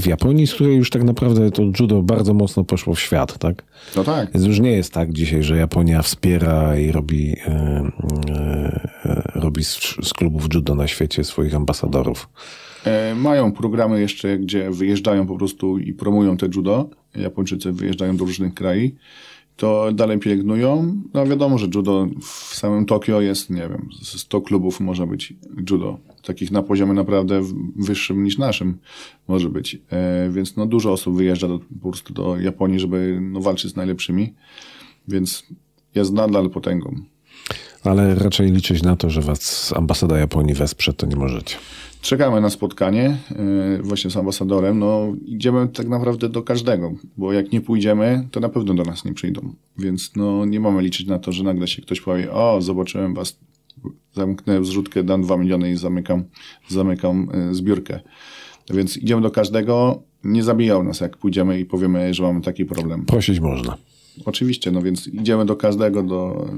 w 0.00 0.06
Japonii, 0.06 0.46
z 0.46 0.54
której 0.54 0.76
już 0.76 0.90
tak 0.90 1.04
naprawdę 1.04 1.50
to 1.50 1.62
judo 1.80 2.02
bardzo 2.02 2.34
mocno 2.34 2.64
poszło 2.64 2.94
w 2.94 3.00
świat, 3.00 3.38
tak? 3.38 3.64
No 3.96 4.04
tak. 4.04 4.32
Więc 4.32 4.46
już 4.46 4.60
nie 4.60 4.72
jest 4.72 4.92
tak 4.92 5.12
dzisiaj, 5.12 5.42
że 5.42 5.56
Japonia 5.56 6.02
wspiera 6.02 6.78
i 6.78 6.92
robi, 6.92 7.36
e, 7.46 7.90
e, 9.04 9.22
robi 9.34 9.64
z, 9.64 9.78
z 10.02 10.12
klubów 10.12 10.54
judo 10.54 10.74
na 10.74 10.88
świecie 10.88 11.24
swoich 11.24 11.54
ambasadorów. 11.54 12.28
Mają 13.16 13.52
programy 13.52 14.00
jeszcze, 14.00 14.38
gdzie 14.38 14.70
wyjeżdżają 14.70 15.26
po 15.26 15.36
prostu 15.36 15.78
i 15.78 15.92
promują 15.92 16.36
te 16.36 16.46
judo. 16.54 16.90
Japończycy 17.14 17.72
wyjeżdżają 17.72 18.16
do 18.16 18.24
różnych 18.24 18.54
krajów. 18.54 18.92
To 19.56 19.92
dalej 19.92 20.18
pielęgnują. 20.18 20.94
No 21.14 21.26
wiadomo, 21.26 21.58
że 21.58 21.66
judo 21.74 22.08
w 22.20 22.54
samym 22.54 22.86
Tokio 22.86 23.20
jest, 23.20 23.50
nie 23.50 23.68
wiem, 23.68 23.88
z 24.02 24.20
100 24.20 24.40
klubów 24.40 24.80
może 24.80 25.06
być 25.06 25.34
judo. 25.70 25.98
Takich 26.22 26.50
na 26.50 26.62
poziomie 26.62 26.92
naprawdę 26.92 27.42
wyższym 27.76 28.24
niż 28.24 28.38
naszym 28.38 28.78
może 29.28 29.48
być. 29.48 29.78
E, 29.90 30.30
więc 30.30 30.56
no 30.56 30.66
dużo 30.66 30.92
osób 30.92 31.16
wyjeżdża 31.16 31.48
do, 31.48 31.58
po 31.58 31.90
prostu 31.90 32.14
do 32.14 32.40
Japonii, 32.40 32.80
żeby 32.80 33.18
no, 33.22 33.40
walczyć 33.40 33.70
z 33.70 33.76
najlepszymi. 33.76 34.34
Więc 35.08 35.46
jest 35.94 36.12
nadal 36.12 36.50
potęgą. 36.50 36.94
Ale 37.84 38.14
raczej 38.14 38.50
liczyć 38.52 38.82
na 38.82 38.96
to, 38.96 39.10
że 39.10 39.20
was 39.20 39.72
ambasada 39.76 40.18
Japonii 40.18 40.54
wesprze, 40.54 40.92
to 40.92 41.06
nie 41.06 41.16
możecie. 41.16 41.56
Czekamy 42.02 42.40
na 42.40 42.50
spotkanie 42.50 43.16
yy, 43.76 43.82
właśnie 43.82 44.10
z 44.10 44.16
ambasadorem. 44.16 44.78
No, 44.78 45.12
idziemy 45.24 45.68
tak 45.68 45.88
naprawdę 45.88 46.28
do 46.28 46.42
każdego, 46.42 46.92
bo 47.16 47.32
jak 47.32 47.52
nie 47.52 47.60
pójdziemy, 47.60 48.28
to 48.30 48.40
na 48.40 48.48
pewno 48.48 48.74
do 48.74 48.82
nas 48.82 49.04
nie 49.04 49.14
przyjdą. 49.14 49.54
Więc 49.78 50.12
no, 50.16 50.44
nie 50.44 50.60
mamy 50.60 50.82
liczyć 50.82 51.06
na 51.06 51.18
to, 51.18 51.32
że 51.32 51.44
nagle 51.44 51.68
się 51.68 51.82
ktoś 51.82 52.00
powie, 52.00 52.32
o, 52.32 52.62
zobaczyłem 52.62 53.14
was, 53.14 53.38
zamknę 54.12 54.64
zrzutkę, 54.64 55.02
dam 55.02 55.22
dwa 55.22 55.36
miliony 55.36 55.70
i 55.70 55.76
zamykam, 55.76 56.24
zamykam 56.68 57.28
yy, 57.34 57.54
zbiórkę. 57.54 58.00
Więc 58.70 58.96
idziemy 58.96 59.22
do 59.22 59.30
każdego, 59.30 60.02
nie 60.24 60.42
zabiją 60.42 60.82
nas, 60.82 61.00
jak 61.00 61.16
pójdziemy 61.16 61.60
i 61.60 61.64
powiemy, 61.64 62.14
że 62.14 62.22
mamy 62.22 62.40
taki 62.40 62.64
problem. 62.64 63.04
Prosić 63.04 63.40
można. 63.40 63.76
Oczywiście, 64.24 64.70
no 64.70 64.82
więc 64.82 65.06
idziemy 65.06 65.46
do 65.46 65.56
każdego, 65.56 66.02
do, 66.02 66.50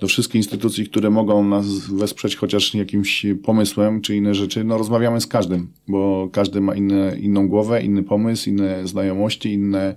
do 0.00 0.06
wszystkich 0.06 0.36
instytucji, 0.36 0.88
które 0.88 1.10
mogą 1.10 1.44
nas 1.44 1.66
wesprzeć 1.78 2.36
chociaż 2.36 2.74
jakimś 2.74 3.26
pomysłem 3.42 4.00
czy 4.00 4.16
inne 4.16 4.34
rzeczy. 4.34 4.64
No 4.64 4.78
rozmawiamy 4.78 5.20
z 5.20 5.26
każdym, 5.26 5.68
bo 5.88 6.28
każdy 6.32 6.60
ma 6.60 6.74
inne, 6.74 7.16
inną 7.20 7.48
głowę, 7.48 7.82
inny 7.82 8.02
pomysł, 8.02 8.50
inne 8.50 8.86
znajomości, 8.86 9.52
inne, 9.52 9.94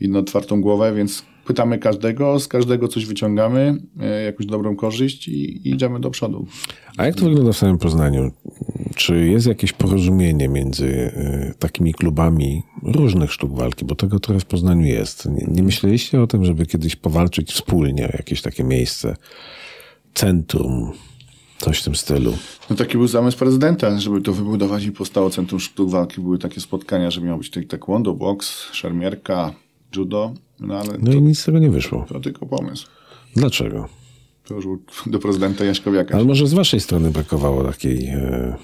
inną 0.00 0.18
otwartą 0.18 0.60
głowę, 0.60 0.94
więc 0.94 1.24
pytamy 1.44 1.78
każdego, 1.78 2.40
z 2.40 2.48
każdego 2.48 2.88
coś 2.88 3.06
wyciągamy, 3.06 3.82
e, 4.00 4.22
jakąś 4.22 4.46
dobrą 4.46 4.76
korzyść 4.76 5.28
i, 5.28 5.68
i 5.68 5.70
idziemy 5.70 6.00
do 6.00 6.10
przodu. 6.10 6.46
A 6.96 7.06
jak 7.06 7.14
to 7.14 7.24
wygląda 7.24 7.52
w 7.52 7.56
samym 7.56 7.78
Poznaniu? 7.78 8.30
Czy 8.96 9.26
jest 9.26 9.46
jakieś 9.46 9.72
porozumienie 9.72 10.48
między 10.48 10.86
y, 10.86 11.54
takimi 11.58 11.94
klubami 11.94 12.62
różnych 12.82 13.32
sztuk 13.32 13.56
walki? 13.56 13.84
Bo 13.84 13.94
tego 13.94 14.20
trochę 14.20 14.40
w 14.40 14.44
Poznaniu 14.44 14.86
jest. 14.86 15.26
Nie, 15.26 15.46
nie 15.48 15.62
myśleliście 15.62 16.22
o 16.22 16.26
tym, 16.26 16.44
żeby 16.44 16.66
kiedyś 16.66 16.96
powalczyć 16.96 17.52
wspólnie 17.52 18.04
o 18.04 18.12
jakieś 18.12 18.42
takie 18.42 18.64
miejsce? 18.64 19.16
Centrum, 20.14 20.92
coś 21.58 21.80
w 21.80 21.84
tym 21.84 21.94
stylu. 21.94 22.32
No 22.70 22.76
taki 22.76 22.98
był 22.98 23.06
zamysł 23.06 23.38
prezydenta, 23.38 23.98
żeby 23.98 24.20
to 24.20 24.32
wybudować 24.32 24.84
i 24.84 24.92
powstało 24.92 25.30
Centrum 25.30 25.60
Sztuk 25.60 25.90
Walki. 25.90 26.20
Były 26.20 26.38
takie 26.38 26.60
spotkania, 26.60 27.10
że 27.10 27.20
miało 27.20 27.38
być 27.38 27.50
tutaj 27.50 27.66
taekwondo, 27.66 28.14
boks, 28.14 28.72
szermierka, 28.72 29.54
judo, 29.96 30.34
no 30.60 30.74
ale 30.78 30.98
No 30.98 31.12
to, 31.12 31.18
i 31.18 31.22
nic 31.22 31.38
z 31.38 31.44
tego 31.44 31.58
nie 31.58 31.70
wyszło. 31.70 32.06
to 32.08 32.20
tylko 32.20 32.46
pomysł. 32.46 32.86
Dlaczego? 33.36 33.88
To 34.44 34.54
już 34.54 34.66
do 35.06 35.18
prezydenta 35.18 35.64
Jaśkowiaka. 35.64 36.14
Ale 36.14 36.24
może 36.24 36.46
z 36.46 36.54
waszej 36.54 36.80
strony 36.80 37.10
brakowało 37.10 37.64
takiej... 37.64 38.06
E, 38.06 38.56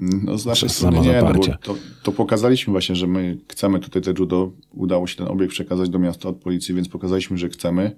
No 0.00 0.38
z 0.38 0.46
naszej 0.46 0.68
strony 0.68 1.00
nie, 1.00 1.22
no 1.22 1.56
to, 1.62 1.74
to 2.02 2.12
pokazaliśmy 2.12 2.70
właśnie, 2.70 2.96
że 2.96 3.06
my 3.06 3.38
chcemy 3.48 3.80
tutaj 3.80 4.02
te 4.02 4.12
judo. 4.18 4.52
Udało 4.72 5.06
się 5.06 5.16
ten 5.16 5.28
obiekt 5.28 5.52
przekazać 5.52 5.88
do 5.90 5.98
miasta 5.98 6.28
od 6.28 6.36
policji, 6.36 6.74
więc 6.74 6.88
pokazaliśmy, 6.88 7.38
że 7.38 7.48
chcemy. 7.48 7.96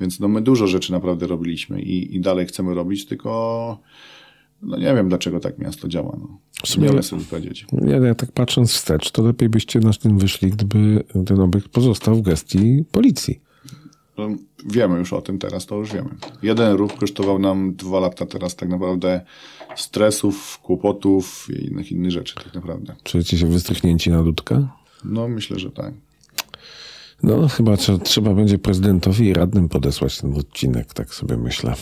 Więc 0.00 0.20
no 0.20 0.28
my 0.28 0.40
dużo 0.42 0.66
rzeczy 0.66 0.92
naprawdę 0.92 1.26
robiliśmy 1.26 1.82
i, 1.82 2.16
i 2.16 2.20
dalej 2.20 2.46
chcemy 2.46 2.74
robić, 2.74 3.06
tylko 3.06 3.78
no 4.64 4.76
nie 4.76 4.94
wiem 4.94 5.08
dlaczego 5.08 5.40
tak 5.40 5.58
miasto 5.58 5.88
działa. 5.88 6.16
No. 6.20 6.38
W 6.64 6.68
sumie- 6.68 6.88
Nie 6.90 7.02
sobie 7.02 7.24
powiedzieć. 7.24 7.66
ja, 7.86 7.96
ja 7.96 8.14
tak 8.14 8.32
patrząc 8.32 8.72
wstecz, 8.72 9.10
to 9.10 9.22
lepiej 9.22 9.48
byście 9.48 9.80
na 9.80 9.92
tym 9.92 10.18
wyszli, 10.18 10.50
gdyby 10.50 11.04
ten 11.26 11.40
obiekt 11.40 11.68
pozostał 11.68 12.14
w 12.16 12.22
gestii 12.22 12.84
policji. 12.92 13.40
No, 14.18 14.28
wiemy 14.66 14.98
już 14.98 15.12
o 15.12 15.22
tym 15.22 15.38
teraz, 15.38 15.66
to 15.66 15.76
już 15.76 15.92
wiemy. 15.92 16.10
Jeden 16.42 16.72
ruch 16.76 16.92
kosztował 16.96 17.38
nam 17.38 17.74
dwa 17.74 18.00
lata 18.00 18.26
teraz 18.26 18.56
tak 18.56 18.68
naprawdę 18.68 19.20
stresów, 19.76 20.58
kłopotów 20.62 21.46
i 21.50 21.66
innych 21.66 21.92
innych 21.92 22.10
rzeczy 22.10 22.34
tak 22.44 22.54
naprawdę. 22.54 22.94
Czujecie 23.02 23.38
się 23.38 23.46
wystrychnięci 23.46 24.10
na 24.10 24.22
dudka? 24.22 24.68
No 25.04 25.28
myślę, 25.28 25.58
że 25.58 25.70
tak. 25.70 25.94
No, 27.22 27.48
chyba 27.48 27.74
trze- 27.74 27.98
trzeba 28.02 28.34
będzie 28.34 28.58
prezydentowi 28.58 29.26
i 29.26 29.32
radnym 29.34 29.68
podesłać 29.68 30.18
ten 30.20 30.34
odcinek, 30.38 30.94
tak 30.94 31.14
sobie 31.14 31.36
myślę. 31.36 31.74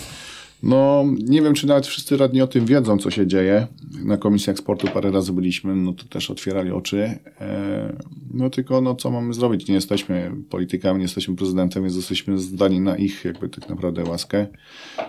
No, 0.63 1.05
nie 1.19 1.43
wiem, 1.43 1.55
czy 1.55 1.67
nawet 1.67 1.87
wszyscy 1.87 2.17
radni 2.17 2.43
o 2.43 2.47
tym 2.47 2.67
wiedzą, 2.67 2.99
co 2.99 3.11
się 3.11 3.27
dzieje. 3.27 3.67
Na 4.05 4.17
Komisji 4.17 4.51
Eksportu 4.51 4.87
parę 4.95 5.11
razy 5.11 5.33
byliśmy, 5.33 5.77
no 5.77 5.93
to 5.93 6.05
też 6.05 6.31
otwierali 6.31 6.71
oczy. 6.71 7.19
E, 7.41 7.97
no 8.35 8.51
tylko, 8.51 8.81
no 8.81 8.95
co 8.95 9.11
mamy 9.11 9.35
zrobić? 9.35 9.69
Nie 9.69 9.75
jesteśmy 9.75 10.33
politykami, 10.51 10.99
nie 10.99 11.05
jesteśmy 11.05 11.37
prezydentem, 11.37 11.83
więc 11.83 11.97
jesteśmy 11.97 12.39
zdani 12.39 12.81
na 12.81 12.97
ich 12.97 13.25
jakby 13.25 13.49
tak 13.49 13.69
naprawdę 13.69 14.05
łaskę. 14.05 14.47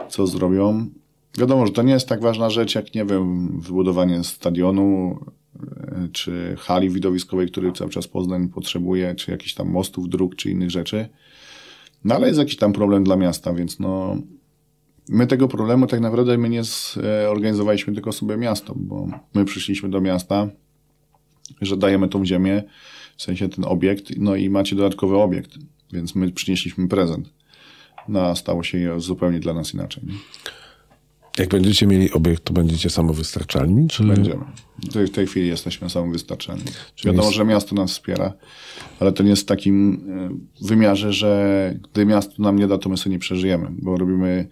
Co 0.09 0.27
zrobią? 0.27 0.85
Wiadomo, 1.37 1.67
że 1.67 1.73
to 1.73 1.83
nie 1.83 1.93
jest 1.93 2.07
tak 2.07 2.21
ważna 2.21 2.49
rzecz, 2.49 2.75
jak, 2.75 2.95
nie 2.95 3.05
wiem, 3.05 3.59
wybudowanie 3.61 4.23
stadionu, 4.23 5.19
e, 5.59 6.07
czy 6.11 6.55
hali 6.59 6.89
widowiskowej, 6.89 7.47
który 7.47 7.71
cały 7.71 7.89
czas 7.89 8.07
Poznań 8.07 8.49
potrzebuje, 8.49 9.15
czy 9.15 9.31
jakichś 9.31 9.53
tam 9.53 9.69
mostów, 9.69 10.09
dróg, 10.09 10.35
czy 10.35 10.51
innych 10.51 10.71
rzeczy. 10.71 11.09
No 12.03 12.15
ale 12.15 12.27
jest 12.27 12.39
jakiś 12.39 12.57
tam 12.57 12.73
problem 12.73 13.03
dla 13.03 13.15
miasta, 13.15 13.53
więc 13.53 13.79
no, 13.79 14.17
My 15.09 15.27
tego 15.27 15.47
problemu 15.47 15.87
tak 15.87 15.99
naprawdę 15.99 16.37
my 16.37 16.49
nie 16.49 16.61
zorganizowaliśmy 17.25 17.93
tylko 17.93 18.11
sobie 18.11 18.37
miasto, 18.37 18.73
bo 18.75 19.07
my 19.33 19.45
przyszliśmy 19.45 19.89
do 19.89 20.01
miasta, 20.01 20.47
że 21.61 21.77
dajemy 21.77 22.07
tą 22.07 22.25
ziemię, 22.25 22.63
w 23.17 23.21
sensie 23.21 23.49
ten 23.49 23.65
obiekt, 23.65 24.17
no 24.17 24.35
i 24.35 24.49
macie 24.49 24.75
dodatkowy 24.75 25.17
obiekt, 25.17 25.51
więc 25.93 26.15
my 26.15 26.31
przynieśliśmy 26.31 26.87
prezent. 26.87 27.33
No 28.07 28.21
a 28.21 28.35
stało 28.35 28.63
się 28.63 29.01
zupełnie 29.01 29.39
dla 29.39 29.53
nas 29.53 29.73
inaczej. 29.73 30.03
Nie? 30.07 30.13
Jak 31.37 31.49
będziecie 31.49 31.87
mieli 31.87 32.11
obiekt, 32.11 32.43
to 32.43 32.53
będziecie 32.53 32.89
samowystarczalni? 32.89 33.87
Czy... 33.87 34.03
Będziemy. 34.03 34.45
W 34.89 34.93
tej, 34.93 35.07
w 35.07 35.11
tej 35.11 35.27
chwili 35.27 35.47
jesteśmy 35.47 35.89
samowystarczalni. 35.89 36.63
Czyli 36.95 37.11
Wiadomo, 37.11 37.23
jest- 37.23 37.37
że 37.37 37.45
miasto 37.45 37.75
nas 37.75 37.91
wspiera, 37.91 38.33
ale 38.99 39.11
to 39.11 39.23
nie 39.23 39.29
jest 39.29 39.41
w 39.41 39.45
takim 39.45 40.05
e, 40.61 40.65
wymiarze, 40.65 41.13
że 41.13 41.79
gdy 41.93 42.05
miasto 42.05 42.43
nam 42.43 42.59
nie 42.59 42.67
da, 42.67 42.77
to 42.77 42.89
my 42.89 42.97
sobie 42.97 43.11
nie 43.13 43.19
przeżyjemy, 43.19 43.67
bo 43.71 43.97
robimy 43.97 44.47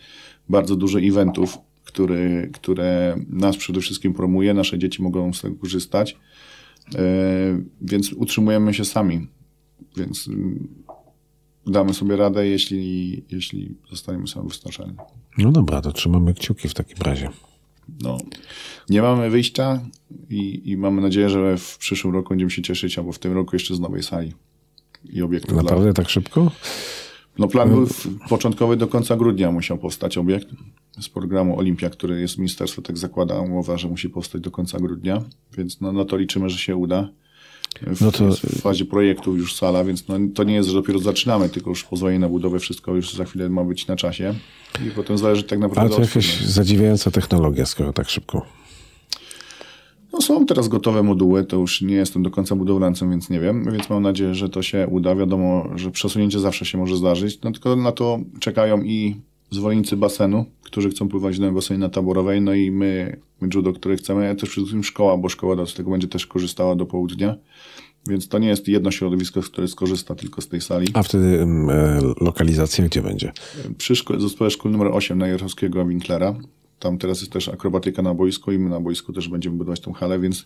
bardzo 0.52 0.76
dużo 0.76 0.99
eventów, 0.99 1.58
który, 1.84 2.49
które 2.54 3.16
nas 3.30 3.58
przede 3.58 3.82
wszystkim 3.82 4.14
promuje, 4.14 4.54
nasze 4.54 4.80
dzieci 4.80 5.02
mogą 5.02 5.34
z 5.34 5.41
tego 5.41 5.56
korzystać, 5.56 6.18
e, 6.95 6.99
więc 7.82 8.14
utrzymujemy 8.14 8.74
się 8.74 8.86
sami. 8.86 9.28
Więc 9.97 10.28
mm, 10.28 10.68
damy 11.68 11.93
sobie 11.93 12.16
radę, 12.16 12.47
jeśli, 12.47 13.24
jeśli 13.32 13.76
zostaniemy 13.89 14.28
samowystarczalni. 14.28 14.95
No 15.38 15.52
dobra, 15.52 15.82
to 15.82 15.91
trzymamy 15.91 16.34
kciuki 16.34 16.70
w 16.70 16.74
takim 16.74 16.97
razie. 17.02 17.30
No, 18.02 18.18
nie 18.89 19.02
mamy 19.02 19.30
wyjścia 19.30 19.82
i, 20.30 20.62
i 20.72 20.78
mamy 20.78 21.02
nadzieję, 21.02 21.30
że 21.30 21.58
w 21.58 21.78
przyszłym 21.78 22.14
roku 22.14 22.30
będziemy 22.30 22.52
się 22.52 22.62
cieszyć, 22.62 22.97
albo 22.97 23.12
w 23.12 23.20
tym 23.20 23.34
roku 23.34 23.56
jeszcze 23.56 23.76
z 23.76 23.80
nowej 23.80 24.04
sali 24.04 24.34
i 25.10 25.22
obiektu. 25.22 25.54
Dla... 25.54 25.64
Naprawdę 25.64 25.93
tak 25.93 26.10
szybko? 26.10 26.52
No 27.39 27.47
plan 27.47 27.69
był 27.69 27.86
w- 27.86 28.07
początkowy 28.29 28.77
do 28.77 28.88
końca 28.88 29.15
grudnia 29.17 29.51
musiał 29.51 29.77
powstać 29.77 30.17
obiekt 30.17 30.47
z 30.99 31.09
programu 31.09 31.59
Olimpia, 31.59 31.89
który 31.89 32.21
jest 32.21 32.38
ministerstwo 32.38 32.82
tak 32.82 32.97
zakłada 32.97 33.39
umowa, 33.39 33.77
że 33.77 33.88
musi 33.88 34.09
powstać 34.09 34.41
do 34.41 34.51
końca 34.51 34.79
grudnia, 34.79 35.21
więc 35.57 35.82
no, 35.82 35.91
na 35.91 36.05
to 36.05 36.17
liczymy, 36.17 36.49
że 36.49 36.57
się 36.57 36.75
uda. 36.75 37.09
W, 37.88 38.01
No 38.01 38.11
to- 38.11 38.32
w 38.32 38.61
fazie 38.61 38.86
projektu 38.86 39.36
już 39.38 39.55
sala, 39.55 39.84
więc 39.84 40.07
no, 40.07 40.15
to 40.36 40.43
nie 40.43 40.53
jest, 40.53 40.69
że 40.69 40.75
dopiero 40.75 40.99
zaczynamy, 40.99 41.49
tylko 41.49 41.69
już 41.69 41.84
pozwolenie 41.84 42.19
na 42.19 42.29
budowę, 42.29 42.59
wszystko 42.59 42.95
już 42.95 43.13
za 43.13 43.25
chwilę 43.25 43.49
ma 43.49 43.63
być 43.63 43.88
na 43.88 43.95
czasie 43.95 44.34
i 44.88 44.91
potem 44.91 45.17
zależy 45.17 45.43
tak 45.43 45.59
Ale 45.59 45.67
naprawdę 45.67 45.95
to 45.95 46.01
od 46.01 46.07
jakaś 46.07 46.39
zadziwiająca 46.41 47.11
technologia, 47.11 47.65
skoro 47.65 47.93
tak 47.93 48.09
szybko. 48.09 48.45
No 50.14 50.22
są 50.22 50.45
teraz 50.45 50.68
gotowe 50.68 51.03
moduły, 51.03 51.43
to 51.43 51.57
już 51.57 51.82
nie 51.82 51.95
jestem 51.95 52.24
do 52.24 52.32
końca 52.32 52.55
budowlańcem, 52.55 53.09
więc 53.12 53.30
nie 53.30 53.39
wiem, 53.39 53.72
więc 53.72 53.89
mam 53.89 54.03
nadzieję, 54.03 54.36
że 54.36 54.49
to 54.49 54.62
się 54.62 54.88
uda. 54.91 55.16
Wiadomo, 55.16 55.70
że 55.76 55.91
przesunięcie 55.91 56.39
zawsze 56.39 56.66
się 56.66 56.78
może 56.78 56.97
zdarzyć, 56.97 57.41
no 57.41 57.51
tylko 57.51 57.76
na 57.76 57.91
to 57.91 58.20
czekają 58.39 58.82
i 58.84 59.16
zwolennicy 59.51 59.97
basenu, 59.97 60.45
którzy 60.64 60.89
chcą 60.89 61.09
pływać 61.09 61.39
na 61.39 61.51
basenie 61.51 61.80
na 61.80 61.89
taborowej, 61.89 62.41
no 62.41 62.53
i 62.53 62.72
my, 62.72 63.20
my 63.41 63.49
judo, 63.53 63.74
które 63.74 63.95
chcemy, 63.95 64.30
a 64.30 64.36
też 64.36 64.49
przede 64.49 64.66
wszystkim 64.66 64.84
szkoła, 64.84 65.18
bo 65.18 65.30
szkoła 65.30 65.66
z 65.66 65.74
tego 65.74 65.91
będzie 65.91 66.07
też 66.07 66.28
korzystała 66.28 66.76
do 66.76 66.86
południa, 66.86 67.36
więc 68.07 68.28
to 68.28 68.39
nie 68.39 68.47
jest 68.47 68.68
jedno 68.68 68.91
środowisko, 68.91 69.41
które 69.41 69.68
skorzysta 69.68 70.16
tylko 70.16 70.41
z 70.41 70.47
tej 70.47 70.62
sali. 70.62 70.88
A 70.93 71.03
wtedy 71.03 71.45
e, 71.70 71.99
lokalizacja 72.22 72.86
gdzie 72.86 73.01
będzie? 73.01 73.32
Przy 73.78 73.93
szko- 73.93 74.20
zespole 74.22 74.49
szkół 74.51 74.72
numer 74.72 74.88
8 74.88 75.18
na 75.18 75.28
Jarosławskiego 75.28 75.86
Winklera. 75.86 76.36
Tam 76.82 76.97
teraz 76.97 77.19
jest 77.19 77.32
też 77.32 77.49
akrobatyka 77.49 78.01
na 78.01 78.13
boisku 78.13 78.51
i 78.51 78.59
my 78.59 78.69
na 78.69 78.79
boisku 78.79 79.13
też 79.13 79.29
będziemy 79.29 79.57
budować 79.57 79.79
tą 79.79 79.93
halę, 79.93 80.19
więc 80.19 80.45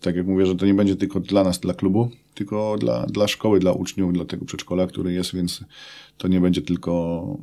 tak 0.00 0.16
jak 0.16 0.26
mówię, 0.26 0.46
że 0.46 0.54
to 0.54 0.66
nie 0.66 0.74
będzie 0.74 0.96
tylko 0.96 1.20
dla 1.20 1.44
nas, 1.44 1.60
dla 1.60 1.74
klubu, 1.74 2.10
tylko 2.34 2.76
dla, 2.78 3.06
dla 3.06 3.28
szkoły, 3.28 3.60
dla 3.60 3.72
uczniów, 3.72 4.12
dla 4.12 4.24
tego 4.24 4.44
przedszkola, 4.44 4.86
który 4.86 5.12
jest, 5.12 5.34
więc 5.34 5.64
to 6.18 6.28
nie 6.28 6.40
będzie 6.40 6.62
tylko, 6.62 6.92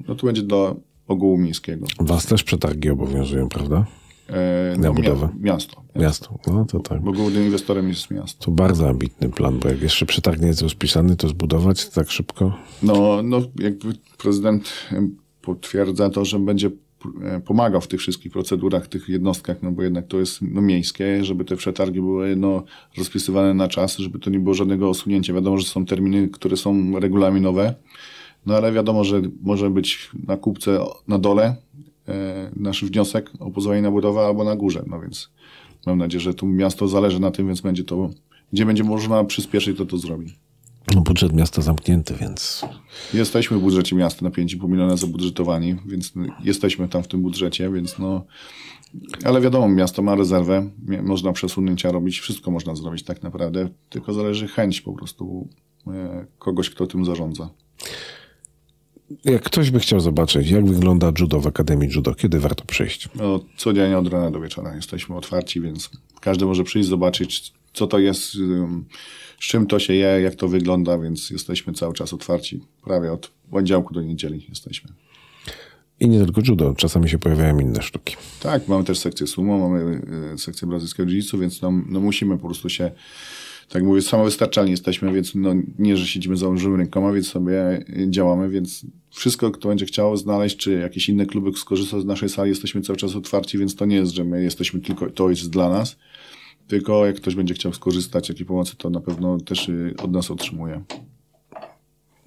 no 0.08 0.16
to 0.16 0.26
będzie 0.26 0.42
do 0.42 0.76
ogółu 1.08 1.38
miejskiego. 1.38 1.86
Was 2.00 2.26
też 2.26 2.44
przetargi 2.44 2.90
obowiązują, 2.90 3.50
prawda? 3.50 3.86
E, 4.30 4.76
Na 4.78 4.88
no, 4.88 4.94
budowę. 4.94 5.30
miasto. 5.40 5.84
Miasto. 5.96 6.40
No 6.48 6.66
to 6.66 6.80
tak. 6.80 7.02
Bo 7.02 7.12
głównym 7.12 7.44
inwestorem 7.44 7.90
jest 7.90 8.12
miasto. 8.12 8.46
To 8.46 8.52
bardzo 8.52 8.90
ambitny 8.90 9.30
plan, 9.30 9.60
bo 9.60 9.70
jak 9.70 9.82
jeszcze 9.82 10.06
przetarg 10.06 10.42
nie 10.42 10.48
jest 10.48 10.62
rozpisany, 10.62 11.16
to 11.16 11.28
zbudować 11.28 11.90
tak 11.90 12.12
szybko. 12.12 12.58
No, 12.84 13.22
no 13.24 13.42
jakby 13.60 13.94
prezydent 14.18 14.74
potwierdza 15.42 16.10
to, 16.10 16.26
że 16.26 16.40
będzie 16.40 16.72
pomagał 17.46 17.82
w 17.82 17.88
tych 17.88 18.00
wszystkich 18.00 18.32
procedurach, 18.32 18.88
tych 18.88 19.10
jednostkach, 19.10 19.58
no 19.62 19.72
bo 19.72 19.84
jednak 19.84 20.08
to 20.08 20.20
jest 20.20 20.42
no, 20.42 20.62
miejskie, 20.62 21.24
żeby 21.24 21.46
te 21.46 21.56
przetargi 21.56 22.02
były 22.02 22.36
no, 22.36 22.64
rozpisywane 22.98 23.54
na 23.54 23.68
czas, 23.68 23.98
żeby 23.98 24.20
to 24.20 24.30
nie 24.30 24.40
było 24.40 24.54
żadnego 24.54 24.90
osunięcia. 24.90 25.34
Wiadomo, 25.34 25.58
że 25.58 25.66
są 25.66 25.86
terminy, 25.86 26.28
które 26.28 26.58
są 26.58 27.00
regulaminowe, 27.00 27.76
no 28.46 28.56
ale 28.56 28.72
wiadomo, 28.72 29.04
że 29.04 29.22
może 29.42 29.70
być 29.70 30.10
na 30.28 30.38
kupce 30.38 30.80
na 31.08 31.20
dole 31.20 31.56
e, 32.08 32.52
nasz 32.56 32.86
wniosek 32.86 33.32
o 33.40 33.52
pozwolenie 33.52 33.82
na 33.82 33.92
budowę 33.92 34.22
albo 34.22 34.44
na 34.44 34.56
górze, 34.56 34.84
no 34.88 35.00
więc 35.00 35.30
mam 35.86 35.98
nadzieję, 35.98 36.22
że 36.22 36.34
tu 36.34 36.48
miasto 36.48 36.88
zależy 36.88 37.20
na 37.20 37.32
tym, 37.32 37.48
więc 37.48 37.62
będzie 37.62 37.84
to, 37.84 38.10
gdzie 38.54 38.66
będzie 38.66 38.84
można 38.84 39.24
przyspieszyć, 39.24 39.78
to 39.78 39.86
to 39.86 39.98
zrobi. 39.98 40.34
No 40.96 41.02
budżet 41.02 41.34
miasta 41.34 41.62
zamknięty, 41.62 42.14
więc 42.22 42.66
Jesteśmy 43.14 43.58
w 43.58 43.62
budżecie 43.62 43.96
miasta 43.96 44.26
na 44.26 44.32
5,5 44.32 44.70
miliona 44.70 44.98
zabudżetowani, 44.98 45.76
więc 45.86 46.14
jesteśmy 46.44 46.90
tam 46.90 47.04
w 47.04 47.08
tym 47.08 47.22
budżecie, 47.22 47.72
więc 47.72 48.00
no. 48.00 48.26
Ale 49.24 49.42
wiadomo, 49.42 49.70
miasto 49.70 50.02
ma 50.02 50.16
rezerwę, 50.16 50.70
można 51.04 51.34
przesunięcia 51.34 51.92
robić, 51.92 52.20
wszystko 52.20 52.52
można 52.52 52.76
zrobić 52.76 53.04
tak 53.04 53.24
naprawdę, 53.24 53.70
tylko 53.90 54.14
zależy 54.14 54.48
chęć 54.48 54.82
po 54.82 54.94
prostu 54.94 55.48
e, 55.88 56.26
kogoś, 56.40 56.70
kto 56.70 56.88
tym 56.88 57.06
zarządza. 57.06 57.50
jak 59.26 59.44
ktoś 59.44 59.72
by 59.72 59.80
chciał 59.80 60.00
zobaczyć, 60.00 60.50
jak 60.50 60.66
wygląda 60.66 61.12
judo 61.20 61.40
w 61.40 61.48
Akademii 61.48 61.90
Judo, 61.96 62.16
kiedy 62.16 62.40
warto 62.40 62.66
przyjść? 62.66 63.10
No, 63.16 63.40
codziennie 63.58 63.98
od 63.98 64.08
rana 64.08 64.32
do 64.32 64.40
wieczora 64.40 64.76
jesteśmy 64.76 65.16
otwarci, 65.16 65.62
więc 65.62 65.90
każdy 66.22 66.46
może 66.46 66.64
przyjść, 66.64 66.90
zobaczyć, 66.90 67.54
co 67.74 67.88
to 67.88 68.00
jest, 68.00 68.36
z 69.40 69.44
czym 69.48 69.68
to 69.68 69.80
się 69.80 69.94
je, 69.94 70.22
jak 70.22 70.36
to 70.36 70.48
wygląda, 70.48 70.98
więc 70.98 71.30
jesteśmy 71.30 71.74
cały 71.74 71.94
czas 71.94 72.14
otwarci. 72.14 72.62
Prawie 72.84 73.12
od 73.12 73.32
poniedziałku 73.52 73.94
do 73.94 74.02
niedzieli 74.02 74.46
jesteśmy. 74.50 74.90
I 76.00 76.10
nie 76.10 76.20
tylko 76.20 76.42
judo, 76.48 76.74
czasami 76.78 77.10
się 77.10 77.20
pojawiają 77.20 77.60
inne 77.60 77.82
sztuki. 77.82 78.16
Tak, 78.40 78.68
mamy 78.68 78.84
też 78.84 79.00
sekcję 79.00 79.28
sumo, 79.28 79.70
mamy 79.70 80.02
e, 80.34 80.38
sekcję 80.38 80.68
brazylijskiego 80.68 81.12
jiu 81.12 81.40
więc 81.40 81.62
no, 81.62 81.72
no 81.90 82.00
musimy 82.00 82.38
po 82.38 82.46
prostu 82.46 82.70
się, 82.70 82.92
tak 83.70 83.84
mówię, 83.84 84.02
samowystarczalni 84.02 84.72
jesteśmy, 84.72 85.14
więc 85.14 85.36
no 85.36 85.54
nie, 85.80 85.98
że 85.98 86.08
siedzimy 86.08 86.38
założymy 86.38 86.78
rękoma, 86.78 87.14
więc 87.14 87.28
sobie 87.28 87.86
działamy, 88.10 88.50
więc 88.50 88.86
wszystko, 89.10 89.52
kto 89.52 89.70
będzie 89.70 89.86
chciał 89.86 90.18
znaleźć, 90.18 90.58
czy 90.58 90.72
jakieś 90.72 91.10
inne 91.10 91.26
kluby 91.26 91.58
skorzystać 91.58 92.02
z 92.02 92.06
naszej 92.06 92.30
sali, 92.30 92.50
jesteśmy 92.50 92.82
cały 92.82 92.98
czas 92.98 93.16
otwarci, 93.16 93.58
więc 93.58 93.76
to 93.76 93.86
nie 93.86 93.96
jest, 93.96 94.12
że 94.12 94.24
my 94.24 94.44
jesteśmy 94.44 94.80
tylko, 94.80 95.10
to 95.10 95.30
jest 95.30 95.50
dla 95.50 95.70
nas, 95.70 95.98
tylko 96.68 97.06
jak 97.06 97.16
ktoś 97.16 97.36
będzie 97.36 97.54
chciał 97.54 97.74
skorzystać, 97.74 98.30
jakiej 98.30 98.46
pomocy, 98.46 98.76
to 98.78 98.90
na 98.90 99.00
pewno 99.00 99.38
też 99.40 99.70
y, 99.70 99.94
od 100.04 100.12
nas 100.12 100.32
otrzymuje. 100.32 100.82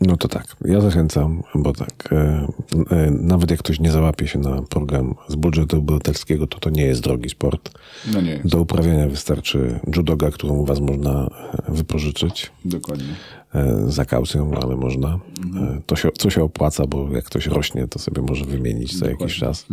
No 0.01 0.17
to 0.17 0.29
tak, 0.29 0.57
ja 0.65 0.81
zachęcam, 0.81 1.43
bo 1.55 1.73
tak, 1.73 2.09
e, 2.13 2.47
e, 2.91 3.11
nawet 3.11 3.51
jak 3.51 3.61
ktoś 3.61 3.81
nie 3.81 3.91
załapie 3.91 4.29
się 4.29 4.39
na 4.39 4.63
program 4.63 5.15
z 5.29 5.35
budżetu 5.35 5.79
obywatelskiego, 5.79 6.47
to 6.47 6.61
to 6.61 6.71
nie 6.71 6.83
jest 6.83 7.01
drogi 7.01 7.31
sport. 7.31 7.71
No 8.13 8.21
nie 8.21 8.31
jest. 8.31 8.47
Do 8.47 8.61
uprawiania 8.61 9.09
wystarczy 9.09 9.81
judoga, 9.97 10.31
którą 10.31 10.55
u 10.55 10.65
was 10.65 10.81
można 10.81 11.29
e, 11.69 11.73
wypożyczyć 11.73 12.51
Dokładnie. 12.65 13.15
E, 13.55 13.85
za 13.89 14.05
kaucją, 14.05 14.51
ale 14.63 14.77
można. 14.77 15.19
E, 15.57 15.81
To 15.87 15.97
się, 15.97 16.09
co 16.19 16.31
się 16.31 16.43
opłaca, 16.43 16.87
bo 16.87 17.09
jak 17.13 17.25
ktoś 17.25 17.47
rośnie, 17.47 17.89
to 17.89 17.99
sobie 17.99 18.23
może 18.23 18.45
wymienić 18.45 18.97
za 18.97 19.11
jakiś 19.11 19.37
czas. 19.37 19.67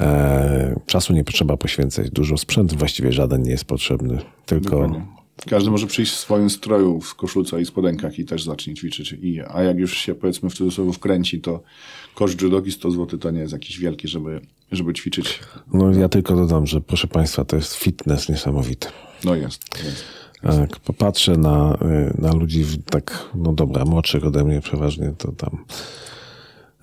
E, 0.00 0.80
Czasu 0.86 1.12
nie 1.12 1.24
trzeba 1.24 1.56
poświęcać 1.56 2.10
dużo. 2.10 2.36
Sprzęt 2.36 2.74
właściwie 2.74 3.12
żaden 3.12 3.42
nie 3.42 3.50
jest 3.50 3.64
potrzebny, 3.64 4.18
tylko 4.46 4.70
Dokładnie. 4.70 5.06
Każdy 5.50 5.70
może 5.70 5.86
przyjść 5.86 6.12
w 6.12 6.16
swoim 6.18 6.50
stroju, 6.50 7.00
w 7.00 7.14
koszulce 7.14 7.60
i 7.62 7.66
spodenkach 7.66 8.18
i 8.18 8.24
też 8.24 8.44
zacznie 8.44 8.74
ćwiczyć. 8.74 9.12
I, 9.12 9.40
a 9.48 9.62
jak 9.62 9.78
już 9.78 9.96
się 9.96 10.14
powiedzmy 10.14 10.50
w 10.50 10.54
cudzysłowie 10.54 10.92
wkręci, 10.92 11.40
to 11.40 11.62
koszt 12.14 12.42
judogi 12.42 12.72
100 12.72 12.90
zł 12.90 13.18
to 13.18 13.30
nie 13.30 13.40
jest 13.40 13.52
jakiś 13.52 13.78
wielki, 13.78 14.08
żeby, 14.08 14.40
żeby 14.72 14.92
ćwiczyć. 14.94 15.40
No 15.72 15.90
ja 15.92 16.08
tylko 16.08 16.36
dodam, 16.36 16.66
że 16.66 16.80
proszę 16.80 17.08
Państwa, 17.08 17.44
to 17.44 17.56
jest 17.56 17.74
fitness 17.74 18.28
niesamowity. 18.28 18.88
No 19.24 19.34
jest, 19.34 19.62
jest. 19.84 20.04
Jak 20.44 20.80
popatrzę 20.80 21.36
na, 21.36 21.78
y, 22.18 22.22
na 22.22 22.32
ludzi 22.34 22.64
w- 22.64 22.84
tak, 22.84 23.28
no 23.34 23.52
dobra, 23.52 23.84
młodszych 23.84 24.24
ode 24.26 24.44
mnie 24.44 24.60
przeważnie, 24.60 25.12
to 25.18 25.32
tam 25.32 25.64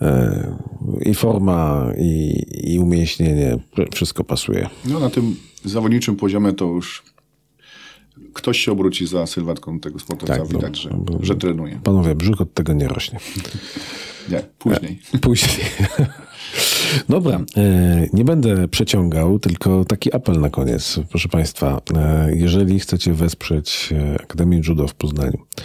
e, 0.02 0.58
i 1.02 1.14
forma, 1.16 1.88
i, 1.98 2.44
i 2.74 2.80
umieśnienie, 2.80 3.58
wszystko 3.94 4.24
pasuje. 4.24 4.70
No 4.86 5.00
na 5.00 5.10
tym 5.10 5.36
zawodniczym 5.66 6.16
poziomie 6.16 6.54
to 6.54 6.66
już 6.66 7.04
ktoś 8.34 8.60
się 8.60 8.72
obróci 8.72 9.08
za 9.08 9.28
sylwetką 9.28 9.80
tego 9.80 10.00
sportowca. 10.00 10.38
Tak, 10.38 10.48
Widać, 10.48 10.86
no, 10.92 11.20
że, 11.20 11.26
że 11.26 11.36
trenuje. 11.36 11.80
Panowie, 11.84 12.16
brzuch 12.16 12.42
od 12.42 12.54
tego 12.54 12.74
nie 12.74 12.88
rośnie. 12.88 13.20
Nie, 14.32 14.42
później. 14.60 15.00
Później. 15.22 15.66
Dobra, 17.10 17.40
e, 17.58 18.08
nie 18.14 18.26
będę 18.26 18.68
przeciągał, 18.68 19.40
tylko 19.40 19.86
taki 19.86 20.16
apel 20.16 20.40
na 20.40 20.50
koniec. 20.50 21.00
Proszę 21.10 21.30
Państwa, 21.30 21.82
e, 21.96 22.32
jeżeli 22.36 22.80
chcecie 22.80 23.14
wesprzeć 23.14 23.90
e, 23.92 24.22
Akademię 24.22 24.62
Judo 24.68 24.88
w 24.88 24.94
Poznaniu, 24.94 25.38
e, 25.38 25.62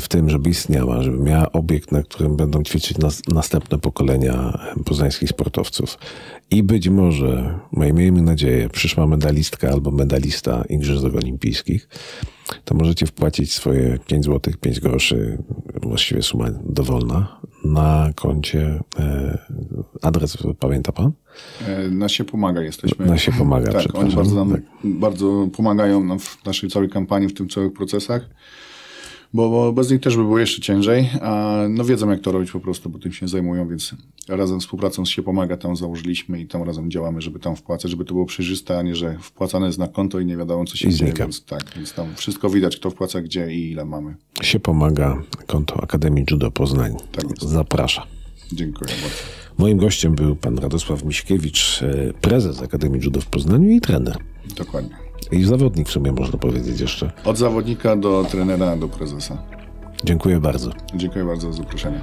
w 0.00 0.08
tym, 0.08 0.30
żeby 0.30 0.50
istniała, 0.50 1.02
żeby 1.02 1.18
miała 1.18 1.52
obiekt, 1.52 1.92
na 1.92 2.02
którym 2.02 2.36
będą 2.36 2.62
ćwiczyć 2.62 2.98
nas, 2.98 3.22
następne 3.28 3.78
pokolenia 3.78 4.58
poznańskich 4.84 5.28
sportowców 5.28 5.98
i 6.50 6.62
być 6.62 6.88
może, 6.88 7.58
miejmy 7.72 8.22
nadzieję, 8.22 8.68
przyszła 8.68 9.06
medalistka 9.06 9.68
albo 9.68 9.90
medalista 9.90 10.64
Igrzysk 10.68 11.04
Olimpijskich, 11.16 11.88
to 12.64 12.74
możecie 12.74 13.06
wpłacić 13.06 13.52
swoje 13.52 13.98
5 14.06 14.24
zł, 14.24 14.54
5 14.60 14.80
groszy, 14.80 15.38
właściwie 15.82 16.22
suma 16.22 16.46
dowolna, 16.64 17.40
na 17.64 18.10
koncie. 18.14 18.80
E, 18.98 19.38
adres 20.02 20.38
pamięta 20.58 20.92
pan? 20.92 21.12
E, 21.66 21.88
Na 21.90 22.08
się 22.08 22.24
pomaga 22.24 22.62
jesteśmy. 22.62 23.06
Na 23.06 23.18
się 23.18 23.32
pomaga, 23.32 23.72
Tak, 23.72 23.94
oni 23.94 24.14
bardzo, 24.14 24.34
nam, 24.34 24.52
Tak. 24.52 24.60
bardzo 24.84 25.48
pomagają 25.56 26.04
nam 26.04 26.18
w 26.18 26.44
naszej 26.46 26.70
całej 26.70 26.88
kampanii, 26.88 27.28
w 27.28 27.34
tym 27.34 27.48
całych 27.48 27.72
procesach. 27.72 28.30
Bo, 29.34 29.50
bo 29.50 29.72
bez 29.72 29.90
nich 29.90 30.00
też 30.00 30.16
by 30.16 30.22
było 30.22 30.38
jeszcze 30.38 30.62
ciężej, 30.62 31.10
a 31.20 31.56
no 31.68 31.84
wiedzą 31.84 32.10
jak 32.10 32.20
to 32.20 32.32
robić 32.32 32.50
po 32.50 32.60
prostu, 32.60 32.90
bo 32.90 32.98
tym 32.98 33.12
się 33.12 33.28
zajmują, 33.28 33.68
więc 33.68 33.94
razem 34.28 34.60
współpracą 34.60 35.06
z 35.06 35.08
się 35.08 35.22
pomaga, 35.22 35.56
tam 35.56 35.76
założyliśmy 35.76 36.40
i 36.40 36.46
tam 36.46 36.62
razem 36.62 36.90
działamy, 36.90 37.20
żeby 37.20 37.38
tam 37.38 37.56
wpłacać, 37.56 37.90
żeby 37.90 38.04
to 38.04 38.14
było 38.14 38.26
przejrzyste, 38.26 38.78
a 38.78 38.82
nie, 38.82 38.96
że 38.96 39.18
wpłacane 39.20 39.66
jest 39.66 39.78
na 39.78 39.88
konto 39.88 40.20
i 40.20 40.26
nie 40.26 40.36
wiadomo 40.36 40.64
co 40.64 40.76
się 40.76 40.88
I 40.88 40.92
dzieje, 40.92 41.10
znika. 41.10 41.24
więc 41.24 41.44
tak, 41.44 41.62
więc 41.76 41.92
tam 41.92 42.14
wszystko 42.16 42.50
widać, 42.50 42.76
kto 42.76 42.90
wpłaca 42.90 43.20
gdzie 43.22 43.54
i 43.54 43.70
ile 43.70 43.84
mamy. 43.84 44.14
Się 44.42 44.60
pomaga 44.60 45.22
konto 45.46 45.82
Akademii 45.82 46.24
Judo 46.30 46.50
Poznań. 46.50 46.96
Tak 47.12 47.30
jest. 47.30 47.42
Zaprasza. 47.42 48.06
Dziękuję 48.52 48.90
bardzo. 48.90 49.16
Moim 49.58 49.78
gościem 49.78 50.14
był 50.14 50.36
pan 50.36 50.58
Radosław 50.58 51.04
Miśkiewicz, 51.04 51.82
e, 51.82 52.12
prezes 52.20 52.62
Akademii 52.62 53.00
Judo 53.04 53.20
w 53.20 53.26
Poznaniu 53.26 53.70
i 53.70 53.80
trener. 53.80 54.16
Dokładnie. 54.56 55.03
I 55.32 55.44
zawodnik 55.44 55.88
w 55.88 55.92
sumie 55.92 56.12
można 56.12 56.38
powiedzieć 56.38 56.80
jeszcze. 56.80 57.12
Od 57.24 57.38
zawodnika 57.38 57.96
do 57.96 58.24
trenera, 58.30 58.76
do 58.76 58.88
prezesa. 58.88 59.38
Dziękuję 60.04 60.40
bardzo. 60.40 60.70
Dziękuję 60.94 61.24
bardzo 61.24 61.52
za 61.52 61.62
zaproszenie. 61.62 62.00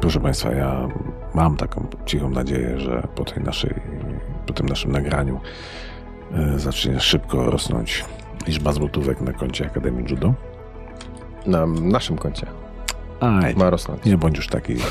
Proszę 0.00 0.20
Państwa, 0.20 0.52
ja 0.52 0.88
mam 1.34 1.56
taką 1.56 1.86
cichą 2.06 2.30
nadzieję, 2.30 2.80
że 2.80 3.08
po 3.14 3.24
tej 3.24 3.42
naszej, 3.42 3.74
po 4.46 4.52
tym 4.52 4.68
naszym 4.68 4.92
nagraniu 4.92 5.40
e, 6.32 6.58
zacznie 6.58 7.00
szybko 7.00 7.50
rosnąć 7.50 8.04
liczba 8.46 8.72
złotówek 8.72 9.20
na 9.20 9.32
koncie 9.32 9.66
Akademii 9.66 10.04
Judo. 10.10 10.34
Na 11.46 11.66
naszym 11.66 12.16
koncie 12.16 12.46
Aj, 13.20 13.54
ma 13.56 13.70
rosnąć. 13.70 14.04
nie 14.04 14.16
bądź 14.18 14.36
już 14.36 14.48
taki. 14.48 14.74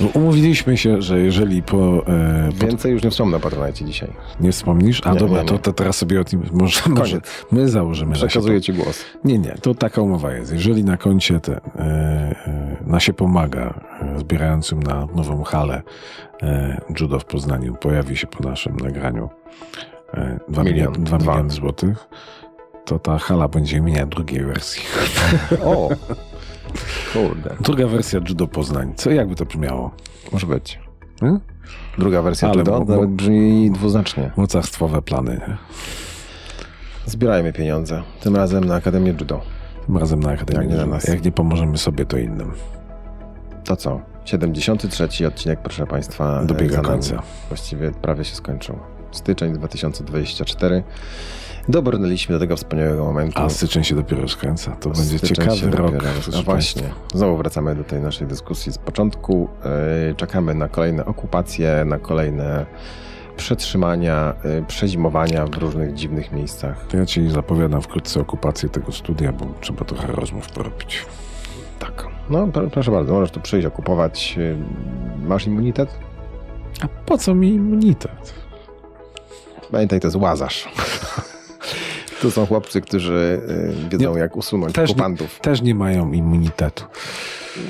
No, 0.00 0.06
umówiliśmy 0.14 0.76
się, 0.76 1.02
że 1.02 1.20
jeżeli 1.20 1.62
po, 1.62 2.06
e, 2.06 2.48
po 2.60 2.66
Więcej 2.66 2.92
już 2.92 3.02
nie 3.02 3.10
wspomnę 3.10 3.36
o 3.36 3.40
Patronite 3.40 3.84
dzisiaj. 3.84 4.08
nie 4.40 4.52
wspomnisz, 4.52 5.00
a 5.04 5.12
Nie, 5.12 5.18
dobra, 5.18 5.36
nie, 5.36 5.42
nie. 5.42 5.48
To, 5.48 5.58
to 5.58 5.72
teraz 5.72 5.96
sobie 5.96 6.20
o 6.20 6.24
tym 6.24 6.42
może, 6.52 6.80
może 6.88 7.20
my 7.52 7.68
założymy. 7.68 8.14
że 8.16 8.26
Przekazuję 8.26 8.60
ci 8.60 8.72
głos. 8.72 9.04
Nie, 9.24 9.38
nie, 9.38 9.54
to 9.62 9.74
taka 9.74 10.00
umowa 10.02 10.32
jest. 10.32 10.52
Jeżeli 10.52 10.84
na 10.84 10.96
koncie 10.96 11.40
te, 11.40 11.52
e, 11.56 11.60
e, 12.46 12.76
na 12.86 13.00
się 13.00 13.12
pomaga 13.12 13.80
e, 14.02 14.18
zbierającym 14.18 14.82
na 14.82 15.06
nową 15.14 15.42
halę 15.44 15.82
e, 16.42 16.80
judo 17.00 17.18
w 17.18 17.24
Poznaniu 17.24 17.74
pojawi 17.74 18.16
się 18.16 18.26
po 18.26 18.48
naszym 18.48 18.76
nagraniu 18.76 19.30
e, 20.14 20.38
2 20.48 20.62
Milion. 20.64 20.74
miliony, 20.92 21.04
2 21.04 21.18
Dwa. 21.18 21.32
miliony 21.32 21.50
złotych, 21.50 22.08
to 22.86 22.98
ta 22.98 23.18
hala 23.18 23.48
będzie 23.48 23.76
imienia 23.76 24.06
drugiej 24.06 24.44
wersji. 24.44 24.82
O! 25.64 25.88
Kurde. 27.12 27.56
Druga 27.60 27.86
wersja 27.86 28.20
judo 28.28 28.46
Poznań. 28.46 28.92
Co 28.96 29.10
jakby 29.10 29.34
to 29.34 29.44
brzmiało? 29.44 29.90
Może 30.32 30.46
być. 30.46 30.78
Hmm? 31.20 31.40
Druga 31.98 32.22
wersja 32.22 32.48
Ale 32.48 32.58
judo 32.58 32.72
bo- 32.72 32.84
bo- 32.84 32.92
nawet 32.94 33.10
brzmi 33.10 33.70
dwuznacznie. 33.70 34.30
Mocarstwowe 34.36 35.02
plany. 35.02 35.40
nie? 35.48 35.56
Zbierajmy 37.06 37.52
pieniądze. 37.52 38.02
Tym 38.20 38.36
razem 38.36 38.64
na 38.64 38.74
Akademię 38.74 39.10
Judo. 39.20 39.40
Tym 39.86 39.96
razem 39.98 40.20
na 40.20 40.30
Akademii 40.30 40.60
Jak 40.62 40.70
nie 40.70 40.76
na 40.76 40.82
Judo. 40.82 40.94
nas. 40.94 41.08
Jak 41.08 41.24
nie 41.24 41.32
pomożemy 41.32 41.78
sobie, 41.78 42.06
to 42.06 42.18
innym. 42.18 42.52
To 43.64 43.76
co? 43.76 44.00
73 44.24 45.26
odcinek, 45.26 45.60
proszę 45.62 45.86
Państwa. 45.86 46.44
Dobiega 46.44 46.80
końca. 46.80 47.22
Właściwie 47.48 47.90
prawie 47.90 48.24
się 48.24 48.34
skończył. 48.34 48.78
Styczeń 49.12 49.52
2024. 49.52 50.82
Dobrnęliśmy 51.68 52.34
do 52.34 52.38
tego 52.38 52.56
wspaniałego 52.56 53.04
momentu. 53.04 53.42
A 53.42 53.50
styczeń 53.50 53.84
się 53.84 53.94
dopiero 53.94 54.28
skręca. 54.28 54.70
To 54.70 54.90
będzie 54.90 55.18
Styczeń 55.18 55.36
ciekawy 55.36 55.56
się 55.56 55.70
rok. 55.70 55.92
No 56.32 56.42
właśnie. 56.42 56.82
Znowu 57.14 57.36
wracamy 57.36 57.74
do 57.74 57.84
tej 57.84 58.00
naszej 58.00 58.26
dyskusji 58.26 58.72
z 58.72 58.78
początku. 58.78 59.48
Yy, 60.08 60.14
Czekamy 60.14 60.54
na 60.54 60.68
kolejne 60.68 61.04
okupacje, 61.04 61.84
na 61.86 61.98
kolejne 61.98 62.66
przetrzymania, 63.36 64.34
yy, 64.44 64.64
przezimowania 64.68 65.46
w 65.46 65.54
różnych 65.58 65.94
dziwnych 65.94 66.32
miejscach. 66.32 66.86
To 66.86 66.96
ja 66.96 67.06
ci 67.06 67.30
zapowiadam 67.30 67.82
wkrótce 67.82 68.20
okupację 68.20 68.68
tego 68.68 68.92
studia, 68.92 69.32
bo 69.32 69.46
trzeba 69.60 69.84
trochę 69.84 70.12
rozmów 70.12 70.48
porobić. 70.48 71.06
Tak. 71.78 72.06
No, 72.30 72.46
pr- 72.46 72.70
proszę 72.70 72.90
bardzo, 72.90 73.12
możesz 73.12 73.30
tu 73.30 73.40
przyjść, 73.40 73.66
okupować. 73.66 74.36
Yy, 74.36 74.56
Masz 75.26 75.46
immunitet? 75.46 75.88
A 76.80 76.88
po 77.06 77.18
co 77.18 77.34
mi 77.34 77.48
immunitet? 77.48 78.34
Pamiętaj, 79.72 80.00
to 80.00 80.06
jest 80.06 80.16
łazarz. 80.16 80.68
To 82.22 82.30
są 82.30 82.46
chłopcy, 82.46 82.80
którzy 82.80 83.40
yy, 83.82 83.88
wiedzą, 83.88 84.14
Nie, 84.14 84.20
jak 84.20 84.36
usunąć 84.36 84.74
też 84.74 84.88
nie- 84.88 84.94
okupantów. 84.94 85.40
Też 85.40 85.62
nie 85.62 85.74
mają 85.74 86.12
immunitetu. 86.12 86.84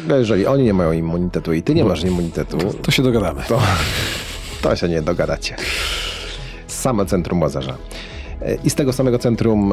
No, 0.08 0.16
Jeżeli 0.16 0.46
oni 0.46 0.64
nie 0.64 0.74
mają 0.74 0.92
immunitetu 0.92 1.52
i 1.52 1.62
ty 1.62 1.74
nie 1.74 1.82
Bo- 1.82 1.88
masz 1.88 2.04
immunitetu, 2.04 2.58
To 2.82 2.90
się 2.90 3.02
dogadamy. 3.02 3.42
to, 3.48 3.62
to 4.62 4.76
się 4.76 4.88
nie 4.88 5.02
dogadacie. 5.02 5.56
Same 6.66 7.06
centrum 7.06 7.42
Łazarza. 7.42 7.74
E, 8.42 8.54
I 8.64 8.70
z 8.70 8.74
tego 8.74 8.92
samego 8.92 9.18
centrum 9.18 9.72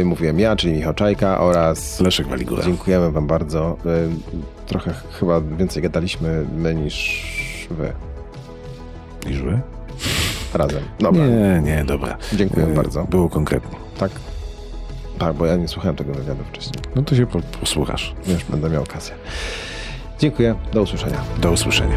e, 0.00 0.04
mówiłem 0.04 0.38
ja, 0.38 0.56
czyli 0.56 0.72
Michał 0.72 0.94
Czajka 0.94 1.40
oraz 1.40 2.00
Leszek 2.00 2.26
Waligura. 2.26 2.62
dziękujemy 2.64 3.10
wam 3.12 3.26
bardzo. 3.26 3.76
E, 3.86 4.66
trochę 4.66 4.94
chyba 5.20 5.40
więcej 5.40 5.82
gadaliśmy 5.82 6.44
my 6.56 6.74
niż 6.74 7.26
wy 7.70 7.92
Niż 9.26 9.42
wy? 9.42 9.60
razem. 10.54 10.82
Dobra, 11.00 11.26
Nie, 11.26 11.60
nie, 11.64 11.84
dobra. 11.84 12.16
dziękuję 12.32 12.66
E, 12.66 12.74
bardzo. 12.74 13.04
Było 13.04 13.28
konkretnie. 13.28 13.78
Tak? 14.02 14.10
Tak, 15.18 15.34
bo 15.36 15.46
ja 15.46 15.56
nie 15.56 15.68
słuchałem 15.68 15.96
tego 15.96 16.12
wywiadu 16.14 16.44
wcześniej. 16.44 16.74
No 16.96 17.02
to 17.02 17.16
się 17.16 17.26
po- 17.26 17.40
posłuchasz. 17.60 18.14
Już 18.26 18.44
będę 18.44 18.70
miał 18.70 18.82
okazję. 18.82 19.14
Dziękuję, 20.18 20.54
do 20.72 20.82
usłyszenia. 20.82 21.20
Do 21.38 21.50
usłyszenia. 21.52 21.96